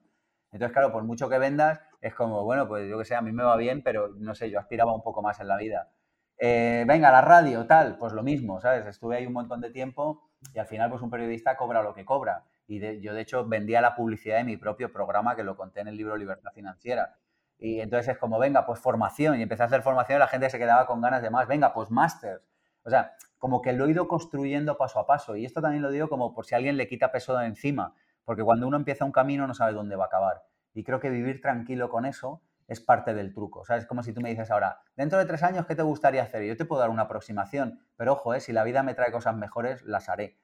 Entonces, 0.52 0.72
claro, 0.72 0.92
por 0.92 1.02
mucho 1.04 1.28
que 1.28 1.38
vendas, 1.38 1.80
es 2.00 2.14
como, 2.14 2.44
bueno, 2.44 2.66
pues 2.68 2.88
yo 2.88 2.98
que 2.98 3.04
sé, 3.04 3.14
a 3.14 3.20
mí 3.20 3.32
me 3.32 3.42
va 3.42 3.56
bien, 3.56 3.82
pero 3.82 4.08
no 4.08 4.34
sé, 4.34 4.50
yo 4.50 4.58
aspiraba 4.58 4.94
un 4.94 5.02
poco 5.02 5.20
más 5.22 5.38
en 5.40 5.48
la 5.48 5.56
vida. 5.56 5.90
Eh, 6.38 6.84
venga, 6.86 7.10
la 7.10 7.20
radio, 7.20 7.66
tal, 7.66 7.98
pues 7.98 8.12
lo 8.12 8.22
mismo, 8.22 8.60
¿sabes? 8.60 8.86
Estuve 8.86 9.16
ahí 9.16 9.26
un 9.26 9.32
montón 9.32 9.60
de 9.60 9.70
tiempo 9.70 10.30
y 10.54 10.58
al 10.58 10.66
final, 10.66 10.88
pues 10.90 11.02
un 11.02 11.10
periodista 11.10 11.56
cobra 11.56 11.82
lo 11.82 11.94
que 11.94 12.04
cobra. 12.04 12.44
Y 12.66 12.78
de- 12.78 13.00
yo, 13.00 13.12
de 13.14 13.22
hecho, 13.22 13.44
vendía 13.46 13.80
la 13.80 13.94
publicidad 13.94 14.36
de 14.38 14.44
mi 14.44 14.56
propio 14.56 14.92
programa 14.92 15.34
que 15.36 15.44
lo 15.44 15.56
conté 15.56 15.80
en 15.80 15.88
el 15.88 15.96
libro 15.96 16.16
Libertad 16.16 16.52
Financiera. 16.54 17.16
Y 17.58 17.80
entonces 17.80 18.14
es 18.14 18.18
como, 18.18 18.38
venga, 18.38 18.66
pues 18.66 18.80
formación. 18.80 19.38
Y 19.38 19.42
empecé 19.42 19.62
a 19.62 19.66
hacer 19.66 19.82
formación 19.82 20.16
y 20.16 20.20
la 20.20 20.28
gente 20.28 20.50
se 20.50 20.58
quedaba 20.58 20.86
con 20.86 21.00
ganas 21.00 21.22
de 21.22 21.30
más. 21.30 21.46
Venga, 21.48 21.72
pues 21.72 21.90
másters. 21.90 22.42
O 22.84 22.90
sea, 22.90 23.14
como 23.38 23.62
que 23.62 23.72
lo 23.72 23.86
he 23.86 23.90
ido 23.90 24.08
construyendo 24.08 24.76
paso 24.76 25.00
a 25.00 25.06
paso. 25.06 25.36
Y 25.36 25.44
esto 25.44 25.60
también 25.60 25.82
lo 25.82 25.90
digo 25.90 26.08
como 26.08 26.34
por 26.34 26.46
si 26.46 26.54
alguien 26.54 26.76
le 26.76 26.86
quita 26.86 27.12
peso 27.12 27.36
de 27.36 27.46
encima. 27.46 27.94
Porque 28.24 28.42
cuando 28.42 28.66
uno 28.66 28.76
empieza 28.76 29.04
un 29.04 29.12
camino 29.12 29.46
no 29.46 29.54
sabe 29.54 29.72
dónde 29.72 29.96
va 29.96 30.04
a 30.04 30.06
acabar. 30.06 30.42
Y 30.74 30.84
creo 30.84 31.00
que 31.00 31.10
vivir 31.10 31.40
tranquilo 31.40 31.88
con 31.88 32.04
eso 32.04 32.42
es 32.68 32.80
parte 32.80 33.14
del 33.14 33.32
truco. 33.32 33.64
¿sabes? 33.64 33.84
Es 33.84 33.88
como 33.88 34.02
si 34.02 34.12
tú 34.12 34.20
me 34.20 34.28
dices 34.28 34.50
ahora, 34.50 34.80
dentro 34.96 35.18
de 35.18 35.24
tres 35.24 35.42
años, 35.42 35.66
¿qué 35.66 35.74
te 35.74 35.82
gustaría 35.82 36.22
hacer? 36.22 36.42
Y 36.42 36.48
yo 36.48 36.56
te 36.56 36.64
puedo 36.64 36.80
dar 36.80 36.90
una 36.90 37.02
aproximación. 37.02 37.80
Pero 37.96 38.12
ojo, 38.12 38.34
eh, 38.34 38.40
si 38.40 38.52
la 38.52 38.64
vida 38.64 38.82
me 38.82 38.94
trae 38.94 39.12
cosas 39.12 39.36
mejores, 39.36 39.82
las 39.82 40.08
haré. 40.08 40.38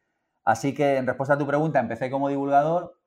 Así 0.45 0.75
que 0.75 0.97
en 0.97 1.07
respuesta 1.07 1.35
a 1.35 1.39
tu 1.39 1.47
pregunta, 1.47 1.79
empecé 1.79 2.11
como 2.11 2.29
divulgador 2.29 2.99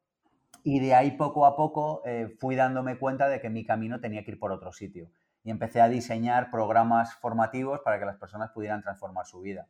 y 0.64 0.80
de 0.80 0.96
ahí 0.96 1.12
poco 1.12 1.46
a 1.46 1.56
poco 1.56 2.02
eh, 2.06 2.28
fui 2.40 2.56
dándome 2.56 2.98
cuenta 2.98 3.30
de 3.30 3.40
que 3.40 3.50
mi 3.50 3.66
camino 3.66 4.00
tenía 4.00 4.24
que 4.24 4.32
ir 4.32 4.40
por 4.40 4.52
otro 4.52 4.72
sitio. 4.72 5.10
Y 5.44 5.52
empecé 5.52 5.82
a 5.82 5.90
diseñar 5.90 6.50
programas 6.50 7.16
formativos 7.16 7.82
para 7.82 8.00
que 8.00 8.06
las 8.06 8.18
personas 8.18 8.52
pudieran 8.52 8.82
transformar 8.82 9.26
su 9.26 9.42
vida. 9.42 9.68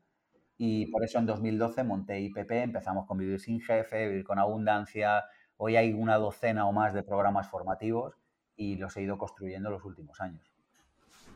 Y 0.57 0.85
por 0.87 1.03
eso 1.03 1.19
en 1.19 1.25
2012 1.25 1.83
monté 1.83 2.19
IPP, 2.21 2.51
empezamos 2.51 3.05
con 3.05 3.17
Vivir 3.17 3.39
sin 3.39 3.59
Jefe, 3.59 4.07
Vivir 4.07 4.23
con 4.23 4.39
Abundancia. 4.39 5.25
Hoy 5.57 5.75
hay 5.75 5.93
una 5.93 6.15
docena 6.15 6.65
o 6.65 6.71
más 6.71 6.93
de 6.93 7.03
programas 7.03 7.49
formativos 7.49 8.15
y 8.55 8.77
los 8.77 8.95
he 8.95 9.01
ido 9.01 9.17
construyendo 9.17 9.69
los 9.69 9.83
últimos 9.83 10.21
años. 10.21 10.54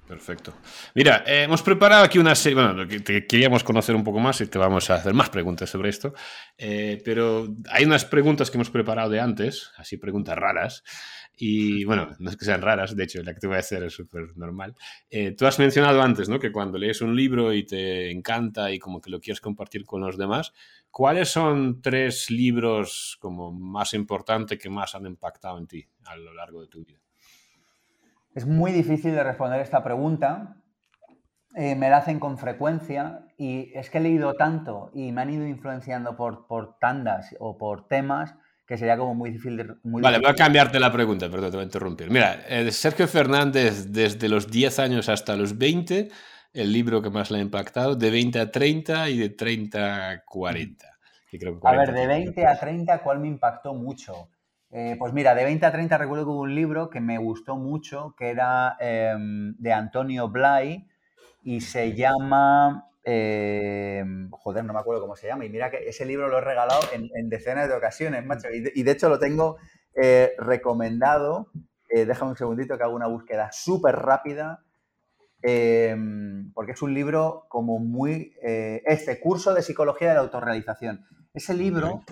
Perfecto. 0.10 0.56
Mira, 0.96 1.24
eh, 1.28 1.44
hemos 1.44 1.62
preparado 1.62 2.04
aquí 2.04 2.18
una 2.18 2.34
serie, 2.34 2.56
bueno, 2.56 2.88
te 2.88 3.28
queríamos 3.28 3.64
conocer 3.64 3.94
un 3.94 4.04
poco 4.04 4.20
más 4.20 4.42
y 4.42 4.48
te 4.48 4.58
vamos 4.58 4.90
a 4.90 4.96
hacer 4.96 5.14
más 5.14 5.30
preguntas 5.30 5.70
sobre 5.70 5.90
esto, 5.90 6.16
eh, 6.58 7.00
pero 7.06 7.48
hay 7.70 7.86
unas 7.86 8.06
preguntas 8.06 8.50
que 8.50 8.58
hemos 8.58 8.72
preparado 8.72 9.12
de 9.12 9.20
antes, 9.20 9.70
así 9.78 9.98
preguntas 9.98 10.36
raras, 10.36 10.84
y 11.38 11.84
bueno, 11.84 12.10
no 12.18 12.32
es 12.32 12.38
que 12.38 12.46
sean 12.46 12.64
raras, 12.64 12.96
de 12.96 13.04
hecho 13.04 13.22
la 13.22 13.36
que 13.36 13.40
te 13.40 13.46
voy 13.46 13.58
a 13.58 13.60
hacer 13.60 13.84
es 13.84 13.94
súper 13.94 14.36
normal. 14.36 14.74
Eh, 15.12 15.36
tú 15.38 15.46
has 15.46 15.60
mencionado 15.60 16.02
antes, 16.02 16.28
¿no? 16.28 16.40
Que 16.40 16.52
cuando 16.52 16.80
lees 16.80 17.02
un 17.02 17.16
libro 17.16 17.54
y 17.54 17.68
te 17.68 18.10
encanta 18.10 18.72
y 18.72 18.80
como 18.80 19.00
que 19.02 19.12
lo 19.12 19.20
quieres 19.20 19.42
compartir 19.42 19.86
con 19.86 20.02
los 20.02 20.18
demás, 20.18 20.54
¿cuáles 20.90 21.30
son 21.30 21.84
tres 21.84 22.32
libros 22.32 23.16
como 23.22 23.52
más 23.52 23.94
importantes 23.94 24.58
que 24.58 24.72
más 24.72 24.96
han 24.96 25.06
impactado 25.06 25.60
en 25.60 25.68
ti 25.68 25.88
a 26.06 26.16
lo 26.16 26.34
largo 26.34 26.62
de 26.62 26.68
tu 26.68 26.84
vida? 26.84 27.00
Es 28.36 28.46
muy 28.46 28.72
difícil 28.72 29.14
de 29.14 29.24
responder 29.24 29.60
esta 29.60 29.84
pregunta 29.84 30.60
eh, 31.56 31.76
me 31.76 31.90
la 31.90 31.98
hacen 31.98 32.20
con 32.20 32.38
frecuencia 32.38 33.22
y 33.36 33.72
es 33.74 33.90
que 33.90 33.98
he 33.98 34.02
leído 34.02 34.36
tanto 34.36 34.92
y 34.94 35.12
me 35.12 35.22
han 35.22 35.32
ido 35.32 35.48
influenciando 35.48 36.16
por, 36.16 36.46
por 36.46 36.78
tandas 36.78 37.36
o 37.40 37.58
por 37.58 37.88
temas 37.88 38.36
que 38.68 38.78
sería 38.78 38.98
como 38.98 39.16
muy 39.16 39.32
difícil. 39.32 39.58
De, 39.58 39.76
vale, 39.84 40.20
voy 40.20 40.30
a 40.30 40.36
cambiarte 40.36 40.80
la 40.80 40.92
pregunta, 40.92 41.28
perdón, 41.28 41.50
te 41.50 41.58
voy 41.58 41.64
a 41.64 41.66
interrumpir. 41.66 42.12
Mira, 42.12 42.46
eh, 42.48 42.72
Sergio 42.72 43.08
Fernández, 43.08 43.88
desde 43.88 44.30
los 44.30 44.52
10 44.52 44.78
años 44.78 45.10
hasta 45.10 45.36
los 45.36 45.58
20, 45.58 46.10
el 46.54 46.72
libro 46.72 47.02
que 47.02 47.10
más 47.10 47.32
le 47.32 47.40
ha 47.40 47.42
impactado, 47.42 47.96
de 47.96 48.12
20 48.12 48.40
a 48.40 48.52
30 48.52 49.10
y 49.10 49.18
de 49.18 49.30
30 49.30 50.10
a 50.12 50.24
40. 50.24 50.86
a 51.64 51.72
ver, 51.72 51.94
de 51.94 52.06
20 52.06 52.46
a 52.46 52.60
30, 52.60 53.00
¿cuál 53.00 53.20
me 53.20 53.28
impactó 53.28 53.74
mucho? 53.74 54.30
Eh, 54.72 54.96
pues 55.00 55.14
mira, 55.14 55.34
de 55.34 55.46
20 55.46 55.66
a 55.66 55.72
30 55.72 55.98
recuerdo 55.98 56.26
que 56.26 56.30
hubo 56.32 56.42
un 56.42 56.54
libro 56.54 56.90
que 56.90 57.02
me 57.02 57.18
gustó 57.18 57.56
mucho, 57.56 58.14
que 58.18 58.30
era 58.30 58.78
em, 58.80 59.56
de 59.58 59.74
Antonio 59.74 60.30
Blay 60.30 60.88
y 61.44 61.62
se 61.62 61.96
llama... 61.96 62.86
Em, 63.04 64.30
joder, 64.30 64.64
no 64.64 64.74
me 64.74 64.80
acuerdo 64.80 65.02
cómo 65.02 65.16
se 65.16 65.28
llama. 65.28 65.46
Y 65.46 65.50
mira 65.50 65.72
que 65.72 65.90
ese 65.90 66.06
libro 66.06 66.28
lo 66.28 66.38
he 66.38 66.42
regalado 66.42 66.82
en, 66.94 67.30
decenas 67.30 67.68
de 67.68 67.74
ocasiones, 67.74 68.24
macho. 68.26 68.50
Y 68.52 68.84
de, 68.84 68.92
hecho 68.92 69.10
lo 69.10 69.18
tengo 69.18 69.58
eh, 69.96 70.34
recomendado. 70.38 71.50
Eh, 71.90 72.06
déjame 72.06 72.32
un 72.32 72.38
segundito 72.38 72.78
que 72.78 72.84
hago 72.84 72.96
una 72.96 73.08
búsqueda 73.08 73.50
súper 73.52 73.96
rápida. 73.96 74.64
Em, 75.42 76.52
porque 76.54 76.74
es 76.74 76.82
un 76.84 76.94
libro 76.94 77.46
como 77.50 77.80
muy... 77.80 78.34
este, 78.42 79.20
Curso 79.20 79.56
de 79.56 79.64
Psicología 79.64 80.10
de 80.10 80.16
la 80.16 80.22
Autorrealización. 80.22 81.06
Ese 81.34 81.56
libro 81.56 82.04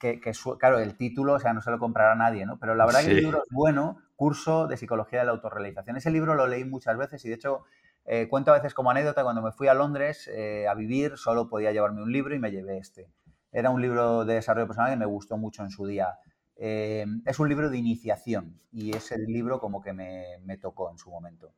que, 0.00 0.18
claro, 0.58 0.78
el 0.78 0.96
título, 0.96 1.34
o 1.34 1.38
sea, 1.38 1.52
no 1.52 1.60
se 1.60 1.70
lo 1.70 1.78
comprará 1.78 2.14
nadie, 2.14 2.46
¿no? 2.46 2.58
Pero 2.58 2.74
la 2.74 2.86
verdad 2.86 3.04
que 3.04 3.10
el 3.10 3.16
libro 3.18 3.42
es 3.42 3.48
bueno, 3.50 3.98
curso 4.16 4.66
de 4.66 4.78
psicología 4.78 5.20
de 5.20 5.26
la 5.26 5.32
autorrealización. 5.32 5.96
Ese 5.96 6.10
libro 6.10 6.34
lo 6.34 6.46
leí 6.46 6.64
muchas 6.64 6.96
veces 6.96 7.22
y 7.24 7.28
de 7.28 7.34
hecho 7.34 7.64
eh, 8.06 8.26
cuento 8.28 8.50
a 8.50 8.54
veces 8.54 8.72
como 8.72 8.90
anécdota, 8.90 9.22
cuando 9.22 9.42
me 9.42 9.52
fui 9.52 9.68
a 9.68 9.74
Londres 9.74 10.28
eh, 10.32 10.66
a 10.66 10.74
vivir, 10.74 11.18
solo 11.18 11.48
podía 11.48 11.70
llevarme 11.70 12.02
un 12.02 12.10
libro 12.10 12.34
y 12.34 12.38
me 12.38 12.50
llevé 12.50 12.78
este. 12.78 13.08
Era 13.52 13.68
un 13.68 13.82
libro 13.82 14.24
de 14.24 14.34
desarrollo 14.34 14.66
personal 14.66 14.90
que 14.90 14.96
me 14.96 15.06
gustó 15.06 15.36
mucho 15.36 15.62
en 15.62 15.70
su 15.70 15.86
día. 15.86 16.18
Eh, 16.56 17.04
es 17.26 17.38
un 17.38 17.48
libro 17.48 17.68
de 17.68 17.76
iniciación 17.76 18.58
y 18.72 18.96
es 18.96 19.12
el 19.12 19.26
libro 19.26 19.60
como 19.60 19.82
que 19.82 19.92
me, 19.92 20.38
me 20.44 20.56
tocó 20.56 20.90
en 20.90 20.96
su 20.96 21.10
momento. 21.10 21.52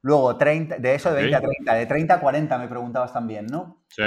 Luego, 0.00 0.36
30, 0.36 0.78
de 0.78 0.94
eso 0.94 1.12
de 1.12 1.22
20 1.22 1.36
a 1.36 1.40
30, 1.40 1.74
de 1.74 1.86
30 1.86 2.14
a 2.14 2.20
40 2.20 2.58
me 2.58 2.68
preguntabas 2.68 3.12
también, 3.12 3.46
¿no? 3.46 3.82
Sí. 3.88 4.02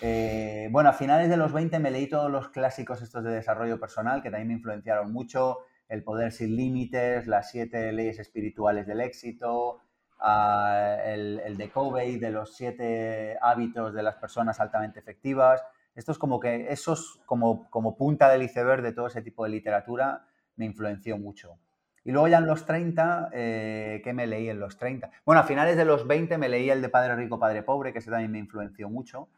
Eh, 0.00 0.68
bueno, 0.70 0.90
a 0.90 0.92
finales 0.92 1.28
de 1.28 1.36
los 1.36 1.52
20 1.52 1.78
me 1.80 1.90
leí 1.90 2.08
todos 2.08 2.30
los 2.30 2.48
clásicos 2.50 3.02
estos 3.02 3.24
de 3.24 3.32
desarrollo 3.32 3.80
personal 3.80 4.22
que 4.22 4.30
también 4.30 4.48
me 4.48 4.54
influenciaron 4.54 5.12
mucho. 5.12 5.58
El 5.88 6.04
poder 6.04 6.32
sin 6.32 6.54
límites, 6.54 7.26
las 7.26 7.50
siete 7.50 7.92
leyes 7.92 8.18
espirituales 8.18 8.86
del 8.86 9.00
éxito, 9.00 9.80
ah, 10.20 10.96
el, 11.04 11.56
de 11.56 11.70
Covey, 11.70 12.18
de 12.18 12.30
los 12.30 12.54
siete 12.54 13.38
hábitos 13.40 13.94
de 13.94 14.02
las 14.02 14.16
personas 14.16 14.60
altamente 14.60 15.00
efectivas. 15.00 15.64
Esto 15.94 16.12
es 16.12 16.18
como 16.18 16.38
que, 16.38 16.70
esos 16.70 17.20
como, 17.26 17.68
como 17.70 17.96
punta 17.96 18.28
del 18.28 18.42
iceberg 18.42 18.82
de 18.82 18.92
todo 18.92 19.08
ese 19.08 19.22
tipo 19.22 19.44
de 19.44 19.50
literatura 19.50 20.26
me 20.56 20.66
influenció 20.66 21.18
mucho. 21.18 21.58
Y 22.04 22.12
luego 22.12 22.28
ya 22.28 22.38
en 22.38 22.46
los 22.46 22.64
30, 22.64 23.30
eh, 23.32 24.00
¿qué 24.04 24.12
me 24.12 24.26
leí 24.26 24.48
en 24.48 24.60
los 24.60 24.76
30? 24.76 25.10
Bueno, 25.24 25.40
a 25.40 25.44
finales 25.44 25.76
de 25.76 25.84
los 25.84 26.06
20 26.06 26.38
me 26.38 26.48
leí 26.48 26.70
el 26.70 26.80
de 26.80 26.88
Padre 26.88 27.16
Rico, 27.16 27.38
Padre 27.38 27.62
Pobre, 27.62 27.92
que 27.92 27.98
ese 27.98 28.10
también 28.10 28.30
me 28.30 28.38
influenció 28.38 28.88
mucho. 28.88 29.28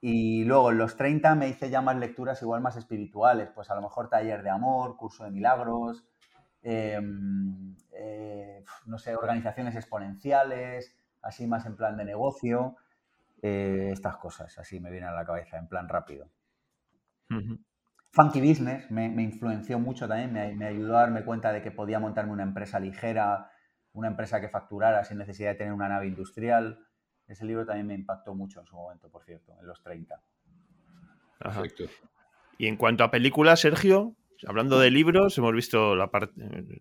Y 0.00 0.44
luego 0.44 0.70
en 0.70 0.78
los 0.78 0.96
30 0.96 1.34
me 1.34 1.48
hice 1.48 1.68
ya 1.68 1.82
más 1.82 1.96
lecturas 1.96 2.40
igual 2.40 2.62
más 2.62 2.76
espirituales, 2.76 3.50
pues 3.54 3.70
a 3.70 3.74
lo 3.74 3.82
mejor 3.82 4.08
taller 4.08 4.42
de 4.42 4.50
amor, 4.50 4.96
curso 4.96 5.24
de 5.24 5.30
milagros, 5.30 6.04
em, 6.62 7.76
eh, 7.92 8.64
no 8.86 8.98
sé, 8.98 9.14
organizaciones 9.14 9.76
exponenciales, 9.76 10.96
así 11.22 11.46
más 11.46 11.66
en 11.66 11.76
plan 11.76 11.96
de 11.98 12.04
negocio, 12.06 12.76
eh, 13.42 13.90
estas 13.92 14.16
cosas, 14.16 14.58
así 14.58 14.80
me 14.80 14.90
vienen 14.90 15.10
a 15.10 15.14
la 15.14 15.24
cabeza, 15.24 15.58
en 15.58 15.68
plan 15.68 15.88
rápido. 15.88 16.28
Funky 18.12 18.40
Business 18.40 18.90
me, 18.90 19.06
influenció 19.22 19.78
mucho 19.78 20.08
también, 20.08 20.32
me, 20.32 20.54
me, 20.56 20.66
ayudó 20.66 20.96
a 20.96 21.02
darme 21.02 21.24
cuenta 21.24 21.52
de 21.52 21.62
que 21.62 21.70
podía 21.70 22.00
montarme 22.00 22.32
una 22.32 22.42
empresa 22.42 22.80
ligera, 22.80 23.50
una 23.92 24.08
empresa 24.08 24.40
que 24.40 24.48
facturara 24.48 25.04
sin 25.04 25.18
necesidad 25.18 25.50
de 25.50 25.56
tener 25.56 25.72
una 25.72 25.88
nave 25.88 26.06
industrial. 26.06 26.86
Ese 27.30 27.44
libro 27.44 27.64
también 27.64 27.86
me 27.86 27.94
impactó 27.94 28.34
mucho 28.34 28.58
en 28.58 28.66
su 28.66 28.74
momento, 28.74 29.08
por 29.08 29.24
cierto, 29.24 29.54
en 29.60 29.66
los 29.68 29.80
30. 29.84 30.20
Perfecto. 31.38 31.84
Y 32.58 32.66
en 32.66 32.76
cuanto 32.76 33.04
a 33.04 33.10
películas, 33.12 33.60
Sergio, 33.60 34.16
hablando 34.48 34.80
de 34.80 34.90
libros, 34.90 35.38
hemos 35.38 35.54
visto 35.54 35.94
la 35.94 36.10
parte, 36.10 36.34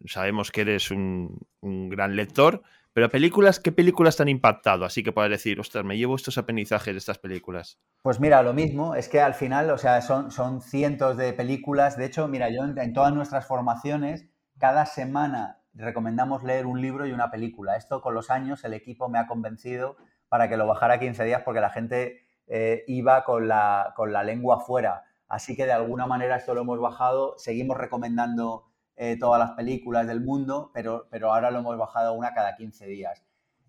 sabemos 0.07 0.51
que 0.51 0.61
eres 0.61 0.89
un, 0.89 1.39
gran 1.61 2.15
lector, 2.15 2.63
pero 2.93 3.09
películas, 3.09 3.59
¿qué 3.59 3.71
películas 3.71 4.17
te 4.17 4.23
han 4.23 4.29
impactado? 4.29 4.85
Así 4.85 5.03
que 5.03 5.11
puedes 5.11 5.29
decir, 5.29 5.59
ostras, 5.59 5.85
me 5.85 5.97
llevo 5.97 6.15
estos 6.15 6.39
aprendizajes 6.39 6.95
de 6.95 6.97
estas 6.97 7.19
películas. 7.19 7.79
Pues 8.01 8.19
mira, 8.19 8.41
lo 8.41 8.53
mismo, 8.53 8.95
es 8.95 9.07
que 9.07 9.21
al 9.21 9.35
final, 9.35 9.69
o 9.69 9.77
sea, 9.77 10.01
son, 10.01 10.31
son 10.31 10.61
cientos 10.61 11.15
de 11.15 11.31
películas. 11.31 11.95
De 11.95 12.05
hecho, 12.05 12.27
mira, 12.27 12.49
yo 12.49 12.63
en 12.63 12.93
todas 12.93 13.13
nuestras 13.13 13.45
formaciones, 13.45 14.27
cada 14.57 14.87
semana 14.87 15.61
recomendamos 15.75 16.43
leer 16.43 16.65
un 16.65 16.81
libro 16.81 17.05
y 17.05 17.11
una 17.11 17.29
película. 17.29 17.77
Esto 17.77 18.01
con 18.01 18.15
los 18.15 18.31
años 18.31 18.63
el 18.63 18.73
equipo 18.73 19.09
me 19.09 19.19
ha 19.19 19.27
convencido 19.27 19.95
para 20.29 20.47
que 20.47 20.57
lo 20.57 20.67
bajara 20.67 20.99
15 20.99 21.23
días 21.25 21.41
porque 21.43 21.59
la 21.59 21.71
gente 21.71 22.25
eh, 22.47 22.83
iba 22.87 23.23
con 23.23 23.47
la, 23.47 23.93
con 23.95 24.13
la 24.13 24.23
lengua 24.23 24.59
fuera. 24.59 25.03
Así 25.27 25.55
que 25.55 25.65
de 25.65 25.73
alguna 25.73 26.07
manera 26.07 26.37
esto 26.37 26.53
lo 26.53 26.61
hemos 26.61 26.79
bajado. 26.79 27.35
Seguimos 27.37 27.77
recomendando 27.77 28.65
eh, 28.95 29.17
todas 29.19 29.39
las 29.39 29.51
películas 29.51 30.07
del 30.07 30.21
mundo, 30.21 30.71
pero, 30.73 31.07
pero 31.11 31.33
ahora 31.33 31.51
lo 31.51 31.59
hemos 31.59 31.77
bajado 31.77 32.13
una 32.13 32.33
cada 32.33 32.55
15 32.55 32.87
días. 32.87 33.23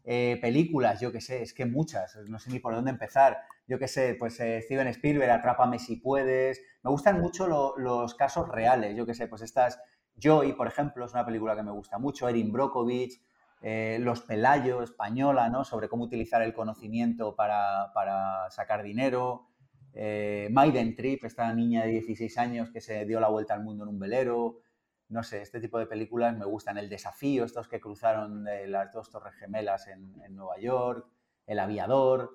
Eh, 0.05 0.39
películas, 0.41 1.01
yo 1.01 1.13
qué 1.13 1.21
sé, 1.21 1.43
es 1.43 1.53
que 1.53 1.67
muchas, 1.67 2.17
no 2.29 2.39
sé 2.39 2.51
ni 2.51 2.59
por 2.59 2.75
dónde 2.75 2.91
empezar. 2.91 3.39
Yo 3.67 3.79
qué 3.79 3.87
sé, 3.87 4.17
pues 4.19 4.35
Steven 4.35 4.89
Spielberg, 4.89 5.31
Atrápame 5.31 5.79
si 5.79 5.97
puedes. 5.97 6.63
Me 6.83 6.91
gustan 6.91 7.21
mucho 7.21 7.47
los 7.77 8.15
casos 8.15 8.49
reales, 8.49 8.97
yo 8.97 9.05
qué 9.05 9.15
sé, 9.15 9.29
pues 9.29 9.43
estas, 9.43 9.79
Joy, 10.17 10.55
por 10.55 10.67
ejemplo, 10.67 11.05
es 11.05 11.13
una 11.13 11.25
película 11.25 11.55
que 11.55 11.63
me 11.63 11.71
gusta 11.71 11.99
mucho, 11.99 12.29
Erin 12.29 12.53
Brockovich, 12.53 13.21
eh, 13.63 13.99
los 14.01 14.23
Pelayo, 14.23 14.83
española, 14.83 15.49
¿no? 15.51 15.65
Sobre 15.65 15.89
cómo 15.89 16.05
utilizar 16.05 16.43
el 16.43 16.55
conocimiento 16.55 17.35
para, 17.37 18.49
sacar 18.51 18.83
dinero. 18.83 19.49
Eh, 19.93 20.49
Maiden 20.51 20.95
Trip, 20.95 21.25
esta 21.25 21.53
niña 21.53 21.85
de 21.85 21.91
16 21.91 22.39
años 22.39 22.71
que 22.71 22.81
se 22.81 23.05
dio 23.05 23.21
la 23.21 23.29
vuelta 23.29 23.55
al 23.55 23.63
mundo 23.63 23.85
en 23.85 23.91
un 23.91 23.99
velero. 23.99 24.61
No 25.09 25.23
sé, 25.23 25.43
este 25.43 25.61
tipo 25.61 25.79
de 25.79 25.87
películas 25.87 26.37
me 26.39 26.47
gustan. 26.47 26.79
El 26.79 26.89
desafío, 26.89 27.45
estos 27.45 27.69
que 27.69 27.81
cruzaron 27.81 28.45
de 28.45 28.67
las 28.67 28.93
dos 28.93 29.11
torres 29.11 29.35
gemelas 29.35 29.89
en, 29.89 30.15
Nueva 30.35 30.59
York. 30.59 31.07
El 31.47 31.59
aviador. 31.59 32.31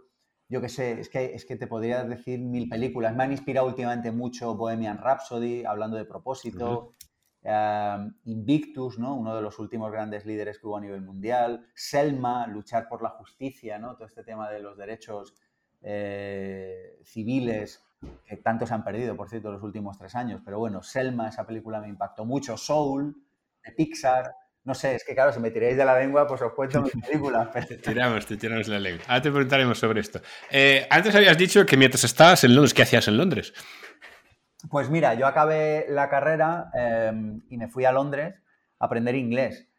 Yo 0.47 0.61
qué 0.61 0.69
sé, 0.69 0.99
es 0.99 1.09
que, 1.09 1.33
es 1.33 1.45
que 1.45 1.55
te 1.55 1.65
podría 1.65 2.03
decir 2.03 2.39
mil 2.39 2.69
películas. 2.69 3.15
Me 3.15 3.23
han 3.23 3.31
inspirado 3.31 3.65
últimamente 3.65 4.11
mucho 4.11 4.55
Bohemian 4.55 4.99
Rhapsody, 4.99 5.65
hablando 5.65 5.97
de 5.97 6.05
propósito. 6.05 6.91
Invictus, 8.23 8.97
¿no? 8.97 9.15
uno 9.15 9.35
de 9.35 9.41
los 9.41 9.59
últimos 9.59 9.91
grandes 9.91 10.25
líderes 10.25 10.57
que 10.57 10.67
hubo 10.67 10.77
a 10.77 10.81
nivel 10.81 11.01
mundial, 11.01 11.67
Selma, 11.75 12.47
luchar 12.47 12.87
por 12.87 13.03
la 13.03 13.09
justicia, 13.09 13.77
¿no? 13.77 13.95
todo 13.95 14.07
este 14.07 14.23
tema 14.23 14.49
de 14.49 14.59
los 14.59 14.77
derechos 14.77 15.35
eh, 15.81 16.99
civiles 17.03 17.83
que 18.25 18.37
tanto 18.37 18.65
se 18.65 18.73
han 18.73 18.83
perdido, 18.83 19.15
por 19.15 19.29
cierto, 19.29 19.51
los 19.51 19.61
últimos 19.61 19.97
tres 19.97 20.15
años. 20.15 20.41
Pero 20.43 20.59
bueno, 20.59 20.81
Selma, 20.81 21.29
esa 21.29 21.45
película 21.45 21.79
me 21.79 21.87
impactó 21.87 22.25
mucho, 22.25 22.57
Soul, 22.57 23.15
de 23.63 23.71
Pixar. 23.71 24.33
No 24.63 24.73
sé, 24.73 24.95
es 24.95 25.03
que 25.03 25.13
claro, 25.13 25.31
si 25.31 25.39
me 25.39 25.51
tiráis 25.51 25.77
de 25.77 25.85
la 25.85 25.97
lengua, 25.99 26.25
pues 26.25 26.41
os 26.41 26.53
cuento 26.53 26.81
mis 26.81 26.93
películas. 26.93 27.49
te 27.67 27.77
tiramos, 27.77 28.25
te 28.25 28.37
tiramos 28.37 28.67
la 28.67 28.79
lengua. 28.79 29.05
Ahora 29.07 29.21
te 29.21 29.29
preguntaremos 29.31 29.77
sobre 29.77 30.01
esto. 30.01 30.21
Eh, 30.49 30.87
antes 30.89 31.13
habías 31.13 31.37
dicho 31.37 31.65
que 31.65 31.77
mientras 31.77 32.03
estabas 32.03 32.43
en 32.43 32.55
Londres, 32.55 32.73
¿qué 32.73 32.81
hacías 32.81 33.07
en 33.07 33.17
Londres? 33.17 33.53
Pues 34.69 34.89
mira, 34.89 35.13
yo 35.13 35.27
acabé 35.27 35.85
la 35.89 36.09
carrera 36.09 36.71
em, 36.73 37.41
y 37.49 37.57
me 37.57 37.67
fui 37.67 37.85
a 37.85 37.91
Londres 37.91 38.35
a 38.79 38.85
aprender 38.85 39.15
inglés. 39.15 39.69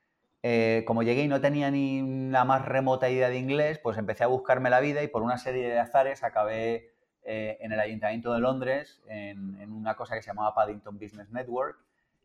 Eh, 0.43 0.85
como 0.87 1.03
llegué 1.03 1.23
y 1.23 1.29
no 1.29 1.41
tenía 1.41 1.71
ni 1.71 2.31
la 2.31 2.45
más 2.45 2.65
remota 2.65 3.09
idea 3.09 3.29
de 3.29 3.39
inglés, 3.39 3.81
pues 3.83 3.99
empecé 3.99 4.25
a 4.25 4.29
buscarme 4.29 4.71
la 4.71 4.81
vida 4.81 5.03
y 5.03 5.09
por 5.09 5.23
una 5.23 5.39
serie 5.39 5.69
de 5.69 5.79
azares 5.79 6.23
acabé 6.23 6.93
eh, 7.25 7.59
en 7.61 7.73
el 7.73 7.81
Ayuntamiento 7.81 8.33
de 8.33 8.41
Londres, 8.41 9.03
en, 9.09 9.73
una 9.73 9.97
cosa 9.97 10.15
que 10.15 10.23
se 10.23 10.29
llamaba 10.29 10.55
Paddington 10.55 10.99
Business 10.99 11.31
Network, 11.31 11.79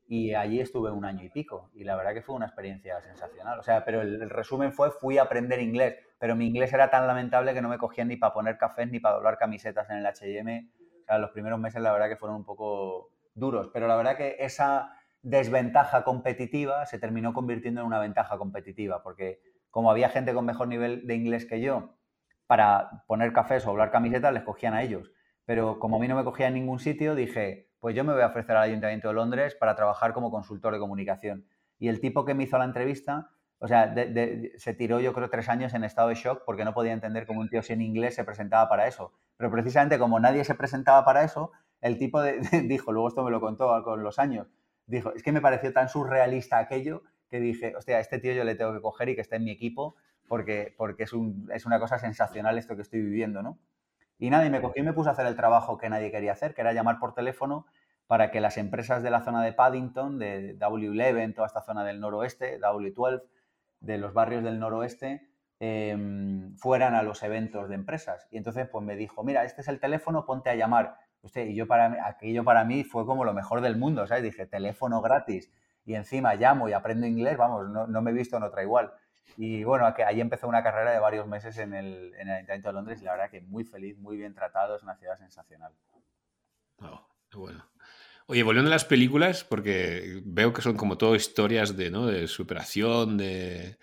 y 0.07 0.33
allí 0.35 0.59
estuve 0.59 0.91
un 0.91 1.05
año 1.05 1.23
y 1.23 1.29
pico. 1.29 1.71
Y 1.73 1.83
la 1.83 1.95
verdad 1.95 2.13
que 2.13 2.21
fue 2.21 2.35
una 2.35 2.45
experiencia 2.45 3.01
sensacional. 3.01 3.57
O 3.59 3.63
sea, 3.63 3.85
pero 3.85 4.01
el, 4.01 4.21
el 4.21 4.29
resumen 4.29 4.73
fue, 4.73 4.91
fui 4.91 5.17
a 5.17 5.23
aprender 5.23 5.61
inglés, 5.61 5.95
pero 6.19 6.35
mi 6.35 6.47
inglés 6.47 6.73
era 6.73 6.89
tan 6.89 7.07
lamentable 7.07 7.53
que 7.53 7.61
no 7.61 7.69
me 7.69 7.77
cogían 7.77 8.09
ni 8.09 8.17
para 8.17 8.33
poner 8.33 8.57
cafés 8.57 8.91
ni 8.91 8.99
para 8.99 9.15
doblar 9.15 9.37
camisetas 9.37 9.89
en 9.89 9.97
el 9.97 10.05
H&M 10.05 10.69
los 11.17 11.31
primeros 11.31 11.59
meses 11.59 11.81
la 11.81 11.91
verdad 11.91 12.09
que 12.09 12.15
fueron 12.15 12.37
un 12.37 12.45
poco 12.45 13.11
duros, 13.33 13.69
pero 13.73 13.87
la 13.87 13.95
verdad 13.95 14.17
que 14.17 14.37
esa 14.39 14.95
desventaja 15.21 16.03
competitiva 16.03 16.85
se 16.85 16.99
terminó 16.99 17.33
convirtiendo 17.33 17.81
en 17.81 17.87
una 17.87 17.99
ventaja 17.99 18.37
competitiva, 18.37 19.03
porque 19.03 19.41
como 19.69 19.91
había 19.91 20.09
gente 20.09 20.33
con 20.33 20.45
mejor 20.45 20.67
nivel 20.67 21.07
de 21.07 21.15
inglés 21.15 21.45
que 21.45 21.61
yo, 21.61 21.95
para 22.47 23.03
poner 23.07 23.31
cafés 23.31 23.65
o 23.65 23.69
hablar 23.69 23.91
camisetas 23.91 24.33
les 24.33 24.43
cogían 24.43 24.73
a 24.73 24.83
ellos. 24.83 25.11
Pero 25.45 25.79
como 25.79 25.97
a 25.97 25.99
mí 25.99 26.07
no 26.07 26.15
me 26.15 26.23
cogía 26.23 26.47
en 26.47 26.55
ningún 26.55 26.79
sitio, 26.79 27.15
dije, 27.15 27.69
pues 27.79 27.95
yo 27.95 28.03
me 28.03 28.13
voy 28.13 28.21
a 28.21 28.27
ofrecer 28.27 28.57
al 28.57 28.63
Ayuntamiento 28.63 29.07
de 29.07 29.13
Londres 29.13 29.55
para 29.55 29.75
trabajar 29.75 30.13
como 30.13 30.31
consultor 30.31 30.73
de 30.73 30.79
comunicación. 30.79 31.45
Y 31.79 31.87
el 31.87 31.99
tipo 32.01 32.25
que 32.25 32.33
me 32.33 32.43
hizo 32.43 32.57
la 32.57 32.65
entrevista 32.65 33.31
o 33.63 33.67
sea, 33.67 33.93
se 34.57 34.73
tiró 34.73 34.99
yo 34.99 35.13
creo 35.13 35.29
tres 35.29 35.47
años 35.47 35.75
en 35.75 35.83
estado 35.83 36.09
de 36.09 36.15
shock 36.15 36.41
porque 36.47 36.65
no 36.65 36.73
podía 36.73 36.93
entender 36.93 37.27
cómo 37.27 37.41
un 37.41 37.49
tío 37.49 37.61
sin 37.61 37.79
inglés 37.79 38.15
se 38.15 38.23
presentaba 38.23 38.67
para 38.67 38.87
eso. 38.87 39.13
Pero 39.41 39.49
precisamente 39.49 39.97
como 39.97 40.19
nadie 40.19 40.43
se 40.43 40.53
presentaba 40.53 41.03
para 41.03 41.23
eso, 41.23 41.51
el 41.81 41.97
tipo 41.97 42.21
dijo, 42.63 42.91
luego 42.91 43.07
esto 43.07 43.23
me 43.23 43.31
lo 43.31 43.41
contó 43.41 43.83
con 43.83 44.03
los 44.03 44.19
años, 44.19 44.45
dijo, 44.85 45.11
es 45.15 45.23
que 45.23 45.31
me 45.31 45.41
pareció 45.41 45.73
tan 45.73 45.89
surrealista 45.89 46.59
aquello 46.59 47.01
que 47.27 47.39
dije, 47.39 47.75
hostia, 47.75 47.99
este 47.99 48.19
tío 48.19 48.33
yo 48.33 48.43
le 48.43 48.53
tengo 48.53 48.71
que 48.71 48.81
coger 48.81 49.09
y 49.09 49.15
que 49.15 49.21
esté 49.21 49.37
en 49.37 49.45
mi 49.45 49.49
equipo 49.49 49.95
porque, 50.27 50.75
porque 50.77 51.05
es, 51.05 51.13
un, 51.13 51.49
es 51.51 51.65
una 51.65 51.79
cosa 51.79 51.97
sensacional 51.97 52.59
esto 52.59 52.75
que 52.75 52.83
estoy 52.83 53.01
viviendo, 53.01 53.41
¿no? 53.41 53.57
Y 54.19 54.29
nadie 54.29 54.51
me 54.51 54.61
cogí 54.61 54.81
y 54.81 54.83
me 54.83 54.93
puse 54.93 55.09
a 55.09 55.13
hacer 55.13 55.25
el 55.25 55.35
trabajo 55.35 55.79
que 55.79 55.89
nadie 55.89 56.11
quería 56.11 56.33
hacer, 56.33 56.53
que 56.53 56.61
era 56.61 56.71
llamar 56.71 56.99
por 56.99 57.15
teléfono 57.15 57.65
para 58.05 58.29
que 58.29 58.41
las 58.41 58.57
empresas 58.57 59.01
de 59.01 59.09
la 59.09 59.21
zona 59.21 59.43
de 59.43 59.53
Paddington, 59.53 60.19
de 60.19 60.55
W11, 60.59 61.33
toda 61.33 61.47
esta 61.47 61.63
zona 61.63 61.83
del 61.83 61.99
noroeste, 61.99 62.59
W12, 62.59 63.23
de 63.79 63.97
los 63.97 64.13
barrios 64.13 64.43
del 64.43 64.59
noroeste 64.59 65.30
em, 65.63 66.55
fueran 66.57 66.95
a 66.95 67.03
los 67.03 67.21
eventos 67.21 67.69
de 67.69 67.75
empresas. 67.75 68.27
Y 68.31 68.37
entonces 68.37 68.67
pues 68.67 68.83
me 68.83 68.95
dijo, 68.95 69.23
mira, 69.23 69.45
este 69.45 69.61
es 69.61 69.67
el 69.67 69.79
teléfono, 69.79 70.25
ponte 70.25 70.49
a 70.49 70.55
llamar. 70.55 70.95
Usted, 71.21 71.45
y 71.45 71.55
yo 71.55 71.67
para 71.67 72.07
aquello 72.07 72.43
para 72.43 72.65
mí 72.65 72.83
fue 72.83 73.05
como 73.05 73.23
lo 73.23 73.35
mejor 73.35 73.61
del 73.61 73.77
mundo, 73.77 74.07
¿sabes? 74.07 74.23
Dije, 74.23 74.47
teléfono 74.47 75.03
gratis 75.03 75.51
y 75.85 75.93
encima 75.93 76.33
llamo 76.33 76.67
y 76.67 76.73
aprendo 76.73 77.05
inglés, 77.05 77.37
vamos, 77.37 77.69
no, 77.69 78.01
me 78.01 78.09
he 78.09 78.13
visto 78.13 78.37
en 78.37 78.43
otra 78.43 78.63
igual. 78.63 78.91
Y 79.37 79.63
bueno, 79.63 79.85
ahí 80.03 80.19
empezó 80.19 80.47
una 80.47 80.63
carrera 80.63 80.93
de 80.93 80.99
varios 80.99 81.27
meses 81.27 81.55
en 81.59 81.75
el, 81.75 82.15
en 82.15 82.27
el 82.27 82.35
Ayuntamiento 82.37 82.69
de 82.69 82.73
Londres 82.73 83.01
y 83.03 83.05
la 83.05 83.11
verdad 83.11 83.29
que 83.29 83.41
muy 83.41 83.63
feliz, 83.63 83.99
muy 83.99 84.17
bien 84.17 84.33
tratado, 84.33 84.75
es 84.75 84.81
una 84.81 84.95
ciudad 84.95 85.19
sensacional. 85.19 85.73
Oh, 86.79 87.07
bueno. 87.35 87.63
Oye, 88.25 88.41
volviendo 88.41 88.69
a 88.69 88.73
las 88.73 88.85
películas, 88.85 89.43
porque 89.43 90.23
veo 90.25 90.53
que 90.53 90.63
son 90.63 90.75
como 90.75 90.97
todo 90.97 91.13
historias 91.13 91.77
de, 91.77 91.91
¿no? 91.91 92.07
de 92.07 92.27
superación, 92.27 93.19
de... 93.19 93.77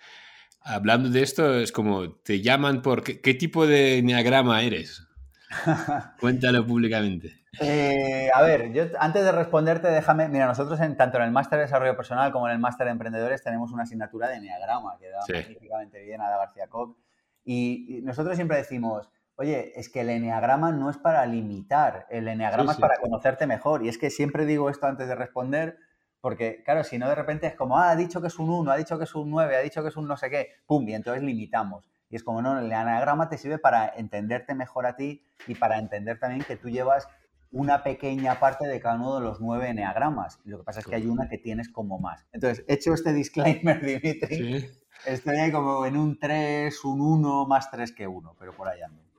Hablando 0.61 1.09
de 1.09 1.23
esto, 1.23 1.55
es 1.55 1.71
como, 1.71 2.11
te 2.11 2.41
llaman 2.41 2.81
por... 2.81 3.03
¿Qué, 3.03 3.33
tipo 3.33 3.65
de 3.65 3.99
enneagrama 3.99 4.61
eres? 4.61 5.07
Cuéntalo 6.19 6.65
públicamente. 6.65 7.33
Eh, 7.59 8.29
a 8.33 8.41
ver, 8.41 8.71
yo 8.71 8.83
antes 8.99 9.23
de 9.23 9.31
responderte, 9.31 9.87
déjame. 9.87 10.29
Mira, 10.29 10.45
nosotros 10.45 10.79
en, 10.81 10.95
tanto 10.95 11.17
en 11.17 11.23
el 11.23 11.31
máster 11.31 11.57
de 11.57 11.65
desarrollo 11.65 11.95
personal 11.95 12.31
como 12.31 12.47
en 12.47 12.53
el 12.53 12.59
máster 12.59 12.85
de 12.85 12.91
emprendedores 12.91 13.41
tenemos 13.41 13.71
una 13.71 13.83
asignatura 13.83 14.27
de 14.27 14.35
enneagrama 14.35 14.97
que 14.99 15.09
da 15.09 15.19
magníficamente 15.27 16.03
bien 16.03 16.21
a 16.21 16.29
García 16.29 16.67
Koch. 16.67 16.95
y, 17.43 18.01
nosotros 18.03 18.35
siempre 18.35 18.57
decimos, 18.57 19.09
Oye, 19.39 19.71
es 19.79 19.87
que 19.87 20.01
el 20.01 20.09
eneagrama 20.09 20.73
no 20.73 20.89
es 20.89 20.97
para 20.97 21.25
limitar, 21.25 22.05
el 22.09 22.27
eneagrama 22.27 22.73
es 22.73 22.77
para 22.77 22.99
conocerte 22.99 23.47
mejor. 23.47 23.85
Y 23.85 23.87
es 23.87 23.97
que 23.97 24.09
siempre 24.09 24.45
digo 24.45 24.69
esto 24.69 24.85
antes 24.85 25.07
de 25.07 25.15
responder, 25.15 25.77
porque 26.21 26.61
claro, 26.63 26.83
si 26.83 26.97
no 26.97 27.07
de 27.07 27.15
repente 27.15 27.47
es 27.47 27.55
como, 27.55 27.77
ah, 27.77 27.91
ha 27.91 27.95
dicho 27.95 28.21
que 28.21 28.27
es 28.27 28.39
un 28.39 28.49
1, 28.49 28.71
ha 28.71 28.77
dicho 28.77 28.97
que 28.97 29.03
es 29.05 29.15
un 29.15 29.29
9, 29.29 29.55
ha 29.55 29.59
dicho 29.59 29.81
que 29.81 29.89
es 29.89 29.97
un 29.97 30.07
no 30.07 30.17
sé 30.17 30.29
qué, 30.29 30.49
pum, 30.65 30.87
y 30.87 30.93
entonces 30.93 31.23
limitamos. 31.23 31.89
Y 32.09 32.15
es 32.15 32.23
como, 32.23 32.41
no, 32.41 32.57
el 32.57 32.65
eneagrama 32.65 33.29
te 33.29 33.37
sirve 33.37 33.59
para 33.59 33.87
entenderte 33.95 34.55
mejor 34.55 34.85
a 34.85 34.95
ti 34.95 35.23
y 35.47 35.55
para 35.55 35.77
entender 35.77 36.19
también 36.19 36.43
que 36.43 36.57
tú 36.57 36.69
llevas 36.69 37.07
una 37.51 37.83
pequeña 37.83 38.39
parte 38.39 38.67
de 38.67 38.79
cada 38.79 38.95
uno 38.95 39.15
de 39.15 39.21
los 39.21 39.39
nueve 39.41 39.69
eneagramas. 39.69 40.39
Lo 40.43 40.59
que 40.59 40.63
pasa 40.63 40.79
es 40.79 40.85
que 40.85 40.95
hay 40.95 41.07
una 41.07 41.29
que 41.29 41.37
tienes 41.37 41.69
como 41.69 41.99
más. 41.99 42.25
Entonces, 42.31 42.65
hecho 42.67 42.93
este 42.93 43.13
disclaimer, 43.13 43.79
Dimitri, 43.85 44.69
estoy 45.05 45.37
ahí 45.37 45.51
como 45.51 45.85
en 45.85 45.97
un 45.97 46.19
3, 46.19 46.83
un 46.85 47.01
1, 47.01 47.45
más 47.45 47.69
3 47.69 47.91
que 47.91 48.07
1, 48.07 48.35
pero 48.39 48.53
por 48.55 48.67
ahí 48.67 48.81
ando. 48.81 49.09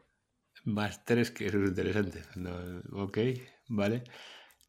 Más 0.65 1.05
tres, 1.05 1.31
que 1.31 1.47
es 1.47 1.55
interesante. 1.55 2.23
ok, 2.93 3.19
vale. 3.69 4.05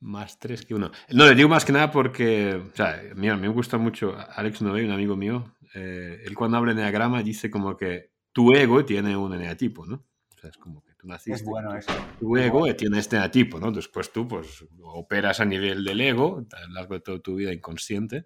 Más 0.02 0.40
tres 0.40 0.66
que 0.66 0.74
uno. 0.74 0.92
No, 1.10 1.26
le 1.26 1.36
digo 1.36 1.48
más 1.48 1.64
que 1.64 1.72
nada 1.72 1.92
porque, 1.92 2.56
o 2.56 2.76
sea, 2.76 3.02
mira, 3.16 3.38
me 3.38 3.48
gusta 3.48 3.78
mucho 3.78 4.16
Alex 4.36 4.62
Nove, 4.62 4.84
un 4.84 4.92
amigo 4.92 5.16
mío. 5.16 5.56
Eh, 5.74 6.24
él 6.26 6.36
cuando 6.36 6.58
habla 6.58 6.74
de 6.74 6.82
enneagrama 6.82 7.24
dice 7.24 7.50
como 7.50 7.78
que 7.78 8.12
tu 8.32 8.54
ego 8.54 8.84
tiene 8.84 9.16
un 9.16 9.34
eneatipo, 9.34 9.86
¿no? 9.86 10.04
O 10.36 10.40
sea, 10.40 10.50
es 10.50 10.58
como 10.58 10.84
que 10.84 10.96
tú 10.96 11.08
naciste. 11.08 11.34
Es 11.34 11.46
bueno 11.46 11.76
eso. 11.76 11.92
Tu 12.20 12.36
ego 12.36 12.76
tiene 12.76 13.00
este 13.00 13.16
eneatipo, 13.16 13.60
¿no? 13.60 13.72
Después 13.72 14.12
tú, 14.12 14.28
pues, 14.28 14.66
operas 14.82 15.40
a 15.40 15.46
nivel 15.46 15.84
del 15.84 16.02
ego 16.02 16.46
a 16.52 16.68
lo 16.68 16.74
largo 16.74 16.96
de 16.96 17.02
toda 17.02 17.20
tu 17.20 17.36
vida 17.36 17.54
inconsciente 17.54 18.26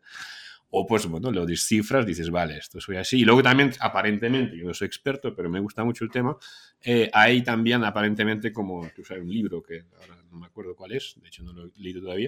o 0.78 0.86
pues 0.86 1.07
bueno, 1.07 1.32
lo 1.32 1.45
descifras, 1.45 2.05
dices, 2.05 2.30
vale, 2.30 2.57
esto 2.57 2.82
soy 2.82 2.97
así. 2.97 3.21
Y 3.21 3.23
luego 3.23 3.41
también, 3.41 3.71
aparentemente, 3.80 4.57
yo 4.57 4.65
no 4.67 4.73
soy 4.73 4.88
experto, 4.88 5.34
pero 5.34 5.49
me 5.49 5.61
gusta 5.61 5.86
mucho 5.86 6.03
el 6.03 6.11
tema, 6.11 6.36
eh, 6.84 7.09
hay 7.13 7.41
también 7.43 7.86
aparentemente 7.86 8.51
como, 8.51 8.86
tú 8.93 9.05
sabes, 9.05 9.23
un 9.23 9.32
libro 9.32 9.63
que 9.63 9.86
ahora 10.01 10.21
no 10.30 10.38
me 10.38 10.47
acuerdo 10.47 10.76
cuál 10.76 10.91
es, 10.91 11.15
de 11.21 11.30
hecho 11.30 11.43
no 11.43 11.53
lo 11.53 11.67
he 11.67 11.71
leído 11.78 12.01
todavía, 12.01 12.28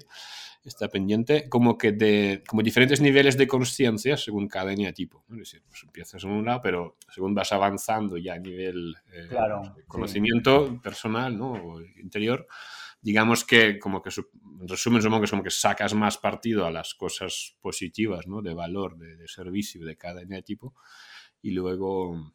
está 0.63 0.87
pendiente, 0.87 1.49
como 1.49 1.77
que 1.77 1.91
de 1.91 2.41
como 2.47 2.61
diferentes 2.61 3.01
niveles 3.01 3.37
de 3.37 3.47
conciencia 3.47 4.15
según 4.15 4.47
cada 4.47 4.71
eneatipo. 4.71 5.25
¿no? 5.27 5.35
Es 5.35 5.51
decir, 5.51 5.63
pues 5.67 5.83
empiezas 5.83 6.23
en 6.23 6.29
un 6.29 6.45
lado, 6.45 6.61
pero 6.63 6.95
según 7.13 7.35
vas 7.35 7.51
avanzando 7.51 8.15
ya 8.15 8.35
a 8.35 8.39
nivel 8.39 8.95
eh, 9.11 9.27
de 9.27 9.83
conocimiento 9.87 10.81
personal 10.81 11.37
¿no? 11.37 11.51
o 11.51 11.81
interior, 11.81 12.47
digamos 13.01 13.43
que 13.43 13.79
como 13.79 14.01
que 14.01 14.09
en 14.09 14.67
resumen 14.67 15.01
supongo 15.01 15.21
que 15.21 15.25
es 15.25 15.31
como 15.31 15.43
que 15.43 15.51
sacas 15.51 15.93
más 15.93 16.17
partido 16.17 16.65
a 16.65 16.71
las 16.71 16.93
cosas 16.95 17.55
positivas, 17.61 18.27
¿no? 18.27 18.41
De 18.41 18.53
valor, 18.53 18.97
de, 18.97 19.27
servicio 19.27 19.85
de 19.85 19.95
cada 19.97 20.23
tipo 20.41 20.73
y 21.41 21.51
luego 21.51 22.33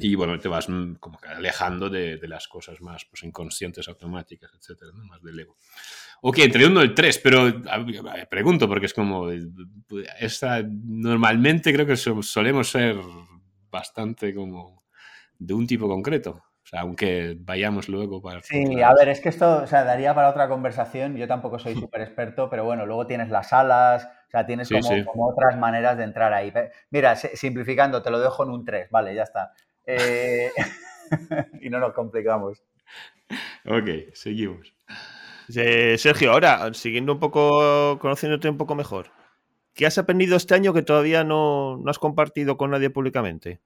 y 0.00 0.14
bueno, 0.14 0.38
te 0.38 0.48
vas 0.48 0.68
mm, 0.68 0.94
como 0.94 1.18
que 1.18 1.28
alejando 1.28 1.88
de, 1.88 2.18
las 2.28 2.48
cosas 2.48 2.80
más 2.80 3.04
pues, 3.06 3.22
inconscientes, 3.22 3.88
automáticas, 3.88 4.50
etcétera, 4.58 4.90
¿no? 4.94 5.04
más 5.04 5.22
del 5.22 5.38
ego. 5.38 5.56
Ok, 6.22 6.38
entre 6.38 6.66
uno 6.66 6.82
y 6.82 6.86
el 6.86 6.94
pero 7.22 7.62
pregunto 8.28 8.68
porque 8.68 8.86
es 8.86 8.94
como, 8.94 9.30
esta, 10.18 10.62
normalmente 10.62 11.72
creo 11.72 11.86
que 11.86 11.96
solemos 11.96 12.68
ser 12.68 12.96
bastante 13.70 14.34
como 14.34 14.84
de 15.38 15.54
un 15.54 15.66
tipo 15.66 15.88
concreto 15.88 16.42
aunque 16.76 17.36
vayamos 17.38 17.88
luego 17.88 18.20
para... 18.20 18.42
Sí, 18.42 18.82
a 18.82 18.94
ver, 18.94 19.08
es 19.08 19.20
que 19.20 19.28
esto 19.28 19.62
o 19.62 19.66
sea, 19.66 19.84
daría 19.84 20.14
para 20.14 20.28
otra 20.28 20.48
conversación. 20.48 21.16
Yo 21.16 21.26
tampoco 21.26 21.58
soy 21.58 21.74
súper 21.80 22.02
experto, 22.02 22.50
pero 22.50 22.64
bueno, 22.64 22.86
luego 22.86 23.06
tienes 23.06 23.28
las 23.30 23.50
salas, 23.50 24.04
o 24.04 24.30
sea, 24.30 24.46
tienes 24.46 24.68
como, 24.68 25.28
otras 25.28 25.58
maneras 25.58 25.96
de 25.96 26.04
entrar 26.04 26.32
ahí. 26.32 26.52
Mira, 26.90 27.16
simplificando, 27.16 28.02
te 28.02 28.10
lo 28.10 28.20
dejo 28.20 28.44
en 28.44 28.50
un 28.50 28.64
3, 28.64 28.90
vale, 28.90 29.14
ya 29.14 29.22
está. 29.22 29.52
Eh, 29.86 30.50
y 31.60 31.70
no 31.70 31.78
nos 31.78 31.92
complicamos. 31.92 32.62
Ok, 33.66 34.12
seguimos. 34.12 34.74
Sergio, 35.48 36.32
ahora, 36.32 36.72
siguiendo 36.72 37.12
un 37.12 37.20
poco, 37.20 37.98
conociéndote 37.98 38.48
un 38.48 38.56
poco 38.56 38.74
mejor, 38.74 39.10
¿qué 39.74 39.86
has 39.86 39.98
aprendido 39.98 40.36
este 40.36 40.54
año 40.54 40.72
que 40.72 40.82
todavía 40.82 41.22
no, 41.22 41.76
no 41.76 41.90
has 41.90 41.98
compartido 41.98 42.56
con 42.56 42.70
nadie 42.70 42.90
públicamente? 42.90 43.60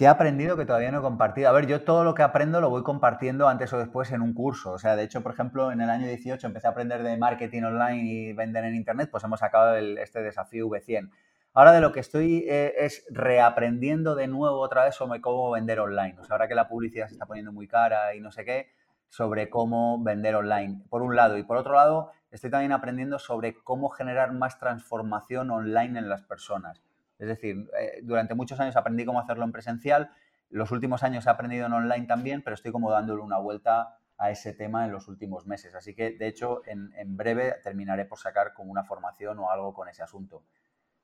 ¿Qué 0.00 0.06
he 0.06 0.08
aprendido 0.08 0.56
que 0.56 0.64
todavía 0.64 0.90
no 0.90 1.00
he 1.00 1.02
compartido? 1.02 1.50
A 1.50 1.52
ver, 1.52 1.66
yo 1.66 1.84
todo 1.84 2.04
lo 2.04 2.14
que 2.14 2.22
aprendo 2.22 2.62
lo 2.62 2.70
voy 2.70 2.82
compartiendo 2.82 3.48
antes 3.48 3.70
o 3.74 3.78
después 3.78 4.10
en 4.12 4.22
un 4.22 4.32
curso. 4.32 4.72
O 4.72 4.78
sea, 4.78 4.96
de 4.96 5.02
hecho, 5.02 5.22
por 5.22 5.32
ejemplo, 5.32 5.72
en 5.72 5.82
el 5.82 5.90
año 5.90 6.06
18 6.06 6.46
empecé 6.46 6.68
a 6.68 6.70
aprender 6.70 7.02
de 7.02 7.18
marketing 7.18 7.64
online 7.64 8.02
y 8.02 8.32
vender 8.32 8.64
en 8.64 8.76
Internet, 8.76 9.10
pues 9.10 9.24
hemos 9.24 9.40
sacado 9.40 9.76
este 9.76 10.22
desafío 10.22 10.68
V100. 10.68 11.10
Ahora 11.52 11.72
de 11.72 11.82
lo 11.82 11.92
que 11.92 12.00
estoy 12.00 12.46
eh, 12.48 12.72
es 12.78 13.04
reaprendiendo 13.10 14.14
de 14.14 14.26
nuevo 14.26 14.60
otra 14.60 14.86
vez 14.86 14.94
sobre 14.94 15.20
cómo 15.20 15.50
vender 15.50 15.80
online. 15.80 16.16
O 16.18 16.24
sea, 16.24 16.36
ahora 16.36 16.48
que 16.48 16.54
la 16.54 16.66
publicidad 16.66 17.08
se 17.08 17.12
está 17.12 17.26
poniendo 17.26 17.52
muy 17.52 17.68
cara 17.68 18.14
y 18.14 18.20
no 18.22 18.32
sé 18.32 18.46
qué, 18.46 18.70
sobre 19.10 19.50
cómo 19.50 20.02
vender 20.02 20.34
online, 20.34 20.82
por 20.88 21.02
un 21.02 21.14
lado. 21.14 21.36
Y 21.36 21.42
por 21.42 21.58
otro 21.58 21.74
lado, 21.74 22.10
estoy 22.30 22.48
también 22.48 22.72
aprendiendo 22.72 23.18
sobre 23.18 23.54
cómo 23.62 23.90
generar 23.90 24.32
más 24.32 24.58
transformación 24.58 25.50
online 25.50 25.98
en 25.98 26.08
las 26.08 26.22
personas. 26.22 26.80
Es 27.20 27.28
decir, 27.28 27.70
eh, 27.78 28.00
durante 28.02 28.34
muchos 28.34 28.58
años 28.58 28.76
aprendí 28.76 29.04
cómo 29.04 29.20
hacerlo 29.20 29.44
en 29.44 29.52
presencial, 29.52 30.10
los 30.48 30.72
últimos 30.72 31.02
años 31.04 31.26
he 31.26 31.30
aprendido 31.30 31.66
en 31.66 31.72
online 31.72 32.06
también, 32.06 32.42
pero 32.42 32.54
estoy 32.54 32.72
como 32.72 32.90
dándole 32.90 33.22
una 33.22 33.38
vuelta 33.38 33.98
a 34.18 34.30
ese 34.30 34.52
tema 34.52 34.84
en 34.84 34.92
los 34.92 35.06
últimos 35.06 35.46
meses. 35.46 35.74
Así 35.74 35.94
que, 35.94 36.10
de 36.10 36.26
hecho, 36.26 36.62
en, 36.66 37.16
breve 37.16 37.56
terminaré 37.62 38.04
por 38.04 38.18
sacar 38.18 38.52
como 38.52 38.72
una 38.72 38.84
formación 38.84 39.38
o 39.38 39.50
algo 39.50 39.72
con 39.72 39.88
ese 39.88 40.02
asunto. 40.02 40.44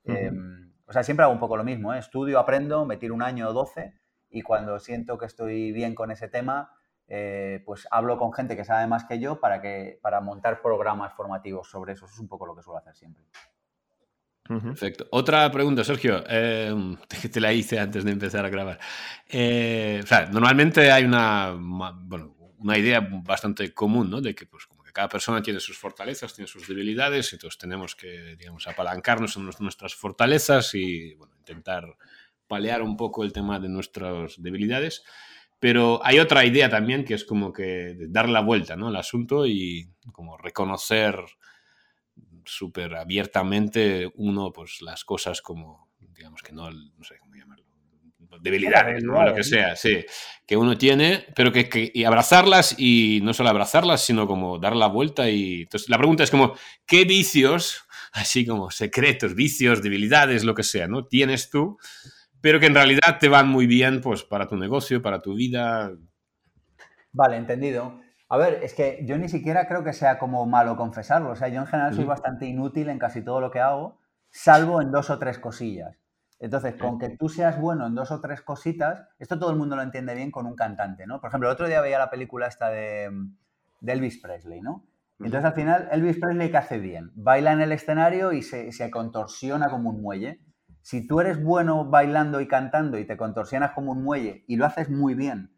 Em, 0.04 0.72
o 0.86 0.92
sea, 0.92 1.02
siempre 1.02 1.24
hago 1.24 1.32
un 1.32 1.38
poco 1.38 1.56
lo 1.56 1.64
mismo, 1.64 1.94
¿eh? 1.94 1.98
estudio, 1.98 2.38
aprendo, 2.38 2.84
me 2.86 2.96
tiro 2.96 3.14
un 3.14 3.22
año 3.22 3.48
o 3.48 3.52
doce 3.52 3.94
y 4.30 4.42
cuando 4.42 4.78
siento 4.78 5.18
que 5.18 5.26
estoy 5.26 5.72
bien 5.72 5.94
con 5.94 6.10
ese 6.10 6.28
tema, 6.28 6.72
eh, 7.08 7.62
pues 7.64 7.86
hablo 7.90 8.18
con 8.18 8.32
gente 8.32 8.56
que 8.56 8.64
sabe 8.64 8.86
más 8.86 9.04
que 9.04 9.18
yo 9.18 9.40
para, 9.40 9.60
que, 9.60 9.98
para 10.02 10.20
montar 10.20 10.60
programas 10.60 11.12
formativos 11.14 11.70
sobre 11.70 11.92
eso. 11.92 12.06
Eso 12.06 12.14
es 12.14 12.20
un 12.20 12.28
poco 12.28 12.46
lo 12.46 12.54
que 12.54 12.62
suelo 12.62 12.78
hacer 12.78 12.94
siempre. 12.94 13.24
Perfecto. 14.48 15.06
Otra 15.10 15.50
pregunta, 15.50 15.84
Sergio, 15.84 16.24
eh, 16.28 16.74
que 17.22 17.28
te 17.28 17.40
la 17.40 17.52
hice 17.52 17.78
antes 17.78 18.04
de 18.04 18.12
empezar 18.12 18.44
a 18.44 18.48
grabar. 18.48 18.78
Eh, 19.28 20.00
o 20.02 20.06
sea, 20.06 20.26
normalmente 20.26 20.90
hay 20.90 21.04
una, 21.04 21.54
bueno, 21.56 22.36
una 22.58 22.78
idea 22.78 23.00
bastante 23.00 23.72
común, 23.74 24.10
¿no? 24.10 24.20
De 24.20 24.34
que, 24.34 24.46
pues, 24.46 24.66
como 24.66 24.82
que 24.82 24.92
cada 24.92 25.08
persona 25.08 25.42
tiene 25.42 25.60
sus 25.60 25.78
fortalezas, 25.78 26.34
tiene 26.34 26.48
sus 26.48 26.66
debilidades, 26.66 27.32
y 27.32 27.36
entonces 27.36 27.58
tenemos 27.58 27.94
que, 27.94 28.36
digamos, 28.36 28.66
apalancarnos 28.66 29.36
en 29.36 29.50
nuestras 29.60 29.94
fortalezas 29.94 30.74
y, 30.74 31.14
bueno, 31.14 31.34
intentar 31.38 31.96
palear 32.46 32.82
un 32.82 32.96
poco 32.96 33.24
el 33.24 33.32
tema 33.32 33.58
de 33.58 33.68
nuestras 33.68 34.40
debilidades. 34.40 35.02
Pero 35.58 36.00
hay 36.04 36.18
otra 36.18 36.44
idea 36.44 36.68
también 36.68 37.04
que 37.04 37.14
es 37.14 37.24
como 37.24 37.52
que 37.52 37.96
dar 38.08 38.28
la 38.28 38.40
vuelta, 38.40 38.76
¿no? 38.76 38.88
Al 38.88 38.96
asunto 38.96 39.46
y 39.46 39.90
como 40.12 40.36
reconocer 40.36 41.16
súper 42.46 42.94
abiertamente 42.94 44.10
uno, 44.14 44.52
pues 44.52 44.80
las 44.80 45.04
cosas 45.04 45.42
como 45.42 45.90
digamos 45.98 46.42
que 46.42 46.52
no, 46.52 46.70
no 46.70 47.04
sé 47.04 47.18
cómo 47.18 47.34
llamarlo, 47.34 47.64
debilidades, 48.40 49.04
¿no? 49.04 49.22
lo 49.24 49.34
que 49.34 49.44
sea, 49.44 49.76
sí, 49.76 50.04
que 50.46 50.56
uno 50.56 50.76
tiene, 50.76 51.26
pero 51.34 51.52
que, 51.52 51.90
y 51.92 52.04
abrazarlas 52.04 52.74
y 52.78 53.20
no 53.22 53.32
solo 53.32 53.50
abrazarlas, 53.50 54.04
sino 54.04 54.26
como 54.26 54.58
dar 54.58 54.74
la 54.76 54.86
vuelta 54.86 55.28
y 55.28 55.62
entonces 55.62 55.88
la 55.88 55.98
pregunta 55.98 56.24
es 56.24 56.30
como, 56.30 56.54
¿qué 56.86 57.04
vicios, 57.04 57.84
así 58.12 58.46
como 58.46 58.70
secretos, 58.70 59.34
vicios, 59.34 59.82
debilidades, 59.82 60.44
lo 60.44 60.54
que 60.54 60.62
sea, 60.62 60.86
¿no? 60.88 61.06
Tienes 61.06 61.50
tú, 61.50 61.78
pero 62.40 62.60
que 62.60 62.66
en 62.66 62.74
realidad 62.74 63.18
te 63.18 63.28
van 63.28 63.48
muy 63.48 63.66
bien, 63.66 64.00
pues, 64.00 64.22
para 64.22 64.46
tu 64.46 64.56
negocio, 64.56 65.02
para 65.02 65.20
tu 65.20 65.34
vida. 65.34 65.92
Vale, 67.12 67.36
entendido. 67.36 68.00
A 68.28 68.36
ver, 68.36 68.60
es 68.64 68.74
que 68.74 69.04
yo 69.04 69.18
ni 69.18 69.28
siquiera 69.28 69.68
creo 69.68 69.84
que 69.84 69.92
sea 69.92 70.18
como 70.18 70.46
malo 70.46 70.76
confesarlo. 70.76 71.30
O 71.30 71.36
sea, 71.36 71.48
yo 71.48 71.60
en 71.60 71.66
general 71.66 71.94
soy 71.94 72.04
bastante 72.04 72.46
inútil 72.46 72.88
en 72.88 72.98
casi 72.98 73.22
todo 73.22 73.40
lo 73.40 73.50
que 73.50 73.60
hago, 73.60 74.00
salvo 74.30 74.82
en 74.82 74.90
dos 74.90 75.10
o 75.10 75.18
tres 75.18 75.38
cosillas. 75.38 75.96
Entonces, 76.38 76.74
con 76.74 76.98
que 76.98 77.10
tú 77.10 77.28
seas 77.28 77.58
bueno 77.58 77.86
en 77.86 77.94
dos 77.94 78.10
o 78.10 78.20
tres 78.20 78.42
cositas, 78.42 79.06
esto 79.18 79.38
todo 79.38 79.50
el 79.50 79.56
mundo 79.56 79.76
lo 79.76 79.82
entiende 79.82 80.14
bien 80.14 80.30
con 80.30 80.44
un 80.46 80.54
cantante, 80.54 81.06
¿no? 81.06 81.20
Por 81.20 81.28
ejemplo, 81.28 81.48
el 81.48 81.54
otro 81.54 81.66
día 81.66 81.80
veía 81.80 81.98
la 81.98 82.10
película 82.10 82.46
esta 82.46 82.68
de, 82.68 83.10
Elvis 83.86 84.20
Presley, 84.20 84.60
¿no? 84.60 84.84
Entonces, 85.18 85.46
al 85.46 85.54
final, 85.54 85.88
Elvis 85.92 86.18
Presley, 86.18 86.50
¿qué 86.50 86.56
hace 86.58 86.78
bien? 86.78 87.10
Baila 87.14 87.52
en 87.52 87.62
el 87.62 87.72
escenario 87.72 88.32
y 88.32 88.42
se, 88.42 88.70
se, 88.72 88.90
contorsiona 88.90 89.70
como 89.70 89.88
un 89.88 90.02
muelle. 90.02 90.40
Si 90.82 91.06
tú 91.06 91.20
eres 91.20 91.42
bueno 91.42 91.86
bailando 91.86 92.42
y 92.42 92.48
cantando 92.48 92.98
y 92.98 93.06
te 93.06 93.16
contorsionas 93.16 93.72
como 93.72 93.92
un 93.92 94.02
muelle 94.02 94.44
y 94.46 94.56
lo 94.56 94.66
haces 94.66 94.90
muy 94.90 95.14
bien, 95.14 95.55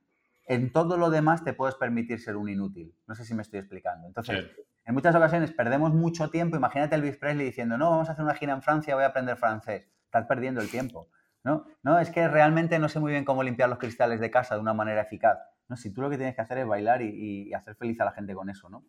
en 0.49 0.73
todo 0.73 0.97
lo 0.97 1.11
demás 1.11 1.45
te 1.45 1.53
puedes 1.53 1.75
permitir 1.75 2.21
ser 2.21 2.37
un 2.37 2.49
inútil. 2.49 2.95
No 3.07 3.15
sé 3.15 3.25
si 3.25 3.35
me 3.35 3.43
estoy 3.43 3.61
explicando. 3.61 4.07
Entonces, 4.07 4.47
en 4.85 4.95
muchas 4.95 5.15
ocasiones 5.15 5.53
perdemos 5.53 5.93
mucho 5.93 6.31
tiempo. 6.31 6.57
Imagínate 6.57 6.95
Elvis 6.95 7.17
Presley 7.17 7.47
diciendo, 7.47 7.77
no, 7.77 7.91
vamos 7.91 8.09
a 8.09 8.13
hacer 8.13 8.25
una 8.25 8.35
gira 8.35 8.55
en 8.55 8.63
Francia, 8.63 8.95
voy 8.95 9.05
a 9.05 9.09
aprender 9.09 9.37
francés 9.37 9.85
estás 10.09 10.27
perdiendo 10.27 10.61
el 10.61 10.71
tiempo. 10.71 11.09
¿no? 11.45 11.65
no, 11.83 11.99
es 11.99 12.11
que 12.11 12.27
realmente 12.29 12.79
no 12.79 12.89
sé 12.89 12.99
muy 12.99 13.13
bien 13.13 13.25
cómo 13.25 13.43
limpiar 13.43 13.69
los 13.69 13.79
cristales 13.79 14.21
de 14.21 14.31
casa 14.31 14.55
de 14.55 14.61
una 14.61 14.75
manera 14.75 15.03
eficaz. 15.03 15.39
No, 15.69 15.77
si 15.77 15.93
tú 15.93 16.03
lo 16.03 16.11
que 16.11 16.17
tienes 16.17 16.35
que 16.35 16.41
hacer 16.41 16.59
es 16.59 16.67
bailar 16.67 17.03
y, 17.03 17.53
hacer 17.53 17.75
feliz 17.75 18.01
a 18.01 18.05
la 18.05 18.13
gente 18.13 18.35
con 18.35 18.51
eso, 18.51 18.69
¿no? 18.69 18.85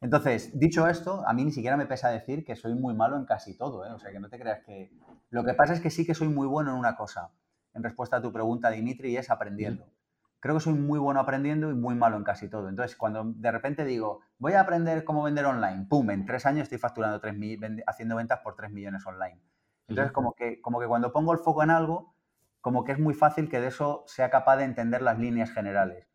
Entonces, 0.00 0.58
dicho 0.58 0.86
esto, 0.86 1.26
a 1.26 1.32
mí 1.32 1.44
ni 1.44 1.52
siquiera 1.52 1.76
me 1.76 1.86
pesa 1.86 2.10
decir 2.10 2.44
que 2.44 2.56
soy 2.56 2.74
muy 2.74 2.94
malo 2.94 3.16
en 3.16 3.24
casi 3.24 3.56
todo, 3.56 3.86
¿eh? 3.86 3.90
O 3.90 3.98
sea, 3.98 4.12
que 4.12 4.20
no 4.20 4.28
te 4.28 4.38
creas 4.38 4.60
que... 4.64 4.92
Lo 5.30 5.44
que 5.44 5.54
pasa 5.54 5.72
es 5.72 5.80
que 5.80 5.90
sí 5.90 6.04
que 6.04 6.14
soy 6.14 6.28
muy 6.28 6.46
bueno 6.46 6.72
en 6.72 6.76
una 6.76 6.94
cosa, 6.94 7.30
en 7.72 7.82
respuesta 7.82 8.16
a 8.16 8.22
tu 8.22 8.32
pregunta, 8.32 8.70
Dimitri, 8.70 9.12
y 9.12 9.16
es 9.16 9.30
aprendiendo. 9.30 9.86
Creo 10.44 10.56
que 10.56 10.60
soy 10.60 10.74
muy 10.74 10.98
bueno 10.98 11.20
aprendiendo 11.20 11.70
y 11.70 11.74
muy 11.74 11.94
malo 11.94 12.18
en 12.18 12.22
casi 12.22 12.50
todo. 12.50 12.68
Entonces, 12.68 12.98
cuando 12.98 13.24
de 13.24 13.50
repente 13.50 13.82
digo, 13.82 14.20
voy 14.36 14.52
a 14.52 14.60
aprender 14.60 15.02
cómo 15.02 15.22
vender 15.22 15.46
online, 15.46 15.86
¡pum! 15.88 16.10
En 16.10 16.26
tres 16.26 16.44
años 16.44 16.64
estoy 16.64 16.76
facturando 16.76 17.18
3 17.18 17.34
haciendo 17.86 18.16
ventas 18.16 18.40
por 18.40 18.54
3 18.54 18.70
millones 18.70 19.06
online. 19.06 19.40
Entonces, 19.88 20.12
como 20.12 20.34
que, 20.34 20.60
como 20.60 20.80
que 20.80 20.86
cuando 20.86 21.14
pongo 21.14 21.32
el 21.32 21.38
foco 21.38 21.62
en 21.62 21.70
algo, 21.70 22.14
como 22.60 22.84
que 22.84 22.92
es 22.92 22.98
muy 22.98 23.14
fácil 23.14 23.48
que 23.48 23.58
de 23.58 23.68
eso 23.68 24.04
sea 24.06 24.28
capaz 24.28 24.58
de 24.58 24.64
entender 24.64 25.00
las 25.00 25.18
líneas 25.18 25.50
generales. 25.50 26.10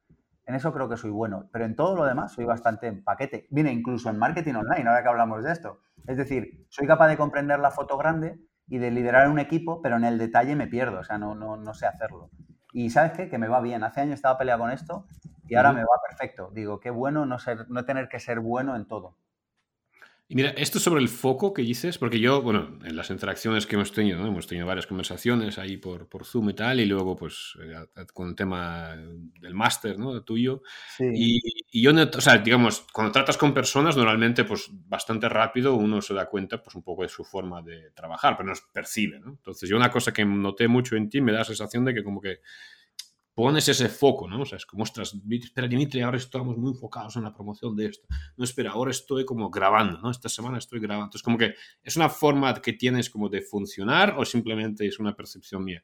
En 0.45 0.53
eso 0.53 0.71
creo 0.73 0.88
que 0.88 0.97
soy 0.97 1.09
bueno, 1.09 1.49
pero 1.51 1.65
en 1.65 1.75
todo 1.75 1.95
lo 1.95 2.05
demás 2.05 2.34
soy 2.34 2.45
bastante 2.45 2.86
en 2.86 3.03
paquete. 3.03 3.47
Viene 3.49 3.73
incluso 3.73 4.11
en 4.11 4.19
marketing 4.19 4.53
online, 4.53 4.88
ahora 4.88 5.01
que 5.01 5.09
hablamos 5.09 5.43
de 5.43 5.53
esto. 5.53 5.80
Es 6.05 6.17
decir, 6.17 6.67
soy 6.69 6.86
capaz 6.86 7.07
de 7.07 7.17
comprender 7.17 7.57
la 7.57 7.71
foto 7.71 7.97
grande 7.97 8.39
y 8.67 8.77
de 8.77 8.91
liderar 8.91 9.27
un 9.27 9.39
equipo, 9.39 9.82
pero 9.82 9.95
en 9.95 10.03
el 10.03 10.19
detalle 10.19 10.55
me 10.55 10.67
pierdo, 10.67 10.99
o 10.99 11.03
sea, 11.03 11.17
no, 11.17 11.34
no, 11.34 11.57
no 11.57 11.73
sé 11.73 11.88
hacerlo. 11.88 12.30
Y 12.72 12.89
¿sabes 12.89 13.13
qué? 13.13 13.30
Que 13.30 13.38
me 13.38 13.47
va 13.47 13.61
bien. 13.61 13.84
Hace 13.84 14.01
años 14.01 14.15
estaba 14.15 14.38
peleado 14.38 14.61
con 14.61 14.72
esto 14.72 15.05
y 15.47 15.55
ahora 15.55 15.74
me 15.74 15.82
va 15.82 16.01
perfecto. 16.07 16.51
Digo, 16.53 16.80
qué 16.80 16.89
bueno 16.89 17.26
no, 17.26 17.39
ser, 17.39 17.70
no 17.70 17.86
tener 17.86 18.09
que 18.09 18.20
ser 18.20 18.39
bueno 18.39 18.76
en 18.76 18.86
todo. 18.86 19.15
Y 20.32 20.36
mira, 20.36 20.51
esto 20.51 20.80
sobre 20.80 21.01
el 21.01 21.09
foco 21.09 21.55
que 21.55 21.63
dices, 21.63 21.97
porque 21.97 22.19
yo, 22.19 22.43
bueno, 22.43 22.77
en 22.86 22.95
las 22.95 23.09
interacciones 23.09 23.65
que 23.65 23.75
hemos 23.75 23.91
tenido, 23.91 24.19
¿no? 24.19 24.27
hemos 24.27 24.45
tenido 24.45 24.67
varias 24.67 24.86
conversaciones 24.86 25.57
ahí 25.57 25.77
por, 25.77 26.07
por 26.07 26.23
Zoom 26.23 26.51
y 26.51 26.53
tal, 26.53 26.80
y 26.80 26.86
luego 26.86 27.15
pues 27.15 27.57
eh, 27.59 28.03
con 28.13 28.30
el 28.30 28.36
tema 28.36 28.95
del 28.95 29.55
máster, 29.55 29.97
¿no? 29.97 30.21
Tuyo. 30.21 30.61
Y, 30.99 31.41
y, 31.71 31.82
yo, 31.82 31.91
o 31.91 32.21
sea, 32.21 32.38
digamos, 32.38 32.86
cuando 32.93 33.11
tratas 33.11 33.38
con 33.38 33.55
personas, 33.55 33.97
normalmente 33.97 34.43
pues 34.43 34.69
bastante 34.71 35.27
rápido 35.27 35.73
uno 35.73 35.99
se 35.99 36.13
da 36.13 36.27
cuenta 36.27 36.61
pues 36.61 36.75
un 36.75 36.84
poco 36.84 37.01
de 37.01 37.09
su 37.09 37.23
forma 37.23 37.63
de 37.63 37.89
trabajar, 37.95 38.38
pero 38.38 38.49
no 38.49 38.55
se 38.55 38.61
percibe, 38.71 39.19
¿no? 39.19 39.32
Entonces 39.32 39.67
yo 39.67 39.77
una 39.77 39.89
cosa 39.89 40.13
que 40.13 40.23
noté 40.25 40.67
mucho 40.67 40.95
en 40.95 41.09
ti 41.09 41.21
me 41.21 41.32
da 41.32 41.39
la 41.39 41.45
sensación 41.45 41.86
de 41.86 41.95
que 41.95 42.03
como 42.03 42.21
que 42.21 42.41
pones 43.40 43.70
ese 43.70 43.88
foco, 43.88 44.28
¿no? 44.28 44.42
O 44.42 44.46
sea, 44.46 44.58
es 44.58 44.66
como, 44.66 44.84
ostras, 44.84 45.16
espera, 45.32 45.66
Dimitri, 45.66 46.02
ahora 46.02 46.18
estamos 46.18 46.58
muy 46.58 46.72
enfocados 46.72 47.16
en 47.16 47.24
la 47.24 47.34
promoción 47.34 47.74
de 47.74 47.86
esto. 47.86 48.06
No, 48.36 48.44
espera, 48.44 48.72
ahora 48.72 48.92
estoy 48.92 49.24
como 49.24 49.50
grabando, 49.50 49.98
¿no? 50.00 50.12
Esta 50.12 50.28
semana 50.28 50.58
estoy 50.58 50.82
grabando. 50.82 51.06
Entonces, 51.06 51.24
como 51.24 51.38
que 51.38 51.54
es 51.82 51.96
una 51.96 52.10
forma 52.10 52.54
que 52.56 52.74
tienes 52.74 53.10
como 53.10 53.30
de 53.30 53.42
funcionar 53.42 54.16
o 54.18 54.26
simplemente 54.26 54.86
es 54.86 55.00
una 55.00 55.16
percepción 55.16 55.64
mía. 55.64 55.82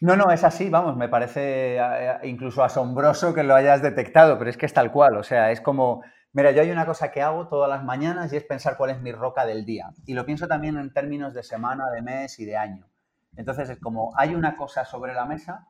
No, 0.00 0.16
no, 0.16 0.30
es 0.30 0.42
así, 0.42 0.70
vamos, 0.70 0.96
me 0.96 1.10
parece 1.10 1.76
eh, 1.76 2.14
incluso 2.22 2.64
asombroso 2.64 3.34
que 3.34 3.42
lo 3.42 3.54
hayas 3.54 3.82
detectado, 3.82 4.38
pero 4.38 4.48
es 4.48 4.56
que 4.56 4.64
es 4.64 4.72
tal 4.72 4.90
cual, 4.90 5.18
o 5.18 5.22
sea, 5.22 5.52
es 5.52 5.60
como, 5.60 6.02
mira, 6.32 6.50
yo 6.52 6.62
hay 6.62 6.70
una 6.70 6.86
cosa 6.86 7.12
que 7.12 7.20
hago 7.20 7.46
todas 7.48 7.68
las 7.68 7.84
mañanas 7.84 8.32
y 8.32 8.36
es 8.36 8.44
pensar 8.44 8.78
cuál 8.78 8.88
es 8.88 9.02
mi 9.02 9.12
roca 9.12 9.44
del 9.44 9.66
día. 9.66 9.90
Y 10.06 10.14
lo 10.14 10.24
pienso 10.24 10.48
también 10.48 10.78
en 10.78 10.94
términos 10.94 11.34
de 11.34 11.42
semana, 11.42 11.90
de 11.90 12.00
mes 12.00 12.38
y 12.38 12.46
de 12.46 12.56
año. 12.56 12.88
Entonces 13.36 13.68
es 13.68 13.78
como, 13.78 14.14
hay 14.16 14.34
una 14.34 14.56
cosa 14.56 14.86
sobre 14.86 15.12
la 15.12 15.26
mesa 15.26 15.68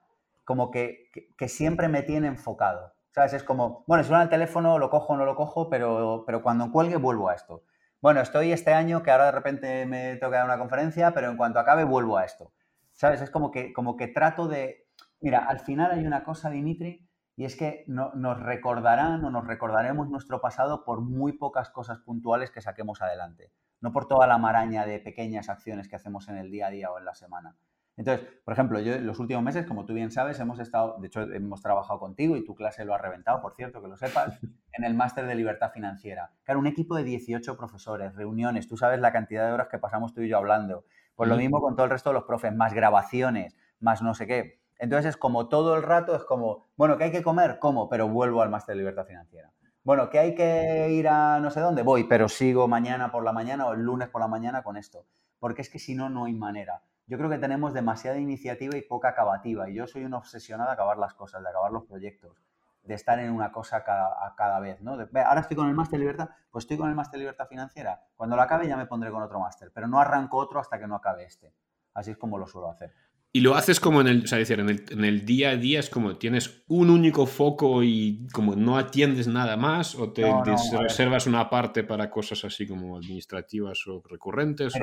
como 0.50 0.72
que, 0.72 1.12
siempre 1.46 1.86
me 1.86 2.02
tiene 2.02 2.26
enfocado. 2.26 2.92
¿Sabes? 3.12 3.34
Es 3.34 3.44
como, 3.44 3.84
bueno, 3.86 4.02
suena 4.02 4.24
el 4.24 4.28
teléfono, 4.28 4.80
lo 4.80 4.90
cojo 4.90 5.16
no 5.16 5.24
lo 5.24 5.36
cojo, 5.36 5.70
pero, 5.70 6.24
pero 6.26 6.42
cuando 6.42 6.72
cuelgue 6.72 6.96
vuelvo 6.96 7.28
a 7.28 7.34
esto. 7.34 7.62
Bueno, 8.02 8.20
estoy 8.20 8.50
este 8.50 8.72
año 8.72 9.04
que 9.04 9.12
ahora 9.12 9.26
de 9.26 9.30
repente 9.30 9.86
me 9.86 10.16
toca 10.16 10.38
dar 10.38 10.46
una 10.46 10.58
conferencia, 10.58 11.12
pero 11.14 11.30
en 11.30 11.36
cuanto 11.36 11.60
acabe 11.60 11.84
vuelvo 11.84 12.18
a 12.18 12.24
esto. 12.24 12.52
¿Sabes? 12.90 13.20
Es 13.20 13.30
como 13.30 13.52
que, 13.52 13.72
como 13.72 13.96
que 13.96 14.08
trato 14.08 14.48
de... 14.48 14.88
Mira, 15.20 15.46
al 15.46 15.60
final 15.60 15.92
hay 15.92 16.04
una 16.04 16.24
cosa, 16.24 16.50
Dimitri, 16.50 17.08
y 17.36 17.44
es 17.44 17.54
que 17.54 17.84
no, 17.86 18.10
nos 18.16 18.40
recordarán 18.40 19.24
o 19.24 19.30
nos 19.30 19.46
recordaremos 19.46 20.08
nuestro 20.08 20.40
pasado 20.40 20.84
por 20.84 21.00
muy 21.00 21.34
pocas 21.34 21.70
cosas 21.70 22.00
puntuales 22.00 22.50
que 22.50 22.60
saquemos 22.60 23.02
adelante, 23.02 23.52
no 23.80 23.92
por 23.92 24.08
toda 24.08 24.26
la 24.26 24.38
maraña 24.38 24.84
de 24.84 24.98
pequeñas 24.98 25.48
acciones 25.48 25.86
que 25.86 25.94
hacemos 25.94 26.28
en 26.28 26.38
el 26.38 26.50
día 26.50 26.66
a 26.66 26.70
día 26.70 26.90
o 26.90 26.98
en 26.98 27.04
la 27.04 27.14
semana. 27.14 27.56
Entonces, 28.00 28.26
por 28.46 28.54
ejemplo, 28.54 28.80
yo 28.80 28.94
en 28.94 29.06
los 29.06 29.18
últimos 29.18 29.42
meses, 29.42 29.66
como 29.66 29.84
tú 29.84 29.92
bien 29.92 30.10
sabes, 30.10 30.40
hemos 30.40 30.58
estado, 30.58 30.96
de 31.00 31.08
hecho, 31.08 31.20
hemos 31.20 31.60
trabajado 31.60 32.00
contigo 32.00 32.34
y 32.34 32.42
tu 32.42 32.54
clase 32.54 32.86
lo 32.86 32.94
ha 32.94 32.98
reventado, 32.98 33.42
por 33.42 33.54
cierto, 33.54 33.82
que 33.82 33.88
lo 33.88 33.98
sepas, 33.98 34.40
en 34.72 34.84
el 34.84 34.94
máster 34.94 35.26
de 35.26 35.34
libertad 35.34 35.70
financiera. 35.70 36.32
Claro, 36.44 36.60
un 36.60 36.66
equipo 36.66 36.96
de 36.96 37.04
18 37.04 37.58
profesores, 37.58 38.14
reuniones, 38.14 38.66
tú 38.68 38.78
sabes 38.78 39.00
la 39.00 39.12
cantidad 39.12 39.46
de 39.46 39.52
horas 39.52 39.68
que 39.68 39.76
pasamos 39.76 40.14
tú 40.14 40.22
y 40.22 40.30
yo 40.30 40.38
hablando. 40.38 40.86
Pues 41.14 41.28
lo 41.28 41.36
mismo 41.36 41.60
con 41.60 41.76
todo 41.76 41.84
el 41.84 41.90
resto 41.90 42.08
de 42.08 42.14
los 42.14 42.24
profes, 42.24 42.54
más 42.54 42.72
grabaciones, 42.72 43.54
más 43.80 44.00
no 44.00 44.14
sé 44.14 44.26
qué. 44.26 44.62
Entonces 44.78 45.10
es 45.10 45.16
como 45.18 45.48
todo 45.48 45.76
el 45.76 45.82
rato, 45.82 46.16
es 46.16 46.24
como, 46.24 46.70
bueno, 46.78 46.96
¿qué 46.96 47.04
hay 47.04 47.12
que 47.12 47.22
comer? 47.22 47.58
¿Cómo? 47.58 47.90
Pero 47.90 48.08
vuelvo 48.08 48.40
al 48.40 48.48
máster 48.48 48.76
de 48.76 48.78
libertad 48.78 49.04
financiera. 49.04 49.52
Bueno, 49.84 50.08
¿qué 50.08 50.20
hay 50.20 50.34
que 50.34 50.90
ir 50.90 51.06
a 51.06 51.38
no 51.38 51.50
sé 51.50 51.60
dónde? 51.60 51.82
Voy, 51.82 52.04
pero 52.04 52.30
sigo 52.30 52.66
mañana 52.66 53.12
por 53.12 53.24
la 53.24 53.34
mañana 53.34 53.66
o 53.66 53.74
el 53.74 53.82
lunes 53.82 54.08
por 54.08 54.22
la 54.22 54.28
mañana 54.28 54.62
con 54.62 54.78
esto. 54.78 55.04
Porque 55.38 55.60
es 55.60 55.68
que 55.68 55.78
si 55.78 55.94
no, 55.94 56.08
no 56.08 56.24
hay 56.24 56.32
manera 56.32 56.80
yo 57.10 57.18
creo 57.18 57.28
que 57.28 57.38
tenemos 57.38 57.74
demasiada 57.74 58.18
iniciativa 58.18 58.76
y 58.76 58.82
poca 58.82 59.08
acabativa. 59.08 59.68
Y 59.68 59.74
yo 59.74 59.88
soy 59.88 60.04
un 60.04 60.14
obsesionado 60.14 60.70
de 60.70 60.74
acabar 60.74 60.96
las 60.96 61.12
cosas, 61.14 61.42
de 61.42 61.48
acabar 61.48 61.72
los 61.72 61.82
proyectos, 61.82 62.40
de 62.84 62.94
estar 62.94 63.18
en 63.18 63.32
una 63.32 63.50
cosa 63.50 63.82
cada, 63.82 64.14
cada 64.36 64.60
vez. 64.60 64.80
¿no? 64.80 64.92
ahora 64.92 65.40
estoy 65.40 65.56
con 65.56 65.68
el 65.68 65.74
máster 65.74 65.98
de 65.98 66.04
libertad, 66.04 66.28
pues 66.52 66.62
estoy 66.62 66.76
con 66.76 66.88
el 66.88 66.94
máster 66.94 67.18
de 67.18 67.24
libertad 67.24 67.48
financiera. 67.48 68.00
Cuando 68.14 68.36
lo 68.36 68.42
acabe 68.42 68.68
ya 68.68 68.76
me 68.76 68.86
pondré 68.86 69.10
con 69.10 69.24
otro 69.24 69.40
máster, 69.40 69.72
pero 69.74 69.88
no 69.88 69.98
arranco 69.98 70.36
otro 70.36 70.60
hasta 70.60 70.78
que 70.78 70.86
no 70.86 70.94
acabe 70.94 71.24
este. 71.24 71.52
Así 71.94 72.12
es 72.12 72.16
como 72.16 72.38
lo 72.38 72.46
suelo 72.46 72.70
hacer. 72.70 72.92
Y 73.32 73.40
lo 73.40 73.56
haces 73.56 73.80
como 73.80 74.00
en 74.02 74.06
el, 74.06 74.22
o 74.22 74.26
sea, 74.28 74.38
decir, 74.38 74.60
en 74.60 74.68
el, 74.68 74.84
en 74.90 75.04
el, 75.04 75.26
día 75.26 75.50
a 75.50 75.56
día, 75.56 75.80
es 75.80 75.90
como 75.90 76.16
tienes 76.16 76.62
un 76.68 76.90
único 76.90 77.26
foco 77.26 77.82
y 77.82 78.28
como 78.32 78.54
no 78.54 78.78
atiendes 78.78 79.26
nada 79.26 79.56
más, 79.56 79.96
o 79.96 80.12
te, 80.12 80.32
reservas 80.78 81.26
una 81.26 81.50
parte 81.50 81.82
para 81.82 82.08
cosas 82.08 82.44
así 82.44 82.68
como 82.68 82.96
administrativas 82.96 83.84
o 83.88 84.00
recurrentes. 84.08 84.76
o... 84.76 84.78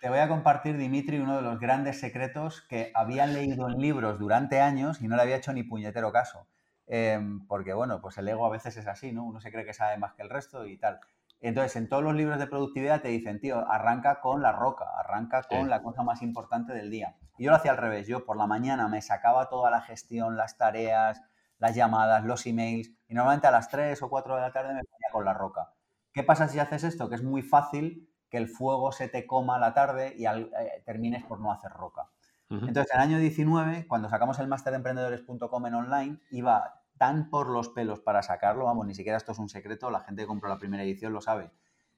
Te 0.00 0.08
voy 0.08 0.20
a 0.20 0.28
compartir, 0.28 0.76
Dimitri, 0.76 1.18
uno 1.18 1.36
de 1.36 1.42
los 1.42 1.58
grandes 1.58 1.98
secretos 1.98 2.62
que 2.62 2.92
había 2.94 3.26
leído 3.26 3.68
en 3.68 3.78
libros 3.80 4.20
durante 4.20 4.60
años 4.60 5.02
y 5.02 5.08
no 5.08 5.16
le 5.16 5.22
había 5.22 5.36
hecho 5.36 5.52
ni 5.52 5.64
puñetero 5.64 6.12
caso. 6.12 6.46
Em, 6.86 7.44
porque, 7.48 7.74
bueno, 7.74 8.00
pues 8.00 8.16
el 8.18 8.28
ego 8.28 8.46
a 8.46 8.50
veces 8.50 8.76
es 8.76 8.86
así, 8.86 9.10
¿no? 9.10 9.24
Uno 9.24 9.40
se 9.40 9.50
cree 9.50 9.64
que 9.64 9.74
sabe 9.74 9.98
más 9.98 10.14
que 10.14 10.22
el 10.22 10.30
resto 10.30 10.66
y 10.66 10.78
tal. 10.78 11.00
Entonces, 11.40 11.74
en 11.74 11.88
todos 11.88 12.04
los 12.04 12.14
libros 12.14 12.38
de 12.38 12.46
productividad 12.46 13.02
te 13.02 13.08
dicen, 13.08 13.40
tío, 13.40 13.68
arranca 13.68 14.20
con 14.20 14.40
la 14.40 14.52
roca, 14.52 14.86
arranca 14.98 15.42
con 15.42 15.68
la 15.68 15.82
cosa 15.82 16.04
más 16.04 16.22
importante 16.22 16.72
del 16.74 16.90
día. 16.90 17.16
Y 17.36 17.44
yo 17.44 17.50
lo 17.50 17.56
hacía 17.56 17.72
al 17.72 17.76
revés. 17.76 18.06
Yo 18.06 18.24
por 18.24 18.36
la 18.36 18.46
mañana 18.46 18.86
me 18.86 19.02
sacaba 19.02 19.48
toda 19.48 19.68
la 19.68 19.80
gestión, 19.80 20.36
las 20.36 20.56
tareas, 20.56 21.22
las 21.58 21.74
llamadas, 21.74 22.24
los 22.24 22.46
emails, 22.46 22.92
y 23.08 23.14
normalmente 23.14 23.48
a 23.48 23.50
las 23.50 23.68
3 23.68 24.00
o 24.02 24.08
4 24.08 24.36
de 24.36 24.42
la 24.42 24.52
tarde 24.52 24.74
me 24.74 24.84
ponía 24.84 25.08
con 25.10 25.24
la 25.24 25.34
roca. 25.34 25.72
¿Qué 26.12 26.22
pasa 26.22 26.46
si 26.46 26.60
haces 26.60 26.84
esto? 26.84 27.08
Que 27.08 27.16
es 27.16 27.22
muy 27.24 27.42
fácil 27.42 28.08
que 28.28 28.36
el 28.36 28.48
fuego 28.48 28.92
se 28.92 29.08
te 29.08 29.26
coma 29.26 29.58
la 29.58 29.74
tarde 29.74 30.14
y 30.16 30.26
al, 30.26 30.50
eh, 30.58 30.82
termines 30.84 31.24
por 31.24 31.40
no 31.40 31.52
hacer 31.52 31.72
roca. 31.72 32.10
Entonces, 32.50 32.86
en 32.94 33.00
el 33.00 33.06
año 33.06 33.18
19, 33.18 33.86
cuando 33.86 34.08
sacamos 34.08 34.38
el 34.38 34.48
máster 34.48 34.70
de 34.70 34.78
emprendedores.com 34.78 35.66
en 35.66 35.74
online, 35.74 36.18
iba 36.30 36.82
tan 36.96 37.28
por 37.28 37.48
los 37.48 37.68
pelos 37.68 38.00
para 38.00 38.22
sacarlo, 38.22 38.64
vamos, 38.64 38.86
ni 38.86 38.94
siquiera 38.94 39.18
esto 39.18 39.32
es 39.32 39.38
un 39.38 39.50
secreto, 39.50 39.90
la 39.90 40.00
gente 40.00 40.22
que 40.22 40.26
compró 40.26 40.48
la 40.48 40.58
primera 40.58 40.82
edición 40.82 41.12
lo 41.12 41.20
sabe, 41.20 41.50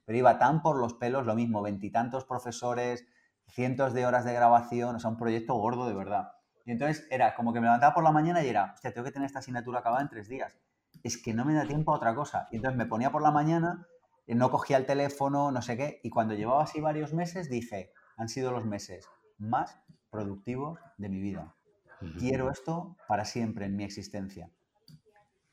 pero 0.05 0.17
iba 0.17 0.37
tan 0.37 0.61
por 0.61 0.77
los 0.77 0.93
pelos, 0.93 1.25
lo 1.25 1.35
mismo, 1.35 1.61
veintitantos 1.61 2.25
profesores, 2.25 3.05
cientos 3.47 3.93
de 3.93 4.05
horas 4.05 4.25
de 4.25 4.33
grabación, 4.33 4.95
o 4.95 4.99
sea, 4.99 5.09
un 5.09 5.17
proyecto 5.17 5.55
gordo 5.55 5.87
de 5.87 5.93
verdad. 5.93 6.33
Y 6.65 6.71
entonces 6.71 7.07
era 7.09 7.35
como 7.35 7.53
que 7.53 7.59
me 7.59 7.65
levantaba 7.65 7.93
por 7.93 8.03
la 8.03 8.11
mañana 8.11 8.43
y 8.43 8.49
era, 8.49 8.73
hostia, 8.73 8.93
tengo 8.93 9.05
que 9.05 9.11
tener 9.11 9.25
esta 9.25 9.39
asignatura 9.39 9.79
acabada 9.79 10.01
en 10.01 10.09
tres 10.09 10.27
días. 10.27 10.59
Es 11.03 11.17
que 11.17 11.33
no 11.33 11.45
me 11.45 11.53
da 11.53 11.65
tiempo 11.65 11.91
a 11.91 11.95
otra 11.95 12.13
cosa. 12.13 12.47
Y 12.51 12.57
entonces 12.57 12.77
me 12.77 12.85
ponía 12.85 13.11
por 13.11 13.21
la 13.21 13.31
mañana, 13.31 13.87
no 14.27 14.49
cogía 14.49 14.77
el 14.77 14.85
teléfono, 14.85 15.51
no 15.51 15.61
sé 15.61 15.77
qué, 15.77 15.99
y 16.03 16.09
cuando 16.09 16.33
llevaba 16.33 16.63
así 16.63 16.79
varios 16.79 17.13
meses 17.13 17.49
dije, 17.49 17.91
han 18.17 18.29
sido 18.29 18.51
los 18.51 18.65
meses 18.65 19.09
más 19.37 19.79
productivos 20.09 20.79
de 20.97 21.09
mi 21.09 21.19
vida. 21.19 21.55
Quiero 22.17 22.49
esto 22.49 22.95
para 23.07 23.25
siempre 23.25 23.65
en 23.65 23.75
mi 23.75 23.83
existencia. 23.83 24.49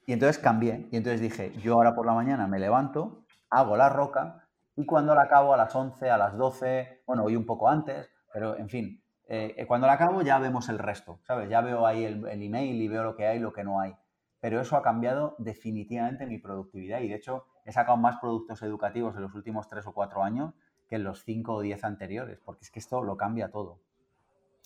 Y 0.07 0.13
entonces 0.13 0.39
cambié. 0.39 0.89
Y 0.91 0.97
entonces 0.97 1.21
dije, 1.21 1.53
yo 1.59 1.75
ahora 1.75 1.95
por 1.95 2.07
la 2.07 2.15
mañana 2.15 2.47
me 2.47 2.59
levanto, 2.59 3.27
hago 3.51 3.77
la 3.77 3.91
roca 3.91 4.49
y 4.75 4.87
cuando 4.87 5.15
la 5.15 5.23
acabo 5.23 5.53
a 5.53 5.57
las 5.57 5.75
11, 5.75 6.09
a 6.09 6.17
las 6.17 6.37
12, 6.39 7.03
bueno, 7.07 7.25
hoy 7.25 7.37
un 7.37 7.45
poco 7.45 7.69
antes, 7.69 8.09
pero 8.33 8.57
en 8.57 8.69
fin, 8.69 9.03
eh, 9.27 9.65
cuando 9.67 9.87
la 9.87 9.95
acabo 9.95 10.23
ya 10.23 10.39
vemos 10.39 10.69
el 10.69 10.79
resto, 10.79 11.21
¿sabes? 11.25 11.51
Ya 11.51 11.61
veo 11.61 11.87
ahí 11.87 12.05
el, 12.05 12.27
el, 12.27 12.43
email 12.43 12.81
y 12.81 12.89
veo 12.89 13.03
lo 13.03 13.17
que 13.17 13.27
hay 13.27 13.39
y 13.39 13.41
lo 13.41 13.53
que 13.53 13.65
no 13.65 13.81
hay. 13.81 13.95
Pero 14.41 14.61
eso 14.61 14.77
ha 14.77 14.83
cambiado 14.83 15.35
definitivamente 15.39 16.27
mi 16.27 16.39
productividad 16.39 17.01
y 17.01 17.09
de 17.09 17.17
hecho 17.17 17.45
he 17.69 17.73
sacado 17.73 17.99
más 17.99 18.17
productos 18.17 18.63
educativos 18.63 19.15
en 19.15 19.23
los 19.23 19.35
últimos 19.35 19.69
tres 19.69 19.87
o 19.87 19.93
cuatro 19.93 20.25
años 20.25 20.55
que 20.89 20.97
en 20.97 21.05
los 21.05 21.23
cinco 21.23 21.53
o 21.57 21.61
diez 21.61 21.85
anteriores, 21.85 22.41
porque 22.43 22.65
es 22.65 22.71
que 22.71 22.79
esto 22.79 23.03
lo 23.03 23.15
cambia 23.15 23.51
todo. 23.51 23.79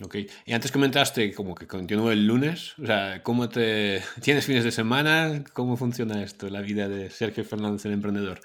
Ok. 0.04 0.16
Y 0.46 0.52
antes 0.52 0.70
comentaste 0.70 1.34
como 1.34 1.56
que 1.56 1.66
continúa 1.66 2.12
el 2.12 2.26
lunes. 2.28 2.78
O 2.78 2.86
sea, 2.86 3.20
¿cómo 3.24 3.48
te... 3.48 4.02
¿Tienes 4.22 4.46
fines 4.46 4.62
de 4.62 4.70
semana? 4.70 5.42
¿Cómo 5.52 5.76
funciona 5.76 6.22
esto, 6.22 6.48
la 6.48 6.60
vida 6.60 6.88
de 6.88 7.10
Sergio 7.10 7.44
Fernández, 7.44 7.84
el 7.86 7.92
emprendedor? 7.92 8.40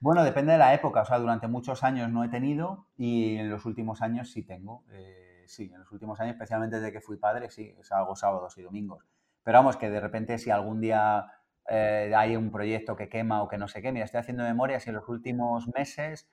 Bueno, 0.00 0.22
depende 0.22 0.52
de 0.52 0.58
la 0.58 0.74
época. 0.74 1.02
O 1.02 1.04
sea, 1.04 1.18
durante 1.18 1.48
muchos 1.48 1.82
años 1.82 2.08
no 2.08 2.22
he 2.22 2.28
tenido 2.28 2.86
y 2.96 3.34
en 3.34 3.50
los 3.50 3.64
últimos 3.66 4.00
años 4.00 4.30
sí 4.30 4.44
tengo. 4.44 4.84
Eh, 4.92 5.42
sí, 5.48 5.70
en 5.72 5.80
los 5.80 5.90
últimos 5.90 6.20
años, 6.20 6.34
especialmente 6.34 6.76
desde 6.76 6.92
que 6.92 7.00
fui 7.00 7.16
padre, 7.16 7.50
sí, 7.50 7.74
o 7.78 7.82
sea, 7.82 7.98
hago 7.98 8.14
sábados 8.14 8.56
y 8.58 8.62
domingos. 8.62 9.04
Pero 9.42 9.58
vamos, 9.58 9.76
que 9.76 9.90
de 9.90 9.98
repente 9.98 10.38
si 10.38 10.50
algún 10.50 10.80
día 10.80 11.26
eh, 11.68 12.12
hay 12.16 12.36
un 12.36 12.50
proyecto 12.50 12.96
que 12.96 13.08
quema 13.08 13.42
o 13.42 13.48
que 13.48 13.58
no 13.58 13.68
sé 13.68 13.82
qué, 13.82 13.92
mira, 13.92 14.04
estoy 14.04 14.20
haciendo 14.20 14.44
memoria 14.44 14.80
si 14.80 14.90
en 14.90 14.96
los 14.96 15.08
últimos 15.08 15.68
meses 15.74 16.28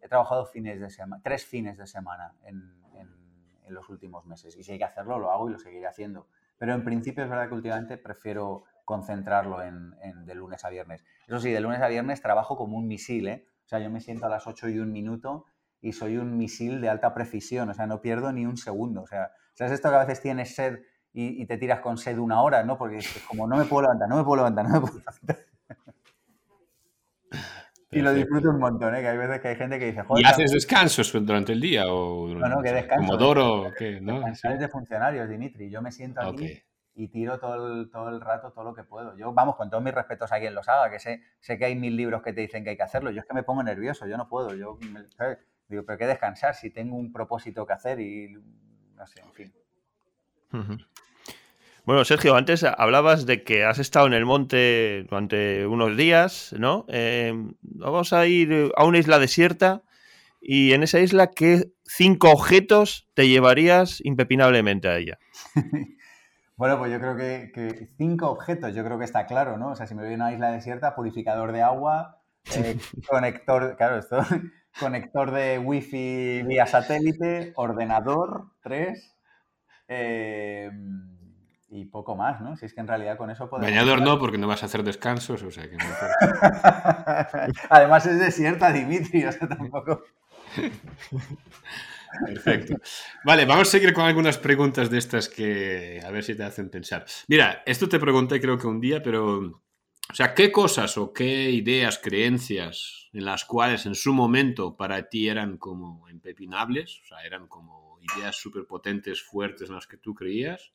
he 0.00 0.08
trabajado 0.08 0.46
fines 0.46 0.80
de 0.80 0.90
semana, 0.90 1.20
tres 1.22 1.44
fines 1.44 1.78
de 1.78 1.86
semana 1.86 2.34
en, 2.44 2.80
en 3.70 3.74
los 3.74 3.88
últimos 3.88 4.26
meses. 4.26 4.54
Y 4.56 4.62
si 4.62 4.72
hay 4.72 4.78
que 4.78 4.84
hacerlo, 4.84 5.18
lo 5.18 5.30
hago 5.30 5.48
y 5.48 5.52
lo 5.52 5.58
seguiré 5.58 5.86
haciendo. 5.86 6.28
Pero 6.58 6.74
en 6.74 6.84
principio 6.84 7.24
es 7.24 7.30
verdad 7.30 7.48
que 7.48 7.54
últimamente 7.54 7.96
prefiero 7.96 8.64
concentrarlo 8.84 9.62
en, 9.62 9.94
de 10.26 10.34
lunes 10.34 10.64
a 10.64 10.68
viernes. 10.68 11.04
Eso 11.26 11.40
sí, 11.40 11.50
de 11.50 11.60
lunes 11.60 11.80
a 11.80 11.88
viernes 11.88 12.20
trabajo 12.20 12.56
como 12.56 12.76
un 12.76 12.86
misil, 12.86 13.28
¿eh? 13.28 13.46
O 13.64 13.68
sea, 13.70 13.78
yo 13.78 13.88
me 13.88 14.00
siento 14.00 14.26
a 14.26 14.28
las 14.28 14.46
8 14.46 14.68
y 14.68 14.78
un 14.80 14.90
minuto 14.92 15.46
y 15.80 15.92
soy 15.92 16.18
un 16.18 16.36
misil 16.36 16.80
de 16.80 16.88
alta 16.88 17.14
precisión, 17.14 17.70
o 17.70 17.74
sea, 17.74 17.86
no 17.86 18.02
pierdo 18.02 18.32
ni 18.32 18.44
un 18.44 18.56
segundo. 18.56 19.02
O 19.02 19.06
sea, 19.06 19.30
¿sabes 19.54 19.72
esto 19.72 19.88
que 19.88 19.94
a 19.94 20.00
veces 20.00 20.20
tienes 20.20 20.54
sed 20.54 20.80
y, 21.12 21.42
y 21.42 21.46
te 21.46 21.58
tiras 21.58 21.80
con 21.80 21.98
sed 21.98 22.18
una 22.18 22.42
hora, 22.42 22.62
¿no? 22.62 22.78
Porque 22.78 22.98
es 22.98 23.24
como 23.28 23.46
no 23.46 23.56
me 23.56 23.64
puedo 23.64 23.82
levantar, 23.82 24.08
no 24.08 24.16
me 24.16 24.24
puedo 24.24 24.36
levantar, 24.36 24.68
no 24.68 24.74
me 24.74 24.80
puedo 24.80 24.98
levantar. 24.98 25.36
Y 27.92 28.02
lo 28.02 28.14
disfruto 28.14 28.50
un 28.50 28.60
montón, 28.60 28.94
¿eh? 28.94 29.00
que 29.00 29.08
hay 29.08 29.18
veces 29.18 29.40
que 29.40 29.48
hay 29.48 29.56
gente 29.56 29.76
que 29.80 29.86
dice, 29.86 30.02
Joder, 30.02 30.24
¿Y 30.24 30.28
haces 30.28 30.52
descansos 30.52 31.12
durante 31.12 31.52
el 31.52 31.60
día? 31.60 31.86
O, 31.88 32.28
no, 32.28 32.48
no, 32.48 32.62
que 32.62 32.72
descanso. 32.72 33.04
Como 33.04 33.16
Doro, 33.16 33.72
¿qué? 33.76 34.00
¿no? 34.00 34.20
de 34.20 34.68
funcionarios, 34.68 35.28
Dimitri. 35.28 35.68
Yo 35.70 35.82
me 35.82 35.90
siento 35.90 36.20
aquí 36.20 36.62
y 36.94 37.08
tiro 37.08 37.38
todo 37.38 37.66
el, 37.66 37.90
todo 37.90 38.08
el 38.10 38.20
rato 38.20 38.52
todo 38.52 38.64
lo 38.64 38.74
que 38.74 38.84
puedo. 38.84 39.16
Yo, 39.16 39.32
vamos, 39.32 39.56
con 39.56 39.70
todos 39.70 39.82
mis 39.82 39.94
respetos 39.94 40.30
a 40.32 40.38
quien 40.38 40.54
los 40.54 40.68
haga, 40.68 40.90
que 40.90 40.98
sé, 40.98 41.22
sé 41.40 41.58
que 41.58 41.64
hay 41.64 41.74
mil 41.74 41.96
libros 41.96 42.22
que 42.22 42.32
te 42.32 42.42
dicen 42.42 42.62
que 42.62 42.70
hay 42.70 42.76
que 42.76 42.82
hacerlo. 42.82 43.10
Yo 43.10 43.20
es 43.20 43.26
que 43.26 43.34
me 43.34 43.42
pongo 43.42 43.62
nervioso, 43.62 44.06
yo 44.06 44.16
no 44.16 44.28
puedo. 44.28 44.54
Yo 44.54 44.78
digo, 45.68 45.84
pero 45.84 45.98
qué 45.98 46.06
descansar 46.06 46.54
si 46.54 46.70
tengo 46.70 46.96
un 46.96 47.12
propósito 47.12 47.66
que 47.66 47.72
hacer 47.72 48.00
y 48.00 48.34
no 48.94 49.06
sé, 49.06 49.20
en 49.20 49.32
fin. 49.32 49.52
Bueno, 51.84 52.04
Sergio, 52.04 52.36
antes 52.36 52.62
hablabas 52.64 53.26
de 53.26 53.42
que 53.42 53.64
has 53.64 53.78
estado 53.78 54.06
en 54.06 54.12
el 54.12 54.24
monte 54.24 55.04
durante 55.08 55.66
unos 55.66 55.96
días, 55.96 56.54
¿no? 56.58 56.84
Eh, 56.88 57.32
vamos 57.62 58.12
a 58.12 58.26
ir 58.26 58.70
a 58.76 58.84
una 58.84 58.98
isla 58.98 59.18
desierta 59.18 59.82
y 60.40 60.72
en 60.72 60.82
esa 60.82 61.00
isla, 61.00 61.28
¿qué 61.28 61.70
cinco 61.84 62.30
objetos 62.30 63.08
te 63.14 63.28
llevarías 63.28 64.00
impepinablemente 64.04 64.88
a 64.88 64.96
ella? 64.96 65.18
bueno, 66.56 66.78
pues 66.78 66.92
yo 66.92 66.98
creo 66.98 67.16
que, 67.16 67.90
cinco 67.98 68.30
objetos, 68.30 68.74
yo 68.74 68.84
creo 68.84 68.98
que 68.98 69.04
está 69.04 69.26
claro, 69.26 69.58
¿no? 69.58 69.72
O 69.72 69.76
sea, 69.76 69.86
si 69.86 69.94
me 69.94 70.02
voy 70.02 70.12
a 70.12 70.16
una 70.16 70.32
isla 70.32 70.50
desierta, 70.50 70.94
purificador 70.94 71.52
de 71.52 71.62
agua, 71.62 72.22
eh, 72.56 72.78
conector, 73.06 73.76
claro, 73.76 73.98
esto, 73.98 74.18
conector 74.80 75.30
de 75.30 75.58
wifi 75.58 76.42
vía 76.42 76.66
satélite, 76.66 77.52
ordenador, 77.56 78.52
tres. 78.62 79.14
Eh, 79.92 80.70
y 81.68 81.84
poco 81.84 82.14
más, 82.14 82.40
¿no? 82.40 82.56
Si 82.56 82.66
es 82.66 82.72
que 82.72 82.80
en 82.80 82.86
realidad 82.86 83.16
con 83.16 83.28
eso 83.28 83.50
podemos... 83.50 83.70
Bañador 83.70 84.00
no, 84.02 84.18
porque 84.18 84.38
no 84.38 84.46
vas 84.46 84.62
a 84.62 84.66
hacer 84.66 84.84
descansos, 84.84 85.42
o 85.42 85.50
sea 85.50 85.68
que 85.68 85.76
no 85.76 85.84
Además 87.70 88.06
es 88.06 88.18
desierta, 88.20 88.72
Dimitri, 88.72 89.24
o 89.24 89.32
sea, 89.32 89.48
tampoco... 89.48 90.04
Perfecto. 92.26 92.76
Vale, 93.24 93.44
vamos 93.46 93.68
a 93.68 93.70
seguir 93.70 93.92
con 93.92 94.04
algunas 94.04 94.38
preguntas 94.38 94.90
de 94.90 94.98
estas 94.98 95.28
que 95.28 96.00
a 96.04 96.10
ver 96.10 96.24
si 96.24 96.36
te 96.36 96.44
hacen 96.44 96.70
pensar. 96.70 97.04
Mira, 97.28 97.62
esto 97.66 97.88
te 97.88 98.00
pregunté 98.00 98.40
creo 98.40 98.58
que 98.58 98.66
un 98.66 98.80
día, 98.80 99.02
pero... 99.02 99.38
O 99.38 100.14
sea, 100.14 100.34
¿qué 100.34 100.50
cosas 100.50 100.98
o 100.98 101.12
qué 101.12 101.50
ideas, 101.50 101.98
creencias 101.98 103.08
en 103.12 103.24
las 103.24 103.44
cuales 103.44 103.86
en 103.86 103.94
su 103.94 104.12
momento 104.12 104.76
para 104.76 105.08
ti 105.08 105.28
eran 105.28 105.56
como 105.56 106.08
impepinables? 106.08 107.00
O 107.04 107.06
sea, 107.06 107.22
eran 107.22 107.46
como 107.46 107.79
ideas 108.00 108.36
súper 108.36 108.66
potentes, 108.66 109.22
fuertes 109.22 109.68
en 109.68 109.74
las 109.74 109.86
que 109.86 109.96
tú 109.96 110.14
creías 110.14 110.72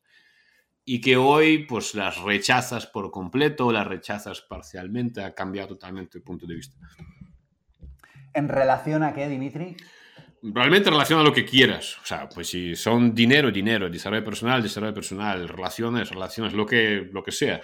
y 0.85 1.01
que 1.01 1.17
hoy 1.17 1.65
pues 1.65 1.95
las 1.95 2.21
rechazas 2.21 2.85
por 2.85 3.09
completo, 3.09 3.71
las 3.71 3.87
rechazas 3.87 4.41
parcialmente, 4.41 5.23
ha 5.23 5.33
cambiado 5.33 5.69
totalmente 5.69 6.19
el 6.19 6.23
punto 6.23 6.45
de 6.45 6.55
vista. 6.55 6.77
¿En 8.33 8.47
relación 8.47 9.01
a 9.01 9.13
qué, 9.13 9.27
Dimitri? 9.27 9.75
Realmente 10.43 10.89
en 10.89 10.93
relación 10.93 11.19
a 11.19 11.23
lo 11.23 11.33
que 11.33 11.43
quieras. 11.43 11.97
O 12.03 12.05
sea, 12.05 12.29
pues 12.29 12.49
si 12.49 12.75
son 12.75 13.15
dinero, 13.15 13.49
dinero, 13.49 13.89
desarrollo 13.89 14.23
personal, 14.23 14.61
desarrollo 14.61 14.93
personal, 14.93 15.49
relaciones, 15.49 16.11
relaciones, 16.11 16.53
lo 16.53 16.67
que, 16.67 17.09
lo 17.11 17.23
que 17.23 17.31
sea. 17.31 17.61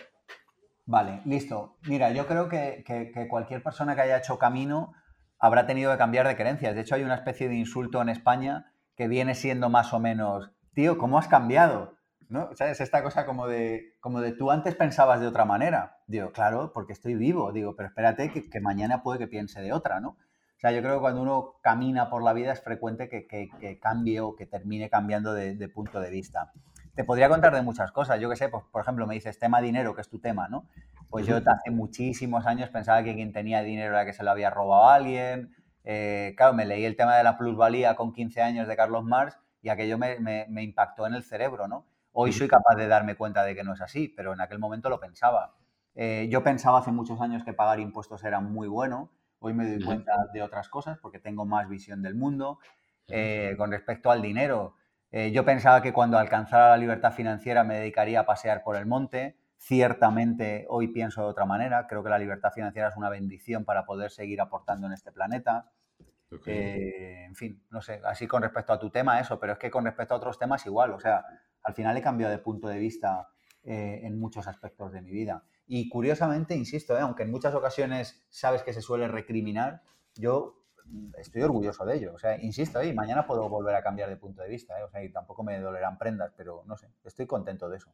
Vale, 0.85 1.21
listo. 1.25 1.77
Mira, 1.83 2.11
yo 2.11 2.25
creo 2.25 2.49
que, 2.49 2.83
que 2.85 3.27
cualquier 3.29 3.61
persona 3.61 3.93
que 3.93 4.01
haya 4.01 4.17
hecho 4.17 4.39
camino 4.39 4.93
habrá 5.37 5.67
tenido 5.67 5.91
que 5.91 5.97
cambiar 5.99 6.27
de 6.27 6.35
creencias. 6.35 6.73
De 6.73 6.81
hecho, 6.81 6.95
hay 6.95 7.03
una 7.03 7.15
especie 7.15 7.47
de 7.49 7.55
insulto 7.55 8.01
en 8.01 8.09
España 8.09 8.73
que 9.01 9.07
viene 9.07 9.33
siendo 9.33 9.67
más 9.71 9.93
o 9.93 9.99
menos, 9.99 10.51
tío, 10.75 10.99
¿cómo 10.99 11.17
has 11.17 11.27
cambiado? 11.27 11.97
¿no? 12.29 12.51
¿Sabes? 12.53 12.81
Esta 12.81 13.01
cosa 13.01 13.25
como 13.25 13.47
de, 13.47 13.95
como 13.99 14.21
de 14.21 14.31
tú 14.31 14.51
antes 14.51 14.75
pensabas 14.75 15.19
de 15.19 15.25
otra 15.25 15.43
manera. 15.43 15.97
Digo, 16.05 16.31
claro, 16.31 16.71
porque 16.71 16.93
estoy 16.93 17.15
vivo. 17.15 17.51
Digo, 17.51 17.75
pero 17.75 17.89
espérate 17.89 18.31
que, 18.31 18.59
mañana 18.59 19.01
puede 19.01 19.17
que 19.17 19.27
piense 19.27 19.59
de 19.59 19.73
otra, 19.73 19.99
¿no? 20.01 20.09
O 20.09 20.59
sea, 20.59 20.71
yo 20.71 20.83
creo 20.83 20.97
que 20.97 20.99
cuando 20.99 21.19
uno 21.19 21.55
camina 21.63 22.11
por 22.11 22.21
la 22.21 22.33
vida 22.33 22.53
es 22.53 22.61
frecuente 22.61 23.09
que, 23.09 23.25
que, 23.25 23.79
cambie 23.79 24.19
o 24.19 24.35
que 24.35 24.45
termine 24.45 24.87
cambiando 24.91 25.33
de, 25.33 25.67
punto 25.69 25.99
de 25.99 26.11
vista. 26.11 26.51
Te 26.93 27.03
podría 27.03 27.27
contar 27.27 27.55
de 27.55 27.63
muchas 27.63 27.91
cosas. 27.91 28.21
Yo 28.21 28.29
qué 28.29 28.35
sé, 28.35 28.49
pues, 28.49 28.63
por 28.71 28.83
ejemplo, 28.83 29.07
me 29.07 29.15
dices 29.15 29.39
tema 29.39 29.61
dinero, 29.61 29.95
que 29.95 30.01
es 30.01 30.09
tu 30.09 30.19
tema, 30.19 30.47
¿no? 30.47 30.67
Pues 31.09 31.25
yo 31.25 31.37
hace 31.37 31.71
muchísimos 31.71 32.45
años 32.45 32.69
pensaba 32.69 33.01
que 33.01 33.15
quien 33.15 33.33
tenía 33.33 33.63
dinero 33.63 33.95
era 33.95 34.05
que 34.05 34.13
se 34.13 34.23
lo 34.23 34.29
había 34.29 34.51
robado 34.51 34.89
a 34.89 34.93
alguien. 34.93 35.55
Eh, 35.83 36.33
claro, 36.37 36.53
me 36.53 36.65
leí 36.65 36.85
el 36.85 36.95
tema 36.95 37.17
de 37.17 37.23
la 37.23 37.37
plusvalía 37.37 37.95
con 37.95 38.13
15 38.13 38.41
años 38.41 38.67
de 38.67 38.75
Carlos 38.75 39.03
Marx 39.03 39.37
y 39.61 39.69
aquello 39.69 39.97
me, 39.97 40.19
me, 40.19 40.45
me 40.49 40.63
impactó 40.63 41.07
en 41.07 41.13
el 41.13 41.23
cerebro, 41.23 41.67
¿no? 41.67 41.85
Hoy 42.13 42.33
soy 42.33 42.47
capaz 42.47 42.75
de 42.75 42.87
darme 42.87 43.15
cuenta 43.15 43.43
de 43.43 43.55
que 43.55 43.63
no 43.63 43.73
es 43.73 43.81
así, 43.81 44.09
pero 44.09 44.33
en 44.33 44.41
aquel 44.41 44.59
momento 44.59 44.89
lo 44.89 44.99
pensaba. 44.99 45.55
Eh, 45.95 46.27
yo 46.29 46.43
pensaba 46.43 46.79
hace 46.79 46.91
muchos 46.91 47.21
años 47.21 47.43
que 47.43 47.53
pagar 47.53 47.79
impuestos 47.79 48.23
era 48.23 48.39
muy 48.39 48.67
bueno. 48.67 49.11
Hoy 49.39 49.53
me 49.53 49.65
doy 49.65 49.83
cuenta 49.83 50.13
de 50.33 50.41
otras 50.41 50.69
cosas 50.69 50.97
porque 50.99 51.19
tengo 51.19 51.45
más 51.45 51.67
visión 51.69 52.01
del 52.01 52.15
mundo. 52.15 52.59
Eh, 53.07 53.55
con 53.57 53.71
respecto 53.71 54.11
al 54.11 54.21
dinero, 54.21 54.75
eh, 55.11 55.31
yo 55.31 55.43
pensaba 55.43 55.81
que 55.81 55.93
cuando 55.93 56.17
alcanzara 56.17 56.69
la 56.69 56.77
libertad 56.77 57.13
financiera 57.13 57.63
me 57.63 57.77
dedicaría 57.79 58.21
a 58.21 58.25
pasear 58.25 58.63
por 58.63 58.75
el 58.75 58.85
monte. 58.85 59.37
Ciertamente 59.63 60.65
hoy 60.69 60.87
pienso 60.87 61.21
de 61.21 61.27
otra 61.27 61.45
manera. 61.45 61.85
Creo 61.85 62.03
que 62.03 62.09
la 62.09 62.17
libertad 62.17 62.51
financiera 62.51 62.89
es 62.89 62.97
una 62.97 63.11
bendición 63.11 63.63
para 63.63 63.85
poder 63.85 64.09
seguir 64.09 64.41
aportando 64.41 64.87
en 64.87 64.93
este 64.93 65.11
planeta. 65.11 65.71
en 66.47 67.35
fin, 67.35 67.63
no 67.69 67.79
sé, 67.79 68.01
así 68.03 68.25
con 68.25 68.41
respecto 68.41 68.73
a 68.73 68.79
tu 68.79 68.89
tema 68.89 69.19
eso, 69.19 69.39
pero 69.39 69.53
es 69.53 69.59
que 69.59 69.69
con 69.69 69.85
respecto 69.85 70.15
a 70.15 70.17
otros 70.17 70.39
temas 70.39 70.65
igual, 70.65 70.93
o 70.93 70.99
sea, 70.99 71.23
al 71.61 71.75
final 71.75 71.95
he 71.95 72.01
cambiado 72.01 72.31
de 72.31 72.39
punto 72.39 72.69
de 72.69 72.79
vista 72.79 73.27
eh, 73.63 73.99
en 74.03 74.19
muchos 74.19 74.47
aspectos 74.47 74.91
de 74.93 75.03
mi 75.03 75.11
vida. 75.11 75.43
Y 75.67 75.89
curiosamente, 75.89 76.55
insisto, 76.55 76.97
eh, 76.97 77.01
aunque 77.01 77.21
en 77.21 77.29
muchas 77.29 77.53
ocasiones 77.53 78.25
sabes 78.31 78.63
que 78.63 78.73
se 78.73 78.81
suele 78.81 79.07
recriminar, 79.07 79.83
yo 80.15 80.65
estoy 81.19 81.43
orgulloso 81.43 81.85
de 81.85 81.97
ello. 81.97 82.15
O 82.15 82.17
sea, 82.17 82.41
insisto, 82.41 82.81
y 82.81 82.93
mañana 82.93 83.27
puedo 83.27 83.47
volver 83.47 83.75
a 83.75 83.83
cambiar 83.83 84.09
de 84.09 84.17
punto 84.17 84.41
de 84.41 84.49
vista. 84.49 84.79
Eh, 84.79 84.83
o 84.83 84.89
sea, 84.89 85.03
y 85.03 85.11
tampoco 85.11 85.43
me 85.43 85.59
dolerán 85.59 85.99
prendas, 85.99 86.33
pero 86.35 86.63
no 86.65 86.75
sé, 86.77 86.89
estoy 87.03 87.27
contento 87.27 87.69
de 87.69 87.77
eso. 87.77 87.93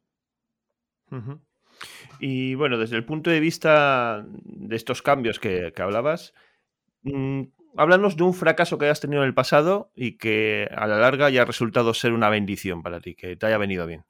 Y 2.19 2.55
bueno, 2.55 2.77
desde 2.77 2.95
el 2.95 3.05
punto 3.05 3.29
de 3.29 3.39
vista 3.39 4.25
de 4.27 4.75
estos 4.75 5.01
cambios 5.01 5.39
que, 5.39 5.73
hablabas, 5.77 6.33
mm, 7.03 7.43
háblanos 7.77 8.17
de 8.17 8.23
un 8.23 8.33
fracaso 8.33 8.77
que 8.77 8.85
hayas 8.85 9.01
tenido 9.01 9.21
en 9.21 9.27
el 9.27 9.33
pasado 9.33 9.91
y 9.95 10.17
que 10.17 10.69
a 10.75 10.87
la 10.87 10.97
larga 10.97 11.27
haya 11.27 11.45
resultado 11.45 11.93
ser 11.93 12.13
una 12.13 12.29
bendición 12.29 12.81
para 12.81 12.99
ti, 12.99 13.15
que 13.15 13.35
te 13.35 13.45
haya 13.45 13.57
venido 13.57 13.85
bien. 13.85 14.05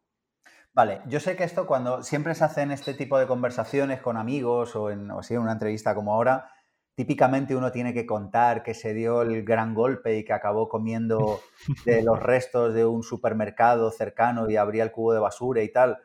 Vale, 0.74 1.01
yo 1.07 1.20
sé 1.20 1.36
que 1.36 1.43
esto 1.43 1.65
cuando 1.65 2.03
siempre 2.03 2.36
se 2.36 2.43
hacen 2.43 2.72
este 2.72 2.93
tipo 2.93 3.18
de 3.18 3.26
conversaciones 3.26 3.99
con 3.99 4.15
amigos 4.15 4.76
o 4.76 4.91
en, 4.91 5.09
o 5.09 5.22
en 5.28 5.39
una 5.39 5.53
entrevista 5.53 5.95
como 5.95 6.13
ahora, 6.13 6.51
típicamente 6.97 7.55
uno 7.55 7.72
tiene 7.72 7.93
que 7.93 8.05
contar 8.05 8.63
que 8.63 8.74
se 8.74 8.93
dio 8.93 9.22
el 9.22 9.43
gran 9.43 9.74
golpe 9.74 10.18
y 10.18 10.24
que 10.24 10.34
acabó 10.34 10.68
comiendo 10.68 11.41
de 11.86 12.03
los 12.03 12.22
restos 12.22 12.74
de 12.74 12.86
un 12.86 13.03
supermercado 13.03 13.91
cercano 13.91 14.49
y 14.49 14.55
abría 14.55 14.84
el 14.84 14.91
cubo 14.91 15.13
de 15.13 15.20
basura 15.20 15.61
y 15.63 15.72
tal. 15.72 15.99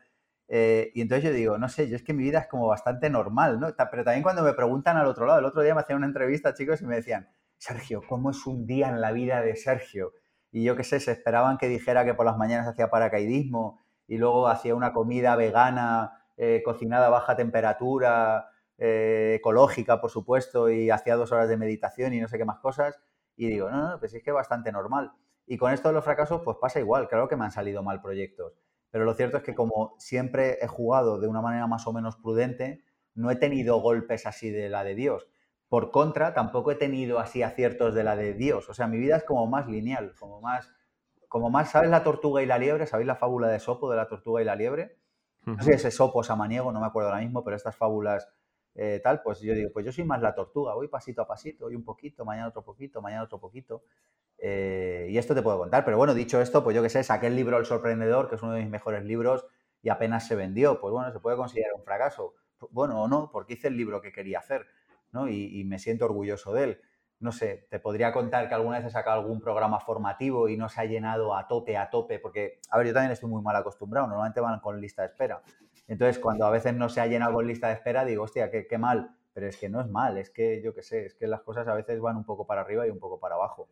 Eh, 0.55 0.93
y 0.95 1.01
entonces 1.01 1.25
yo 1.25 1.35
digo, 1.35 1.57
no 1.57 1.67
sé, 1.71 1.89
yo 1.89 1.97
es 1.97 2.03
que 2.03 2.13
mi 2.13 2.25
vida 2.25 2.41
es 2.41 2.47
como 2.47 2.67
bastante 2.67 3.09
normal, 3.09 3.59
¿no? 3.59 3.69
Pero 3.91 4.05
también 4.05 4.23
cuando 4.23 4.43
me 4.43 4.53
preguntan 4.53 4.99
al 4.99 5.07
otro 5.07 5.25
lado, 5.25 5.39
el 5.39 5.47
otro 5.47 5.63
día 5.63 5.75
me 5.75 5.81
hacían 5.81 5.97
una 5.97 6.07
entrevista, 6.07 6.53
chicos, 6.53 6.83
y 6.83 6.85
me 6.85 6.97
decían, 6.97 7.31
Sergio, 7.57 8.03
¿cómo 8.07 8.33
es 8.33 8.47
un 8.47 8.67
día 8.67 8.91
en 8.91 9.01
la 9.01 9.13
vida 9.13 9.41
de 9.41 9.57
Sergio? 9.57 10.13
Y 10.51 10.63
yo 10.63 10.77
qué 10.77 10.85
sé, 10.85 11.01
se 11.01 11.13
esperaban 11.13 11.57
que 11.57 11.69
dijera 11.69 12.05
que 12.05 12.13
por 12.13 12.27
las 12.27 12.37
mañanas 12.37 12.69
hacía 12.69 12.91
paracaidismo 12.91 13.81
y 14.07 14.19
luego 14.19 14.47
hacía 14.47 14.75
una 14.75 14.93
comida 14.93 15.37
vegana, 15.37 16.23
eh, 16.37 16.61
cocinada 16.63 17.07
a 17.07 17.09
baja 17.11 17.35
temperatura, 17.35 18.51
eh, 18.77 19.37
ecológica, 19.39 20.03
por 20.03 20.11
supuesto, 20.11 20.69
y 20.69 20.91
hacía 20.91 21.17
dos 21.17 21.33
horas 21.33 21.49
de 21.49 21.57
meditación 21.57 22.13
y 22.13 22.21
no 22.21 22.29
sé 22.29 22.37
qué 22.37 22.45
más 22.45 22.59
cosas. 22.59 23.01
Y 23.37 23.47
digo, 23.49 23.71
no, 23.71 23.93
no, 23.93 23.99
pues 23.99 24.13
es 24.13 24.23
que 24.23 24.29
es 24.29 24.35
bastante 24.35 24.71
normal. 24.71 25.13
Y 25.47 25.57
con 25.57 25.73
esto 25.73 25.89
de 25.89 25.95
los 25.95 26.05
fracasos, 26.05 26.43
pues 26.45 26.59
pasa 26.61 26.79
igual. 26.79 27.09
Claro 27.09 27.27
que 27.27 27.37
me 27.37 27.47
han 27.47 27.53
salido 27.53 27.83
mal 27.83 28.03
proyectos. 28.03 28.53
Pero 28.93 29.05
lo 29.05 29.15
cierto 29.15 29.39
es 29.39 29.43
que 29.43 29.57
como 29.57 29.97
siempre 29.99 30.59
he 30.63 30.69
jugado 30.69 31.19
de 31.19 31.27
una 31.27 31.41
manera 31.41 31.67
más 31.67 31.89
o 31.89 31.93
menos 31.93 32.15
prudente, 32.15 32.85
no 33.15 33.33
he 33.33 33.37
tenido 33.37 33.81
golpes 33.81 34.25
así 34.27 34.51
de 34.51 34.69
la 34.69 34.85
de 34.85 34.95
Dios. 34.95 35.27
Por 35.69 35.91
contra, 35.91 36.35
tampoco 36.35 36.71
he 36.71 36.77
tenido 36.77 37.19
así 37.19 37.43
aciertos 37.43 37.95
de 37.95 38.05
la 38.05 38.15
de 38.15 38.35
Dios. 38.35 38.69
O 38.69 38.75
sea, 38.75 38.87
mi 38.87 38.99
vida 38.99 39.17
es 39.17 39.25
como 39.25 39.49
más 39.49 39.67
lineal, 39.67 40.15
como 40.17 40.41
más 40.41 40.71
como 41.33 41.49
más, 41.49 41.71
¿sabes 41.71 41.89
la 41.89 42.05
tortuga 42.05 42.43
y 42.43 42.47
la 42.47 42.59
liebre? 42.59 42.87
¿Sabéis 42.87 43.07
la 43.07 43.17
fábula 43.17 43.49
de 43.49 43.59
Sopo 43.59 43.91
de 43.91 43.97
la 43.97 44.07
tortuga 44.07 44.43
y 44.43 44.45
la 44.45 44.55
liebre? 44.55 44.99
No 45.47 45.57
sé 45.63 45.63
si 45.63 45.71
ese 45.71 45.91
Sopo 45.91 46.19
o 46.19 46.23
Samaniego, 46.23 46.71
no 46.73 46.81
me 46.81 46.87
acuerdo 46.87 47.09
ahora 47.09 47.23
mismo, 47.23 47.43
pero 47.43 47.57
estas 47.57 47.75
fábulas 47.75 48.29
eh, 48.75 49.01
tal, 49.03 49.23
pues 49.23 49.41
yo 49.41 49.55
digo, 49.55 49.71
pues 49.73 49.85
yo 49.85 49.93
soy 49.93 50.05
más 50.05 50.21
la 50.23 50.35
tortuga, 50.35 50.75
voy 50.75 50.89
pasito 50.89 51.23
a 51.23 51.27
pasito, 51.27 51.67
hoy 51.67 51.77
un 51.77 51.85
poquito, 51.85 52.25
mañana 52.25 52.49
otro 52.49 52.65
poquito, 52.65 53.03
mañana 53.03 53.25
otro 53.25 53.39
poquito. 53.39 53.85
Eh, 54.39 55.07
y 55.11 55.19
esto 55.19 55.35
te 55.35 55.43
puedo 55.43 55.59
contar, 55.59 55.85
pero 55.85 55.97
bueno, 55.97 56.15
dicho 56.15 56.41
esto, 56.41 56.65
pues 56.65 56.75
yo 56.75 56.83
qué 56.83 56.89
sé, 56.89 57.05
saqué 57.05 57.29
el 57.29 57.37
libro 57.37 57.59
El 57.59 57.67
Sorprendedor, 57.67 58.29
que 58.29 58.37
es 58.37 58.43
uno 58.43 58.53
de 58.53 58.61
mis 58.61 58.71
mejores 58.71 59.05
libros, 59.05 59.47
y 59.83 59.89
apenas 59.89 60.27
se 60.27 60.35
vendió. 60.35 60.81
Pues 60.81 60.93
bueno, 60.93 61.13
se 61.13 61.21
puede 61.21 61.37
considerar 61.37 61.73
un 61.75 61.85
fracaso. 61.85 62.35
Bueno, 62.71 63.03
o 63.03 63.09
no, 63.09 63.31
porque 63.33 63.55
hice 63.55 63.69
el 63.69 63.77
libro 63.77 64.01
que 64.01 64.13
quería 64.13 64.39
hacer, 64.39 64.67
¿no? 65.13 65.29
y 65.29 65.65
me 65.65 65.79
siento 65.79 66.05
orgulloso 66.05 66.53
de 66.55 66.65
él 66.65 66.81
no 67.23 67.31
sé, 67.31 67.69
te 67.71 67.79
podría 67.79 68.13
contar 68.13 68.49
que 68.49 68.55
alguna 68.55 68.79
vez 68.79 68.89
he 68.89 68.91
sacado 68.91 69.21
algún 69.21 69.41
programa 69.41 69.79
formativo 69.79 70.49
y 70.49 70.57
no 70.57 70.69
se 70.69 70.81
ha 70.81 70.85
llenado 70.87 71.37
a 71.37 71.47
tope, 71.47 71.77
a 71.77 71.89
tope, 71.89 72.19
porque, 72.19 72.59
a 72.69 72.79
ver, 72.79 72.89
yo 72.89 72.93
también 72.93 73.13
estoy 73.13 73.31
muy 73.31 73.41
mal 73.41 73.55
acostumbrado, 73.55 74.09
normalmente 74.09 74.41
van 74.41 74.59
con 74.59 74.81
lista 74.81 75.03
de 75.03 75.09
espera. 75.09 75.41
Entonces, 75.89 76.19
cuando 76.19 76.47
a 76.47 76.51
veces 76.51 76.75
no 76.75 76.89
se 76.89 77.01
ha 77.01 77.07
llenado 77.07 77.35
con 77.35 77.47
lista 77.47 77.69
de 77.69 77.75
espera, 77.75 78.05
digo, 78.05 78.25
hostia, 78.25 78.51
qué, 78.51 78.79
mal, 78.79 79.17
pero 79.35 79.47
es 79.47 79.57
que 79.57 79.69
no 79.69 79.81
es 79.81 79.89
mal, 79.89 80.17
es 80.19 80.31
que 80.31 80.63
yo 80.63 80.75
qué 80.75 80.83
sé, 80.83 81.07
es 81.07 81.15
que 81.15 81.27
las 81.27 81.43
cosas 81.43 81.67
a 81.69 81.75
veces 81.75 82.01
van 82.01 82.17
un 82.17 82.25
poco 82.25 82.47
para 82.47 82.63
arriba 82.63 82.87
y 82.87 82.91
un 82.91 82.99
poco 82.99 83.19
para 83.19 83.35
abajo. 83.35 83.69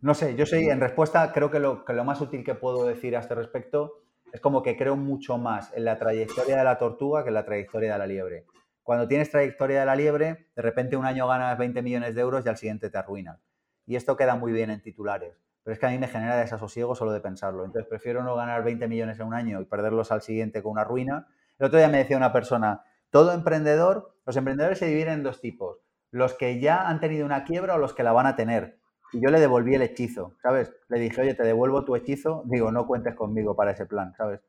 No 0.00 0.14
sé, 0.14 0.34
yo 0.34 0.46
soy, 0.46 0.68
en 0.68 0.80
respuesta, 0.80 1.32
creo 1.32 1.50
que 1.50 1.60
lo, 1.60 1.84
que 1.84 1.92
lo 1.92 2.04
más 2.04 2.20
útil 2.20 2.44
que 2.44 2.54
puedo 2.54 2.86
decir 2.86 3.16
a 3.16 3.20
este 3.20 3.34
respecto 3.34 4.02
es 4.32 4.40
como 4.40 4.62
que 4.62 4.76
creo 4.76 4.96
mucho 4.96 5.38
más 5.38 5.72
en 5.74 5.84
la 5.84 5.98
trayectoria 5.98 6.58
de 6.58 6.64
la 6.64 6.78
tortuga 6.78 7.22
que 7.22 7.28
en 7.28 7.34
la 7.34 7.44
trayectoria 7.44 7.92
de 7.92 7.98
la 7.98 8.06
liebre. 8.06 8.46
Cuando 8.82 9.08
tienes 9.08 9.30
trayectoria 9.30 9.80
de 9.80 9.86
la 9.86 9.96
liebre, 9.96 10.48
de 10.54 10.62
repente 10.62 10.96
un 10.96 11.06
año 11.06 11.26
ganas 11.26 11.58
20 11.58 11.82
millones 11.82 12.14
de 12.14 12.20
euros 12.20 12.44
y 12.44 12.48
al 12.48 12.56
siguiente 12.56 12.90
te 12.90 12.98
arruinas. 12.98 13.40
Y 13.86 13.96
esto 13.96 14.16
queda 14.16 14.36
muy 14.36 14.52
bien 14.52 14.70
en 14.70 14.82
titulares. 14.82 15.45
Pero 15.66 15.72
es 15.72 15.80
que 15.80 15.86
a 15.86 15.90
mí 15.90 15.98
me 15.98 16.06
genera 16.06 16.36
desasosiego 16.36 16.94
solo 16.94 17.10
de 17.10 17.18
pensarlo. 17.18 17.64
Entonces 17.64 17.88
prefiero 17.88 18.22
no 18.22 18.36
ganar 18.36 18.62
20 18.62 18.86
millones 18.86 19.18
en 19.18 19.26
un 19.26 19.34
año 19.34 19.60
y 19.60 19.64
perderlos 19.64 20.12
al 20.12 20.22
siguiente 20.22 20.62
con 20.62 20.70
una 20.70 20.84
ruina. 20.84 21.26
El 21.58 21.66
otro 21.66 21.80
día 21.80 21.88
me 21.88 21.98
decía 21.98 22.16
una 22.16 22.32
persona, 22.32 22.84
todo 23.10 23.32
emprendedor, 23.32 24.14
los 24.24 24.36
emprendedores 24.36 24.78
se 24.78 24.86
dividen 24.86 25.14
en 25.14 25.22
dos 25.24 25.40
tipos. 25.40 25.80
Los 26.12 26.34
que 26.34 26.60
ya 26.60 26.86
han 26.88 27.00
tenido 27.00 27.26
una 27.26 27.42
quiebra 27.42 27.74
o 27.74 27.78
los 27.78 27.94
que 27.94 28.04
la 28.04 28.12
van 28.12 28.28
a 28.28 28.36
tener. 28.36 28.78
Y 29.12 29.20
yo 29.20 29.28
le 29.28 29.40
devolví 29.40 29.74
el 29.74 29.82
hechizo, 29.82 30.36
¿sabes? 30.40 30.72
Le 30.88 31.00
dije, 31.00 31.20
oye, 31.20 31.34
te 31.34 31.42
devuelvo 31.42 31.84
tu 31.84 31.96
hechizo. 31.96 32.44
Digo, 32.46 32.70
no 32.70 32.86
cuentes 32.86 33.16
conmigo 33.16 33.56
para 33.56 33.72
ese 33.72 33.86
plan, 33.86 34.14
¿sabes? 34.16 34.42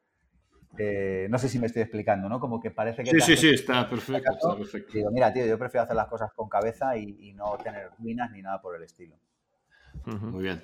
Eh, 0.78 1.26
no 1.32 1.40
sé 1.40 1.50
si 1.50 1.58
me 1.58 1.66
estoy 1.66 1.82
explicando, 1.82 2.30
¿no? 2.30 2.40
Como 2.40 2.60
que 2.60 2.70
parece 2.70 3.04
que... 3.04 3.10
Sí, 3.10 3.22
sí, 3.22 3.38
sí, 3.38 3.50
está 3.56 3.90
perfecto, 3.90 4.34
está 4.34 4.56
perfecto. 4.56 4.94
Digo, 4.94 5.10
mira, 5.10 5.34
tío, 5.34 5.48
yo 5.48 5.58
prefiero 5.58 5.86
hacer 5.86 5.96
las 5.96 6.10
cosas 6.10 6.32
con 6.36 6.48
cabeza 6.48 6.96
y, 6.96 7.34
no 7.34 7.58
tener 7.58 7.90
minas 7.98 8.30
ni 8.30 8.44
nada 8.44 8.62
por 8.62 8.76
el 8.76 8.84
estilo. 8.84 9.16
Muy 10.06 10.44
bien. 10.44 10.64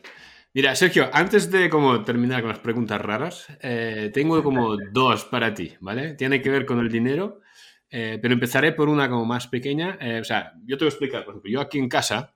Mira, 0.56 0.76
Sergio, 0.76 1.10
antes 1.12 1.50
de 1.50 1.68
como 1.68 2.04
terminar 2.04 2.42
con 2.42 2.50
las 2.50 2.60
preguntas 2.60 3.02
raras, 3.02 3.48
eh, 3.60 4.12
tengo 4.14 4.44
como 4.44 4.78
dos 4.92 5.26
para 5.26 5.54
ti, 5.54 5.74
¿vale? 5.80 6.14
Tiene 6.14 6.44
que 6.44 6.52
ver 6.52 6.66
con 6.66 6.80
el 6.80 6.90
dinero, 6.92 7.42
eh, 7.90 8.20
pero 8.22 8.36
empezaré 8.36 8.72
por 8.72 8.88
una 8.88 9.10
como 9.10 9.26
más 9.26 9.48
pequeña. 9.48 9.98
o 10.22 10.24
sea, 10.24 10.54
yo 10.66 10.78
te 10.78 10.86
voy 10.86 10.90
a 10.90 10.94
explicar, 10.94 11.26
por 11.26 11.34
ejemplo, 11.34 11.52
yo 11.52 11.60
aquí 11.60 11.80
en 11.80 11.90
casa 11.90 12.36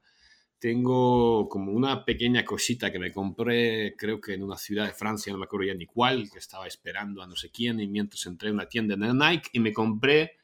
tengo 0.59 1.47
como 1.47 1.71
una 1.71 2.03
pequeña 2.03 2.43
cosita 2.43 2.91
que 2.91 2.99
me 2.99 3.11
compré, 3.11 3.95
creo 3.95 4.19
que 4.19 4.33
en 4.33 4.43
una 4.43 4.57
ciudad 4.57 4.85
de 4.85 4.93
Francia, 4.93 5.31
no 5.31 5.39
me 5.39 5.45
acuerdo 5.45 5.67
ya 5.67 5.75
ni 5.75 5.85
cuál, 5.85 6.29
que 6.31 6.39
estaba 6.39 6.65
esperando 6.67 7.21
a 7.21 7.27
no 7.27 7.35
sé 7.35 7.51
quién, 7.51 7.79
y 7.79 7.87
mientras 7.87 8.25
entré 8.25 8.49
en 8.49 8.55
una 8.55 8.67
tienda 8.67 8.95
de 8.95 9.13
Nike 9.13 9.49
y 9.53 9.59
me 9.59 9.73
compré 9.73 10.37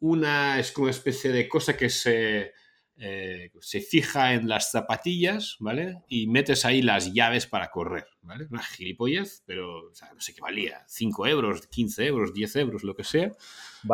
una, 0.00 0.58
es 0.58 0.72
como 0.72 0.84
una 0.84 0.90
especie 0.90 1.32
de 1.32 1.48
cosa 1.48 1.76
que 1.76 1.88
se, 1.88 2.52
eh, 3.00 3.52
se 3.60 3.80
fija 3.80 4.34
en 4.34 4.48
las 4.48 4.72
zapatillas, 4.72 5.56
¿vale? 5.60 5.98
Y 6.08 6.26
metes 6.26 6.64
ahí 6.64 6.82
las 6.82 7.12
llaves 7.12 7.46
para 7.46 7.70
correr, 7.70 8.06
¿vale? 8.22 8.48
Una 8.50 8.62
gilipollez, 8.62 9.44
pero 9.46 9.92
no 10.14 10.20
sé 10.20 10.34
qué 10.34 10.40
valía, 10.40 10.82
5 10.88 11.26
euros, 11.28 11.68
15 11.68 12.06
euros, 12.06 12.34
10 12.34 12.56
euros, 12.56 12.82
lo 12.82 12.96
que 12.96 13.04
sea. 13.04 13.30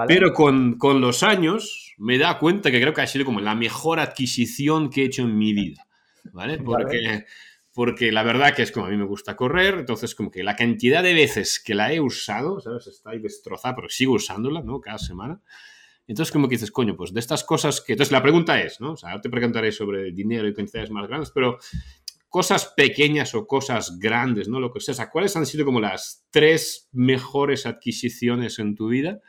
Pero 0.09 0.33
con, 0.33 0.79
con, 0.79 1.03
los 1.03 1.23
años 1.23 1.95
me 1.99 2.17
da 2.17 2.39
cuenta 2.39 2.71
que 2.71 2.81
creo 2.81 2.95
que 2.95 3.03
ha 3.03 3.07
sido 3.07 3.27
como 3.27 3.41
la 3.41 3.55
mejor 3.55 4.01
adquisición 4.01 4.89
que 4.89 5.03
he 5.03 5.07
hecho 5.07 5.23
en 5.23 5.37
mi 5.37 5.53
vida, 5.53 5.87
¿vale? 6.33 6.57
Porque, 6.57 7.27
porque 7.75 8.11
la 8.11 8.23
verdad 8.23 8.55
que 8.55 8.63
es 8.63 8.73
como 8.73 8.87
a 8.87 8.91
mí 8.91 8.97
me 8.97 9.05
gusta 9.05 9.37
correr, 9.37 9.81
entonces 9.81 10.15
como 10.15 10.31
que 10.31 10.43
la 10.43 10.57
cantidad 10.57 11.03
de 11.03 11.13
veces 11.13 11.61
que 11.61 11.75
la 11.75 11.93
he 11.93 12.01
usado, 12.01 12.59
¿sabes? 12.61 12.87
Está 12.87 13.11
ahí 13.11 13.19
destrozada, 13.19 13.77
pero 13.77 13.91
sigo 13.91 14.15
usándola, 14.15 14.63
¿no? 14.63 14.81
Cada 14.81 14.97
semana. 14.97 15.43
Entonces, 16.07 16.33
como 16.33 16.49
que 16.49 16.57
dices, 16.57 16.71
coño, 16.71 16.97
pues 16.97 17.13
de 17.13 17.21
estas 17.21 17.45
cosas 17.45 17.81
que... 17.81 17.95
Entonces, 17.95 18.13
la 18.13 18.23
pregunta 18.23 18.61
es, 18.61 18.81
¿no? 18.81 18.93
O 18.93 18.97
sea, 18.97 19.11
ahora 19.11 19.23
te 19.23 19.31
preguntaré 19.31 19.73
sobre 19.73 20.13
dinero 20.13 20.47
y 20.47 20.55
cantidades 20.55 20.91
más 20.91 21.07
grandes, 21.09 21.31
pero 21.31 21.59
cosas 22.29 22.73
pequeñas 22.77 23.35
o 23.35 23.47
cosas 23.47 23.99
grandes, 23.99 24.49
¿no? 24.49 24.61
Lo 24.61 24.73
que 24.73 24.81
sea. 24.81 24.93
O 24.93 24.97
sea, 24.97 25.11
¿cuáles 25.11 25.37
han 25.37 25.47
sido 25.47 25.65
como 25.65 25.81
las 25.81 26.27
tres 26.31 26.89
mejores 26.93 27.67
adquisiciones 27.67 28.59
en 28.59 28.75
tu 28.75 28.89
vida? 28.89 29.21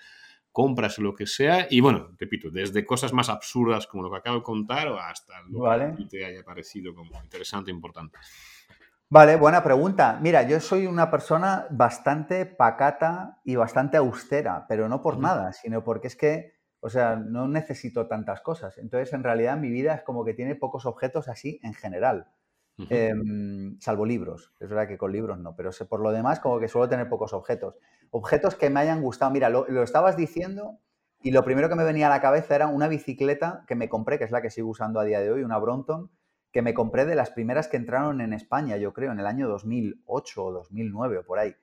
compras 0.55 0.97
o 0.99 1.01
lo 1.01 1.13
que 1.13 1.27
sea. 1.27 1.67
Y 1.69 1.81
bueno, 1.81 2.15
repito, 2.17 2.49
desde 2.49 2.85
cosas 2.85 3.11
más 3.11 3.27
absurdas 3.27 3.87
como 3.87 4.03
lo 4.03 4.09
que 4.09 4.19
acabo 4.19 4.37
de 4.37 4.43
contar 4.43 4.87
o 4.87 4.97
hasta 4.97 5.33
lo 5.49 5.97
que 5.97 6.05
te 6.05 6.25
haya 6.25 6.43
parecido 6.43 6.95
como 6.95 7.21
interesante 7.21 7.71
e 7.71 7.73
importante. 7.73 8.17
Vale, 9.09 9.35
buena 9.35 9.61
pregunta. 9.61 10.17
Mira, 10.21 10.47
yo 10.47 10.61
soy 10.61 10.87
una 10.87 11.11
persona 11.11 11.67
bastante 11.71 12.45
pacata 12.45 13.41
y 13.43 13.57
bastante 13.57 13.97
austera, 13.97 14.65
pero 14.69 14.87
no 14.87 15.01
por 15.01 15.17
nada, 15.19 15.51
sino 15.51 15.83
porque 15.83 16.07
es 16.07 16.15
que, 16.15 16.54
o 16.85 16.89
sea, 16.91 17.15
no 17.15 17.47
necesito 17.47 18.05
tantas 18.05 18.41
cosas. 18.41 18.77
Entonces, 18.77 19.11
en 19.13 19.23
realidad, 19.23 19.57
mi 19.57 19.71
vida 19.71 19.95
es 19.95 20.03
como 20.03 20.23
que 20.23 20.35
tiene 20.35 20.53
pocos 20.53 20.85
objetos 20.85 21.27
así 21.27 21.59
en 21.63 21.73
general. 21.73 22.27
Em, 22.77 23.79
salvo 23.79 24.05
libros. 24.05 24.53
Es 24.59 24.69
verdad 24.69 24.87
que 24.87 24.95
con 24.95 25.11
libros 25.11 25.39
no, 25.39 25.55
pero 25.55 25.71
por 25.89 25.99
lo 25.99 26.11
demás 26.11 26.39
como 26.39 26.59
que 26.59 26.67
suelo 26.67 26.87
tener 26.87 27.09
pocos 27.09 27.33
objetos. 27.33 27.73
Objetos 28.11 28.53
que 28.53 28.69
me 28.69 28.81
hayan 28.81 29.01
gustado. 29.01 29.31
Mira, 29.31 29.49
lo, 29.49 29.65
estabas 29.81 30.15
diciendo 30.15 30.77
y 31.23 31.31
lo 31.31 31.43
primero 31.43 31.69
que 31.69 31.75
me 31.75 31.83
venía 31.83 32.05
a 32.05 32.11
la 32.11 32.21
cabeza 32.21 32.53
era 32.53 32.67
una 32.67 32.87
bicicleta 32.87 33.63
que 33.67 33.73
me 33.73 33.89
compré, 33.89 34.19
que 34.19 34.25
es 34.25 34.31
la 34.31 34.43
que 34.43 34.51
sigo 34.51 34.69
usando 34.69 34.99
a 34.99 35.05
día 35.05 35.21
de 35.21 35.31
hoy, 35.31 35.41
una 35.41 35.57
Brompton, 35.57 36.11
que 36.51 36.61
me 36.61 36.75
compré 36.75 37.05
de 37.05 37.15
las 37.15 37.31
primeras 37.31 37.67
que 37.67 37.77
entraron 37.77 38.21
en 38.21 38.31
España, 38.31 38.77
yo 38.77 38.93
creo, 38.93 39.11
en 39.11 39.19
el 39.19 39.25
año 39.25 39.47
2008 39.47 40.45
o 40.45 40.51
2009 40.51 41.17
o 41.17 41.25
por 41.25 41.39
ahí. 41.39 41.55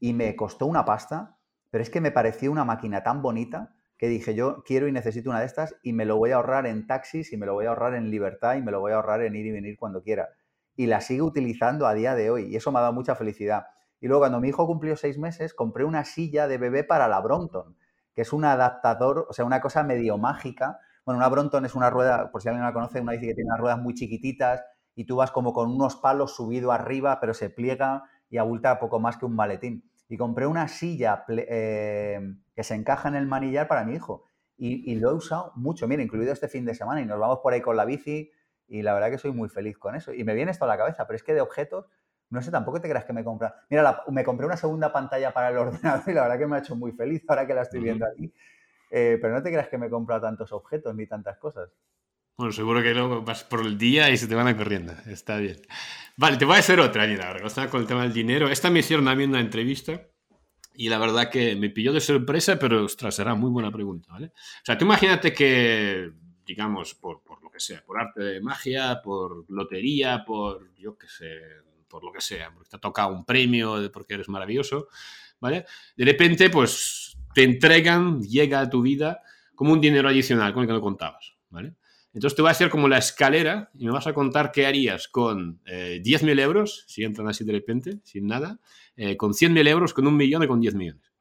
Y 0.00 0.14
me 0.14 0.34
costó 0.34 0.64
una 0.64 0.86
pasta, 0.86 1.36
pero 1.68 1.82
es 1.82 1.90
que 1.90 2.00
me 2.00 2.12
pareció 2.12 2.50
una 2.50 2.64
máquina 2.64 3.02
tan 3.02 3.20
bonita 3.20 3.74
que 3.98 4.08
dije, 4.08 4.34
yo 4.34 4.62
quiero 4.64 4.88
y 4.88 4.92
necesito 4.92 5.30
una 5.30 5.40
de 5.40 5.46
estas 5.46 5.76
y 5.82 5.92
me 5.92 6.04
lo 6.04 6.16
voy 6.16 6.32
a 6.32 6.36
ahorrar 6.36 6.66
en 6.66 6.86
taxis 6.86 7.32
y 7.32 7.36
me 7.36 7.46
lo 7.46 7.54
voy 7.54 7.66
a 7.66 7.70
ahorrar 7.70 7.94
en 7.94 8.10
libertad 8.10 8.56
y 8.56 8.62
me 8.62 8.72
lo 8.72 8.80
voy 8.80 8.92
a 8.92 8.96
ahorrar 8.96 9.22
en 9.22 9.36
ir 9.36 9.46
y 9.46 9.52
venir 9.52 9.76
cuando 9.78 10.02
quiera 10.02 10.28
y 10.76 10.86
la 10.86 11.00
sigo 11.00 11.26
utilizando 11.26 11.86
a 11.86 11.94
día 11.94 12.14
de 12.14 12.30
hoy 12.30 12.46
y 12.46 12.56
eso 12.56 12.72
me 12.72 12.78
ha 12.78 12.82
dado 12.82 12.92
mucha 12.92 13.14
felicidad. 13.14 13.66
Y 14.00 14.06
luego 14.06 14.22
cuando 14.22 14.40
mi 14.40 14.48
hijo 14.48 14.66
cumplió 14.66 14.96
seis 14.96 15.18
meses, 15.18 15.54
compré 15.54 15.84
una 15.84 16.04
silla 16.04 16.48
de 16.48 16.58
bebé 16.58 16.84
para 16.84 17.08
la 17.08 17.20
Brompton, 17.20 17.76
que 18.14 18.22
es 18.22 18.32
un 18.32 18.44
adaptador, 18.44 19.26
o 19.28 19.32
sea, 19.32 19.44
una 19.44 19.60
cosa 19.60 19.82
medio 19.82 20.18
mágica. 20.18 20.78
Bueno, 21.04 21.18
una 21.18 21.28
Brompton 21.28 21.64
es 21.64 21.74
una 21.74 21.90
rueda, 21.90 22.30
por 22.30 22.42
si 22.42 22.48
alguien 22.48 22.64
la 22.64 22.72
conoce, 22.72 23.00
una 23.00 23.12
bici 23.12 23.26
que 23.26 23.34
tiene 23.34 23.48
unas 23.48 23.60
ruedas 23.60 23.78
muy 23.78 23.94
chiquititas 23.94 24.64
y 24.94 25.06
tú 25.06 25.16
vas 25.16 25.30
como 25.30 25.52
con 25.52 25.70
unos 25.70 25.96
palos 25.96 26.34
subido 26.34 26.72
arriba, 26.72 27.18
pero 27.20 27.34
se 27.34 27.50
pliega 27.50 28.04
y 28.28 28.38
abulta 28.38 28.78
poco 28.78 29.00
más 29.00 29.16
que 29.16 29.26
un 29.26 29.34
maletín. 29.34 29.90
Y 30.14 30.16
compré 30.16 30.46
una 30.46 30.68
silla 30.68 31.24
eh, 31.28 32.20
que 32.54 32.62
se 32.62 32.76
encaja 32.76 33.08
en 33.08 33.16
el 33.16 33.26
manillar 33.26 33.66
para 33.66 33.84
mi 33.84 33.94
hijo. 33.94 34.30
Y, 34.56 34.88
y, 34.92 34.94
lo 34.94 35.10
he 35.10 35.14
usado 35.14 35.50
mucho, 35.56 35.88
mira, 35.88 36.04
incluido 36.04 36.32
este 36.32 36.46
fin 36.46 36.64
de 36.64 36.72
semana. 36.72 37.00
Y 37.00 37.04
nos 37.04 37.18
vamos 37.18 37.40
por 37.42 37.52
ahí 37.52 37.60
con 37.60 37.76
la 37.76 37.84
bici, 37.84 38.30
y 38.68 38.82
la 38.82 38.94
verdad 38.94 39.10
que 39.10 39.18
soy 39.18 39.32
muy 39.32 39.48
feliz 39.48 39.76
con 39.76 39.96
eso. 39.96 40.14
Y 40.14 40.22
me 40.22 40.34
viene 40.34 40.52
esto 40.52 40.66
a 40.66 40.68
la 40.68 40.78
cabeza, 40.78 41.04
pero 41.08 41.16
es 41.16 41.24
que 41.24 41.34
de 41.34 41.40
objetos, 41.40 41.88
no 42.30 42.40
sé, 42.42 42.52
tampoco 42.52 42.80
te 42.80 42.88
creas 42.88 43.04
que 43.04 43.12
me 43.12 43.24
compra. 43.24 43.56
Mira, 43.68 44.04
me 44.06 44.22
compré 44.22 44.46
una 44.46 44.56
segunda 44.56 44.92
pantalla 44.92 45.32
para 45.32 45.48
el 45.48 45.56
ordenador 45.58 46.04
y 46.06 46.12
la 46.12 46.22
verdad 46.22 46.38
que 46.38 46.46
me 46.46 46.54
ha 46.54 46.58
hecho 46.60 46.76
muy 46.76 46.92
feliz 46.92 47.24
ahora 47.26 47.44
que 47.44 47.54
la 47.54 47.62
estoy 47.62 47.80
viendo 47.80 48.06
aquí. 48.06 48.32
Eh, 48.92 49.18
pero 49.20 49.34
no 49.34 49.42
te 49.42 49.50
creas 49.50 49.66
que 49.66 49.78
me 49.78 49.90
compra 49.90 50.20
tantos 50.20 50.52
objetos 50.52 50.94
ni 50.94 51.08
tantas 51.08 51.38
cosas. 51.38 51.70
Bueno, 52.36 52.52
seguro 52.52 52.82
que 52.82 52.92
luego 52.94 53.22
vas 53.22 53.44
por 53.44 53.64
el 53.64 53.78
día 53.78 54.10
y 54.10 54.16
se 54.16 54.26
te 54.26 54.34
van 54.34 54.48
a 54.48 54.56
corriendo. 54.56 54.92
Está 55.06 55.38
bien. 55.38 55.62
Vale, 56.16 56.36
te 56.36 56.44
voy 56.44 56.56
a 56.56 56.58
hacer 56.58 56.80
otra, 56.80 57.06
mira, 57.06 57.32
relacionada 57.32 57.70
con 57.70 57.80
el 57.80 57.86
tema 57.86 58.02
del 58.02 58.12
dinero. 58.12 58.48
Esta 58.48 58.70
me 58.70 58.80
hicieron 58.80 59.06
a 59.06 59.14
mí 59.14 59.22
una 59.24 59.40
entrevista 59.40 60.02
y 60.74 60.88
la 60.88 60.98
verdad 60.98 61.30
que 61.30 61.54
me 61.54 61.70
pilló 61.70 61.92
de 61.92 62.00
sorpresa, 62.00 62.58
pero 62.58 62.84
ostras, 62.84 63.14
será 63.14 63.36
muy 63.36 63.50
buena 63.50 63.70
pregunta, 63.70 64.12
¿vale? 64.12 64.26
O 64.26 64.64
sea, 64.64 64.76
tú 64.76 64.84
imagínate 64.84 65.32
que, 65.32 66.10
digamos, 66.44 66.94
por, 66.94 67.22
por 67.22 67.40
lo 67.40 67.50
que 67.50 67.60
sea, 67.60 67.84
por 67.84 68.00
arte 68.00 68.20
de 68.20 68.40
magia, 68.40 69.00
por 69.00 69.48
lotería, 69.48 70.24
por, 70.24 70.74
yo 70.74 70.98
qué 70.98 71.06
sé, 71.06 71.38
por 71.86 72.02
lo 72.02 72.10
que 72.10 72.20
sea, 72.20 72.52
porque 72.52 72.68
te 72.68 72.76
ha 72.76 72.80
tocado 72.80 73.14
un 73.14 73.24
premio, 73.24 73.92
porque 73.92 74.14
eres 74.14 74.28
maravilloso, 74.28 74.88
¿vale? 75.38 75.66
De 75.96 76.04
repente, 76.04 76.50
pues, 76.50 77.16
te 77.32 77.44
entregan, 77.44 78.20
llega 78.22 78.60
a 78.60 78.68
tu 78.68 78.82
vida 78.82 79.20
como 79.54 79.72
un 79.72 79.80
dinero 79.80 80.08
adicional 80.08 80.52
con 80.52 80.62
el 80.62 80.66
que 80.66 80.72
no 80.72 80.80
contabas, 80.80 81.36
¿vale? 81.50 81.76
Entonces 82.14 82.36
te 82.36 82.42
voy 82.42 82.48
a 82.48 82.52
hacer 82.52 82.70
como 82.70 82.86
la 82.86 82.98
escalera 82.98 83.70
y 83.74 83.86
me 83.86 83.92
vas 83.92 84.06
a 84.06 84.14
contar 84.14 84.52
qué 84.52 84.66
harías 84.66 85.08
con 85.08 85.60
eh, 85.66 86.00
10.000 86.02 86.40
euros, 86.40 86.84
si 86.86 87.02
entran 87.02 87.28
así 87.28 87.44
de 87.44 87.52
repente, 87.52 87.98
sin 88.04 88.28
nada, 88.28 88.60
eh, 88.96 89.16
con 89.16 89.32
100.000 89.32 89.66
euros, 89.66 89.92
con 89.92 90.06
un 90.06 90.16
millón 90.16 90.44
y 90.44 90.46
con 90.46 90.60
10 90.60 90.76
millones. 90.76 91.12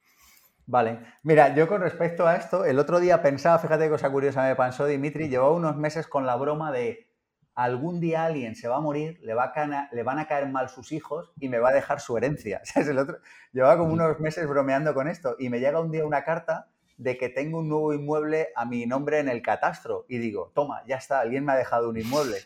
Vale, 0.67 0.99
mira, 1.23 1.53
yo 1.55 1.67
con 1.67 1.81
respecto 1.81 2.27
a 2.27 2.35
esto, 2.35 2.63
el 2.63 2.77
otro 2.77 2.99
día 2.99 3.21
pensaba, 3.23 3.57
fíjate 3.57 3.85
qué 3.85 3.89
cosa 3.89 4.11
curiosa 4.11 4.47
me 4.47 4.55
pasó 4.55 4.85
Dimitri, 4.85 5.27
llevaba 5.27 5.51
unos 5.51 5.75
meses 5.75 6.07
con 6.07 6.27
la 6.27 6.35
broma 6.35 6.71
de 6.71 7.09
algún 7.55 7.99
día 7.99 8.25
alguien 8.25 8.55
se 8.55 8.67
va 8.67 8.77
a 8.77 8.81
morir, 8.81 9.19
le, 9.21 9.33
va 9.33 9.51
a 9.55 9.89
le 9.91 10.03
van 10.03 10.19
a 10.19 10.27
caer 10.27 10.47
mal 10.47 10.69
sus 10.69 10.91
hijos 10.91 11.31
y 11.39 11.49
me 11.49 11.59
va 11.59 11.69
a 11.69 11.73
dejar 11.73 11.99
su 11.99 12.17
herencia. 12.17 12.61
el 12.75 12.97
otro, 12.97 13.17
llevaba 13.51 13.77
como 13.77 13.93
unos 13.93 14.19
meses 14.19 14.47
bromeando 14.47 14.93
con 14.93 15.07
esto 15.07 15.35
y 15.39 15.49
me 15.49 15.59
llega 15.59 15.79
un 15.79 15.91
día 15.91 16.05
una 16.05 16.23
carta 16.23 16.67
de 16.97 17.17
que 17.17 17.29
tengo 17.29 17.59
un 17.59 17.69
nuevo 17.69 17.93
inmueble 17.93 18.49
a 18.55 18.65
mi 18.65 18.85
nombre 18.85 19.19
en 19.19 19.29
el 19.29 19.41
catastro. 19.41 20.05
Y 20.07 20.17
digo, 20.17 20.51
toma, 20.53 20.83
ya 20.87 20.97
está, 20.97 21.19
alguien 21.19 21.45
me 21.45 21.53
ha 21.53 21.55
dejado 21.55 21.89
un 21.89 21.97
inmueble. 21.97 22.37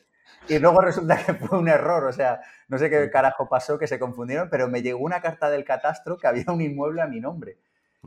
Y 0.47 0.59
luego 0.59 0.81
resulta 0.81 1.17
que 1.17 1.33
fue 1.33 1.57
un 1.57 1.67
error, 1.67 2.05
o 2.05 2.13
sea, 2.13 2.41
no 2.67 2.77
sé 2.77 2.89
qué 2.89 3.09
carajo 3.09 3.49
pasó, 3.49 3.77
que 3.77 3.87
se 3.87 3.99
confundieron, 3.99 4.49
pero 4.49 4.67
me 4.67 4.81
llegó 4.81 4.99
una 4.99 5.21
carta 5.21 5.49
del 5.49 5.63
catastro 5.63 6.17
que 6.17 6.27
había 6.27 6.45
un 6.47 6.61
inmueble 6.61 7.01
a 7.01 7.07
mi 7.07 7.19
nombre. 7.19 7.57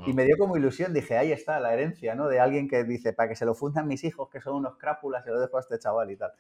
Y 0.06 0.14
me 0.14 0.24
dio 0.24 0.38
como 0.38 0.56
ilusión, 0.56 0.94
dije, 0.94 1.18
ahí 1.18 1.30
está 1.30 1.60
la 1.60 1.74
herencia, 1.74 2.14
¿no? 2.14 2.28
De 2.28 2.40
alguien 2.40 2.68
que 2.68 2.84
dice, 2.84 3.12
para 3.12 3.28
que 3.28 3.36
se 3.36 3.44
lo 3.44 3.54
fundan 3.54 3.86
mis 3.86 4.02
hijos, 4.04 4.30
que 4.30 4.40
son 4.40 4.56
unos 4.56 4.78
crápulas, 4.78 5.24
se 5.24 5.30
lo 5.30 5.38
dejo 5.38 5.58
a 5.58 5.60
este 5.60 5.78
chaval 5.78 6.10
y 6.10 6.16
tal. 6.16 6.32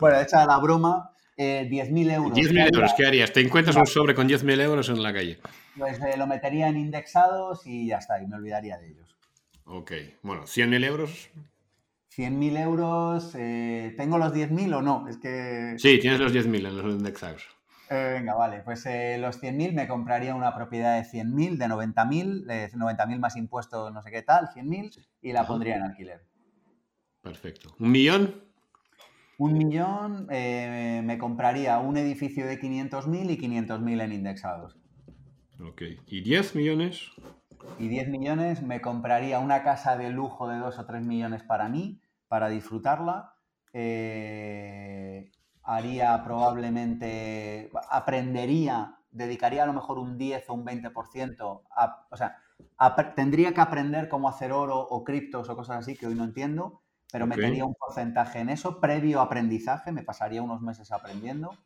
Bueno, 0.00 0.18
hecha 0.18 0.46
la 0.46 0.58
broma, 0.58 1.10
eh, 1.36 1.68
10.000 1.70 2.10
euros. 2.10 2.38
10.000 2.38 2.74
euros, 2.74 2.94
¿qué 2.96 3.06
harías? 3.06 3.32
¿Te 3.32 3.40
encuentras 3.40 3.76
un 3.76 3.86
sobre 3.86 4.14
con 4.14 4.28
10.000 4.28 4.60
euros 4.62 4.88
en 4.88 5.02
la 5.02 5.12
calle? 5.12 5.38
Pues 5.76 6.00
eh, 6.00 6.16
lo 6.16 6.26
metería 6.26 6.68
en 6.68 6.78
indexados 6.78 7.66
y 7.66 7.88
ya 7.88 7.98
está, 7.98 8.22
y 8.22 8.26
me 8.26 8.36
olvidaría 8.36 8.78
de 8.78 8.88
ellos. 8.88 9.16
Ok, 9.64 9.92
bueno, 10.22 10.42
100.000 10.42 10.84
euros. 10.84 11.30
100.000 12.16 12.58
euros, 12.58 13.34
eh, 13.36 13.94
¿tengo 13.96 14.18
los 14.18 14.34
10.000 14.34 14.74
o 14.74 14.82
no? 14.82 15.08
Es 15.08 15.16
que... 15.16 15.74
Sí, 15.78 15.98
tienes 15.98 16.20
los 16.20 16.34
10.000 16.34 16.68
en 16.68 16.76
los 16.76 16.94
indexados. 16.94 17.46
Eh, 17.88 18.10
venga, 18.14 18.34
vale, 18.34 18.60
pues 18.60 18.84
eh, 18.86 19.16
los 19.18 19.42
100.000 19.42 19.72
me 19.72 19.88
compraría 19.88 20.34
una 20.34 20.54
propiedad 20.54 20.96
de 20.96 21.08
100.000, 21.08 21.56
de 21.56 21.66
90.000, 21.66 22.44
de 22.44 22.70
90.000 22.72 23.18
más 23.18 23.36
impuestos, 23.36 23.92
no 23.92 24.02
sé 24.02 24.10
qué 24.10 24.22
tal, 24.22 24.48
100.000, 24.48 25.06
y 25.22 25.32
la 25.32 25.46
pondría 25.46 25.76
en 25.76 25.82
alquiler. 25.82 26.22
Perfecto. 27.22 27.74
¿Un 27.78 27.90
millón? 27.90 28.44
Un 29.38 29.56
millón 29.56 30.26
me 30.26 31.16
compraría 31.18 31.78
un 31.78 31.96
edificio 31.96 32.46
de 32.46 32.60
500.000 32.60 33.30
y 33.30 33.38
500.000 33.38 34.02
en 34.02 34.12
indexados. 34.12 34.76
Ok. 35.60 35.82
¿Y 36.06 36.22
10 36.22 36.54
millones? 36.54 37.10
Y 37.78 37.88
10 37.88 38.08
millones 38.08 38.62
me 38.62 38.80
compraría 38.80 39.38
una 39.38 39.62
casa 39.62 39.96
de 39.96 40.10
lujo 40.10 40.48
de 40.48 40.58
2 40.58 40.78
o 40.78 40.86
3 40.86 41.02
millones 41.02 41.42
para 41.42 41.68
mí, 41.68 42.00
para 42.28 42.48
disfrutarla. 42.48 43.34
Eh, 43.72 45.30
haría 45.62 46.22
probablemente, 46.24 47.70
aprendería, 47.90 48.96
dedicaría 49.10 49.62
a 49.62 49.66
lo 49.66 49.72
mejor 49.72 49.98
un 49.98 50.18
10 50.18 50.48
o 50.48 50.54
un 50.54 50.64
20%, 50.64 51.62
a, 51.70 52.06
o 52.10 52.16
sea, 52.16 52.38
tendría 53.14 53.54
que 53.54 53.60
aprender 53.60 54.08
cómo 54.08 54.28
hacer 54.28 54.52
oro 54.52 54.78
o 54.78 55.04
criptos 55.04 55.48
o 55.48 55.56
cosas 55.56 55.78
así 55.78 55.96
que 55.96 56.06
hoy 56.06 56.14
no 56.14 56.24
entiendo, 56.24 56.82
pero 57.12 57.26
metería 57.26 57.64
un 57.64 57.74
porcentaje 57.74 58.40
en 58.40 58.48
eso, 58.48 58.80
previo 58.80 59.20
aprendizaje, 59.20 59.92
me 59.92 60.02
pasaría 60.02 60.42
unos 60.42 60.62
meses 60.62 60.90
aprendiendo 60.92 61.56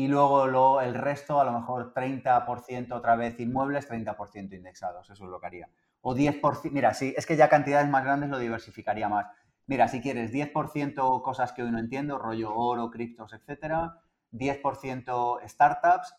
y 0.00 0.08
luego 0.08 0.80
el 0.80 0.94
resto, 0.94 1.42
a 1.42 1.44
lo 1.44 1.52
mejor 1.52 1.92
30% 1.92 2.92
otra 2.92 3.16
vez 3.16 3.38
inmuebles, 3.38 3.86
30% 3.86 4.54
indexados, 4.54 5.10
eso 5.10 5.24
es 5.24 5.30
lo 5.30 5.38
que 5.38 5.46
haría. 5.46 5.68
O 6.00 6.14
10%, 6.14 6.70
mira, 6.72 6.94
sí, 6.94 7.12
es 7.18 7.26
que 7.26 7.36
ya 7.36 7.50
cantidades 7.50 7.86
más 7.90 8.02
grandes 8.02 8.30
lo 8.30 8.38
diversificaría 8.38 9.10
más. 9.10 9.26
Mira, 9.66 9.88
si 9.88 10.00
quieres 10.00 10.32
10% 10.32 11.20
cosas 11.20 11.52
que 11.52 11.62
hoy 11.62 11.70
no 11.70 11.78
entiendo, 11.78 12.16
rollo 12.16 12.54
oro, 12.54 12.90
criptos, 12.90 13.34
etcétera, 13.34 14.00
10% 14.32 15.40
startups, 15.46 16.14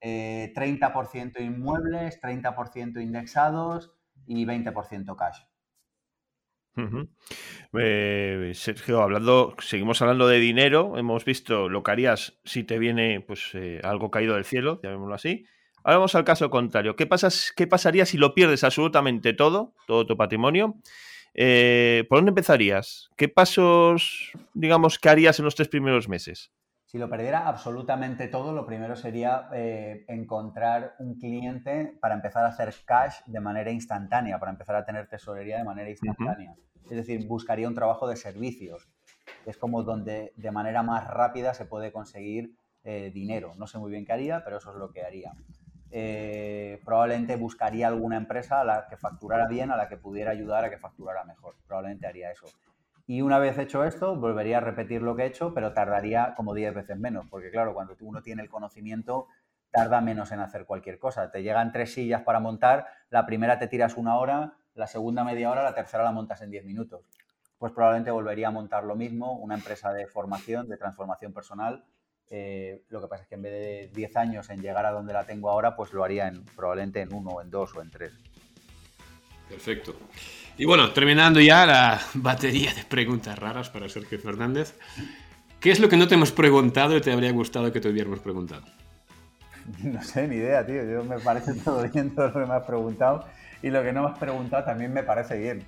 30% 0.00 1.36
eh, 1.36 1.42
inmuebles, 1.42 2.22
30% 2.22 3.02
indexados 3.02 3.92
y 4.26 4.46
20% 4.46 5.16
cash. 5.16 5.42
Eh, 7.78 8.52
Sergio, 8.54 9.02
hablando, 9.02 9.54
seguimos 9.60 10.00
hablando 10.02 10.26
de 10.28 10.38
dinero. 10.38 10.94
Hemos 10.96 11.24
visto 11.24 11.68
lo 11.68 11.82
que 11.82 11.90
harías 11.90 12.38
si 12.44 12.64
te 12.64 12.78
viene 12.78 13.20
pues, 13.20 13.50
eh, 13.54 13.80
algo 13.82 14.10
caído 14.10 14.34
del 14.34 14.44
cielo, 14.44 14.80
llamémoslo 14.82 15.14
así. 15.14 15.46
Ahora 15.84 15.98
vamos 15.98 16.14
al 16.14 16.24
caso 16.24 16.50
contrario. 16.50 16.96
¿Qué, 16.96 17.06
pasas, 17.06 17.52
¿Qué 17.56 17.66
pasaría 17.66 18.06
si 18.06 18.18
lo 18.18 18.34
pierdes 18.34 18.64
absolutamente 18.64 19.32
todo, 19.32 19.74
todo 19.86 20.06
tu 20.06 20.16
patrimonio? 20.16 20.76
Eh, 21.34 22.04
¿Por 22.08 22.18
dónde 22.18 22.30
empezarías? 22.30 23.10
¿Qué 23.16 23.28
pasos, 23.28 24.32
digamos, 24.54 24.98
que 24.98 25.08
harías 25.08 25.38
en 25.38 25.44
los 25.44 25.54
tres 25.54 25.68
primeros 25.68 26.08
meses? 26.08 26.52
Si 26.88 26.96
lo 26.96 27.10
perdiera 27.10 27.46
absolutamente 27.46 28.28
todo, 28.28 28.54
lo 28.54 28.64
primero 28.64 28.96
sería 28.96 29.50
encontrar 29.52 30.94
un 30.98 31.18
cliente 31.18 31.98
para 32.00 32.14
empezar 32.14 32.46
a 32.46 32.48
hacer 32.48 32.74
cash 32.86 33.16
de 33.26 33.40
manera 33.40 33.70
instantánea, 33.70 34.38
para 34.38 34.52
empezar 34.52 34.74
a 34.74 34.86
tener 34.86 35.06
tesorería 35.06 35.58
de 35.58 35.64
manera 35.64 35.90
instantánea. 35.90 36.54
Es 36.84 36.96
decir, 36.96 37.26
buscaría 37.28 37.68
un 37.68 37.74
trabajo 37.74 38.08
de 38.08 38.16
servicios. 38.16 38.88
Es 39.44 39.58
como 39.58 39.82
donde 39.82 40.32
de 40.36 40.50
manera 40.50 40.82
más 40.82 41.06
rápida 41.08 41.52
se 41.52 41.66
puede 41.66 41.92
conseguir 41.92 42.56
eh, 42.84 43.10
dinero. 43.12 43.52
No 43.56 43.66
sé 43.66 43.76
muy 43.76 43.90
bien 43.90 44.06
qué 44.06 44.14
haría, 44.14 44.42
pero 44.42 44.56
eso 44.56 44.70
es 44.70 44.78
lo 44.78 44.90
que 44.90 45.02
haría. 45.02 45.34
Eh, 45.90 46.80
probablemente 46.86 47.36
buscaría 47.36 47.88
alguna 47.88 48.16
empresa 48.16 48.62
a 48.62 48.64
la 48.64 48.86
que 48.88 48.96
facturara 48.96 49.46
bien, 49.46 49.70
a 49.70 49.76
la 49.76 49.90
que 49.90 49.98
pudiera 49.98 50.30
ayudar 50.30 50.64
a 50.64 50.70
que 50.70 50.78
facturara 50.78 51.22
mejor. 51.24 51.54
Probablemente 51.66 52.06
haría 52.06 52.30
eso. 52.30 52.46
Y 53.08 53.22
una 53.22 53.38
vez 53.38 53.56
hecho 53.56 53.84
esto, 53.84 54.16
volvería 54.16 54.58
a 54.58 54.60
repetir 54.60 55.00
lo 55.00 55.16
que 55.16 55.22
he 55.22 55.26
hecho, 55.26 55.54
pero 55.54 55.72
tardaría 55.72 56.34
como 56.36 56.52
10 56.52 56.74
veces 56.74 56.98
menos, 56.98 57.26
porque 57.30 57.50
claro, 57.50 57.72
cuando 57.72 57.96
uno 58.02 58.20
tiene 58.20 58.42
el 58.42 58.50
conocimiento, 58.50 59.28
tarda 59.70 60.02
menos 60.02 60.30
en 60.30 60.40
hacer 60.40 60.66
cualquier 60.66 60.98
cosa. 60.98 61.30
Te 61.30 61.42
llegan 61.42 61.72
tres 61.72 61.94
sillas 61.94 62.20
para 62.20 62.38
montar, 62.38 62.86
la 63.08 63.24
primera 63.24 63.58
te 63.58 63.66
tiras 63.66 63.96
una 63.96 64.18
hora, 64.18 64.58
la 64.74 64.86
segunda 64.86 65.24
media 65.24 65.50
hora, 65.50 65.62
la 65.62 65.74
tercera 65.74 66.04
la 66.04 66.12
montas 66.12 66.42
en 66.42 66.50
10 66.50 66.66
minutos. 66.66 67.06
Pues 67.56 67.72
probablemente 67.72 68.10
volvería 68.10 68.48
a 68.48 68.50
montar 68.50 68.84
lo 68.84 68.94
mismo, 68.94 69.38
una 69.38 69.54
empresa 69.54 69.90
de 69.90 70.06
formación, 70.06 70.68
de 70.68 70.76
transformación 70.76 71.32
personal. 71.32 71.86
Eh, 72.28 72.84
lo 72.90 73.00
que 73.00 73.08
pasa 73.08 73.22
es 73.22 73.28
que 73.30 73.36
en 73.36 73.42
vez 73.42 73.52
de 73.52 73.90
10 73.94 74.16
años 74.18 74.50
en 74.50 74.60
llegar 74.60 74.84
a 74.84 74.90
donde 74.90 75.14
la 75.14 75.24
tengo 75.24 75.48
ahora, 75.48 75.76
pues 75.76 75.94
lo 75.94 76.04
haría 76.04 76.28
en, 76.28 76.44
probablemente 76.44 77.00
en 77.00 77.14
uno, 77.14 77.40
en 77.40 77.48
dos 77.48 77.74
o 77.74 77.80
en 77.80 77.90
tres. 77.90 78.12
Perfecto. 79.48 79.96
Y 80.56 80.64
bueno, 80.64 80.92
terminando 80.92 81.40
ya 81.40 81.64
la 81.64 82.00
batería 82.14 82.74
de 82.74 82.84
preguntas 82.84 83.38
raras 83.38 83.70
para 83.70 83.88
Sergio 83.88 84.18
Fernández. 84.18 84.74
¿Qué 85.60 85.70
es 85.70 85.80
lo 85.80 85.88
que 85.88 85.96
no 85.96 86.08
te 86.08 86.14
hemos 86.14 86.32
preguntado 86.32 86.96
y 86.96 87.00
te 87.00 87.12
habría 87.12 87.32
gustado 87.32 87.72
que 87.72 87.80
te 87.80 87.88
hubiéramos 87.88 88.20
preguntado? 88.20 88.64
No 89.82 90.02
sé, 90.02 90.26
ni 90.26 90.36
idea, 90.36 90.64
tío. 90.64 90.82
Yo 90.84 91.04
me 91.04 91.18
parece 91.18 91.52
todo 91.54 91.86
bien 91.88 92.14
todo 92.14 92.28
lo 92.28 92.32
que 92.32 92.46
me 92.46 92.54
has 92.54 92.64
preguntado 92.64 93.26
y 93.62 93.68
lo 93.70 93.82
que 93.82 93.92
no 93.92 94.02
me 94.02 94.10
has 94.10 94.18
preguntado 94.18 94.64
también 94.64 94.92
me 94.92 95.02
parece 95.02 95.38
bien. 95.38 95.64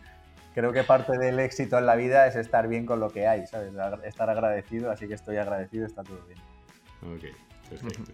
Creo 0.54 0.72
que 0.72 0.82
parte 0.82 1.16
del 1.18 1.38
éxito 1.38 1.78
en 1.78 1.86
la 1.86 1.96
vida 1.96 2.26
es 2.26 2.34
estar 2.34 2.66
bien 2.66 2.86
con 2.86 2.98
lo 2.98 3.10
que 3.10 3.26
hay, 3.26 3.46
¿sabes? 3.46 3.72
Estar 4.04 4.30
agradecido, 4.30 4.90
así 4.90 5.06
que 5.06 5.14
estoy 5.14 5.36
agradecido, 5.36 5.86
está 5.86 6.02
todo 6.02 6.20
bien. 6.26 6.38
Ok, 7.02 7.36
perfecto. 7.68 8.12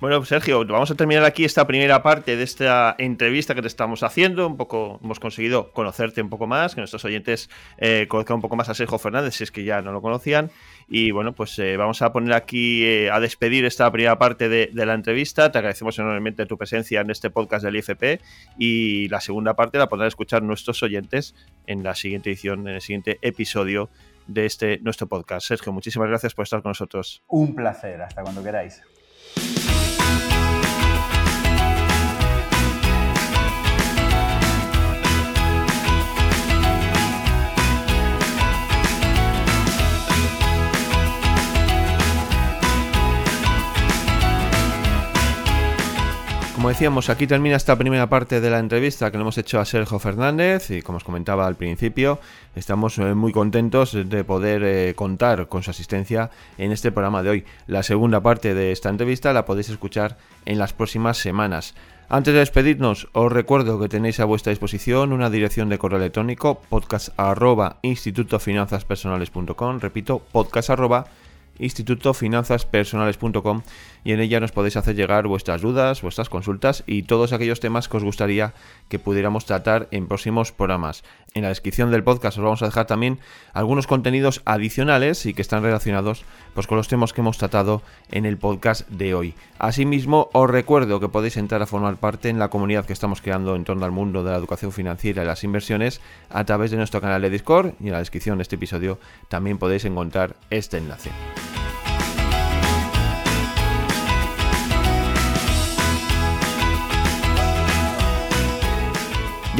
Bueno, 0.00 0.24
Sergio, 0.24 0.64
vamos 0.64 0.90
a 0.90 0.94
terminar 0.94 1.24
aquí 1.24 1.44
esta 1.44 1.66
primera 1.66 2.02
parte 2.02 2.34
de 2.34 2.42
esta 2.42 2.94
entrevista 2.96 3.54
que 3.54 3.60
te 3.60 3.68
estamos 3.68 4.02
haciendo. 4.02 4.46
Un 4.46 4.56
poco 4.56 4.98
hemos 5.04 5.20
conseguido 5.20 5.72
conocerte 5.72 6.22
un 6.22 6.30
poco 6.30 6.46
más, 6.46 6.74
que 6.74 6.80
nuestros 6.80 7.04
oyentes 7.04 7.50
eh, 7.76 8.06
conozcan 8.08 8.36
un 8.36 8.40
poco 8.40 8.56
más 8.56 8.70
a 8.70 8.74
Sergio 8.74 8.98
Fernández, 8.98 9.34
si 9.34 9.44
es 9.44 9.52
que 9.52 9.62
ya 9.62 9.82
no 9.82 9.92
lo 9.92 10.00
conocían. 10.00 10.50
Y 10.88 11.10
bueno, 11.10 11.34
pues 11.34 11.58
eh, 11.58 11.76
vamos 11.76 12.00
a 12.00 12.14
poner 12.14 12.32
aquí 12.32 12.82
eh, 12.82 13.10
a 13.10 13.20
despedir 13.20 13.66
esta 13.66 13.92
primera 13.92 14.18
parte 14.18 14.48
de, 14.48 14.70
la 14.72 14.94
entrevista. 14.94 15.52
Te 15.52 15.58
agradecemos 15.58 15.98
enormemente 15.98 16.46
tu 16.46 16.56
presencia 16.56 17.02
en 17.02 17.10
este 17.10 17.28
podcast 17.28 17.62
del 17.62 17.76
IFP. 17.76 18.22
Y 18.56 19.06
la 19.08 19.20
segunda 19.20 19.52
parte 19.52 19.76
la 19.76 19.90
podrán 19.90 20.08
escuchar 20.08 20.42
nuestros 20.42 20.82
oyentes 20.82 21.34
en 21.66 21.82
la 21.82 21.94
siguiente 21.94 22.30
edición, 22.30 22.66
en 22.66 22.76
el 22.76 22.80
siguiente 22.80 23.18
episodio 23.20 23.90
de 24.28 24.46
este 24.46 24.78
nuestro 24.78 25.08
podcast. 25.08 25.46
Sergio, 25.46 25.74
muchísimas 25.74 26.08
gracias 26.08 26.32
por 26.32 26.44
estar 26.44 26.62
con 26.62 26.70
nosotros. 26.70 27.22
Un 27.28 27.54
placer, 27.54 28.00
hasta 28.00 28.22
cuando 28.22 28.42
queráis. 28.42 28.80
Como 46.60 46.68
decíamos, 46.68 47.08
aquí 47.08 47.26
termina 47.26 47.56
esta 47.56 47.78
primera 47.78 48.10
parte 48.10 48.42
de 48.42 48.50
la 48.50 48.58
entrevista 48.58 49.10
que 49.10 49.16
le 49.16 49.22
hemos 49.22 49.38
hecho 49.38 49.58
a 49.58 49.64
Sergio 49.64 49.98
Fernández 49.98 50.70
y 50.70 50.82
como 50.82 50.98
os 50.98 51.04
comentaba 51.04 51.46
al 51.46 51.56
principio, 51.56 52.20
estamos 52.54 52.98
eh, 52.98 53.14
muy 53.14 53.32
contentos 53.32 53.94
de 53.94 54.24
poder 54.24 54.62
eh, 54.62 54.92
contar 54.94 55.48
con 55.48 55.62
su 55.62 55.70
asistencia 55.70 56.30
en 56.58 56.70
este 56.70 56.92
programa 56.92 57.22
de 57.22 57.30
hoy. 57.30 57.44
La 57.66 57.82
segunda 57.82 58.20
parte 58.20 58.52
de 58.52 58.72
esta 58.72 58.90
entrevista 58.90 59.32
la 59.32 59.46
podéis 59.46 59.70
escuchar 59.70 60.18
en 60.44 60.58
las 60.58 60.74
próximas 60.74 61.16
semanas. 61.16 61.74
Antes 62.10 62.34
de 62.34 62.40
despedirnos, 62.40 63.08
os 63.14 63.32
recuerdo 63.32 63.80
que 63.80 63.88
tenéis 63.88 64.20
a 64.20 64.26
vuestra 64.26 64.50
disposición 64.50 65.14
una 65.14 65.30
dirección 65.30 65.70
de 65.70 65.78
correo 65.78 65.98
electrónico 65.98 66.60
podcast 66.68 67.08
repito, 69.80 70.18
podcast 70.30 70.68
institutofinanzaspersonales.com 71.60 73.62
y 74.04 74.12
en 74.12 74.20
ella 74.20 74.40
nos 74.40 74.52
podéis 74.52 74.76
hacer 74.76 74.96
llegar 74.96 75.26
vuestras 75.26 75.62
dudas, 75.62 76.02
vuestras 76.02 76.28
consultas 76.28 76.82
y 76.86 77.02
todos 77.02 77.32
aquellos 77.32 77.60
temas 77.60 77.88
que 77.88 77.96
os 77.96 78.04
gustaría 78.04 78.54
que 78.88 78.98
pudiéramos 78.98 79.46
tratar 79.46 79.88
en 79.90 80.06
próximos 80.06 80.52
programas. 80.52 81.02
En 81.32 81.42
la 81.42 81.48
descripción 81.48 81.90
del 81.92 82.02
podcast 82.02 82.38
os 82.38 82.44
vamos 82.44 82.62
a 82.62 82.66
dejar 82.66 82.86
también 82.86 83.20
algunos 83.52 83.86
contenidos 83.86 84.42
adicionales 84.44 85.26
y 85.26 85.34
que 85.34 85.42
están 85.42 85.62
relacionados 85.62 86.24
pues, 86.54 86.66
con 86.66 86.76
los 86.76 86.88
temas 86.88 87.12
que 87.12 87.20
hemos 87.20 87.38
tratado 87.38 87.82
en 88.10 88.26
el 88.26 88.36
podcast 88.36 88.88
de 88.88 89.14
hoy. 89.14 89.34
Asimismo, 89.58 90.28
os 90.32 90.50
recuerdo 90.50 90.98
que 90.98 91.08
podéis 91.08 91.36
entrar 91.36 91.62
a 91.62 91.66
formar 91.66 91.96
parte 91.96 92.30
en 92.30 92.38
la 92.38 92.48
comunidad 92.48 92.84
que 92.84 92.92
estamos 92.92 93.20
creando 93.20 93.54
en 93.54 93.64
torno 93.64 93.84
al 93.84 93.92
mundo 93.92 94.24
de 94.24 94.32
la 94.32 94.36
educación 94.36 94.72
financiera 94.72 95.22
y 95.22 95.26
las 95.26 95.44
inversiones 95.44 96.00
a 96.30 96.44
través 96.44 96.70
de 96.70 96.76
nuestro 96.78 97.00
canal 97.00 97.22
de 97.22 97.30
Discord 97.30 97.74
y 97.80 97.86
en 97.86 97.92
la 97.92 97.98
descripción 97.98 98.38
de 98.38 98.42
este 98.42 98.56
episodio 98.56 98.98
también 99.28 99.58
podéis 99.58 99.84
encontrar 99.84 100.34
este 100.50 100.78
enlace. 100.78 101.10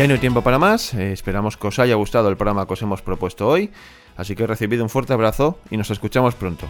Ya 0.01 0.07
no 0.07 0.15
hay 0.15 0.19
tiempo 0.19 0.41
para 0.41 0.59
más, 0.59 0.95
eh, 0.95 1.13
esperamos 1.13 1.59
que 1.59 1.67
os 1.67 1.79
haya 1.79 1.95
gustado 1.95 2.31
el 2.31 2.37
programa 2.39 2.67
que 2.67 2.73
os 2.73 2.81
hemos 2.81 3.03
propuesto 3.03 3.47
hoy, 3.47 3.71
así 4.17 4.35
que 4.35 4.47
recibido 4.47 4.83
un 4.83 4.89
fuerte 4.89 5.13
abrazo 5.13 5.59
y 5.71 5.77
nos 5.77 5.91
escuchamos 5.91 6.35
pronto. 6.35 6.67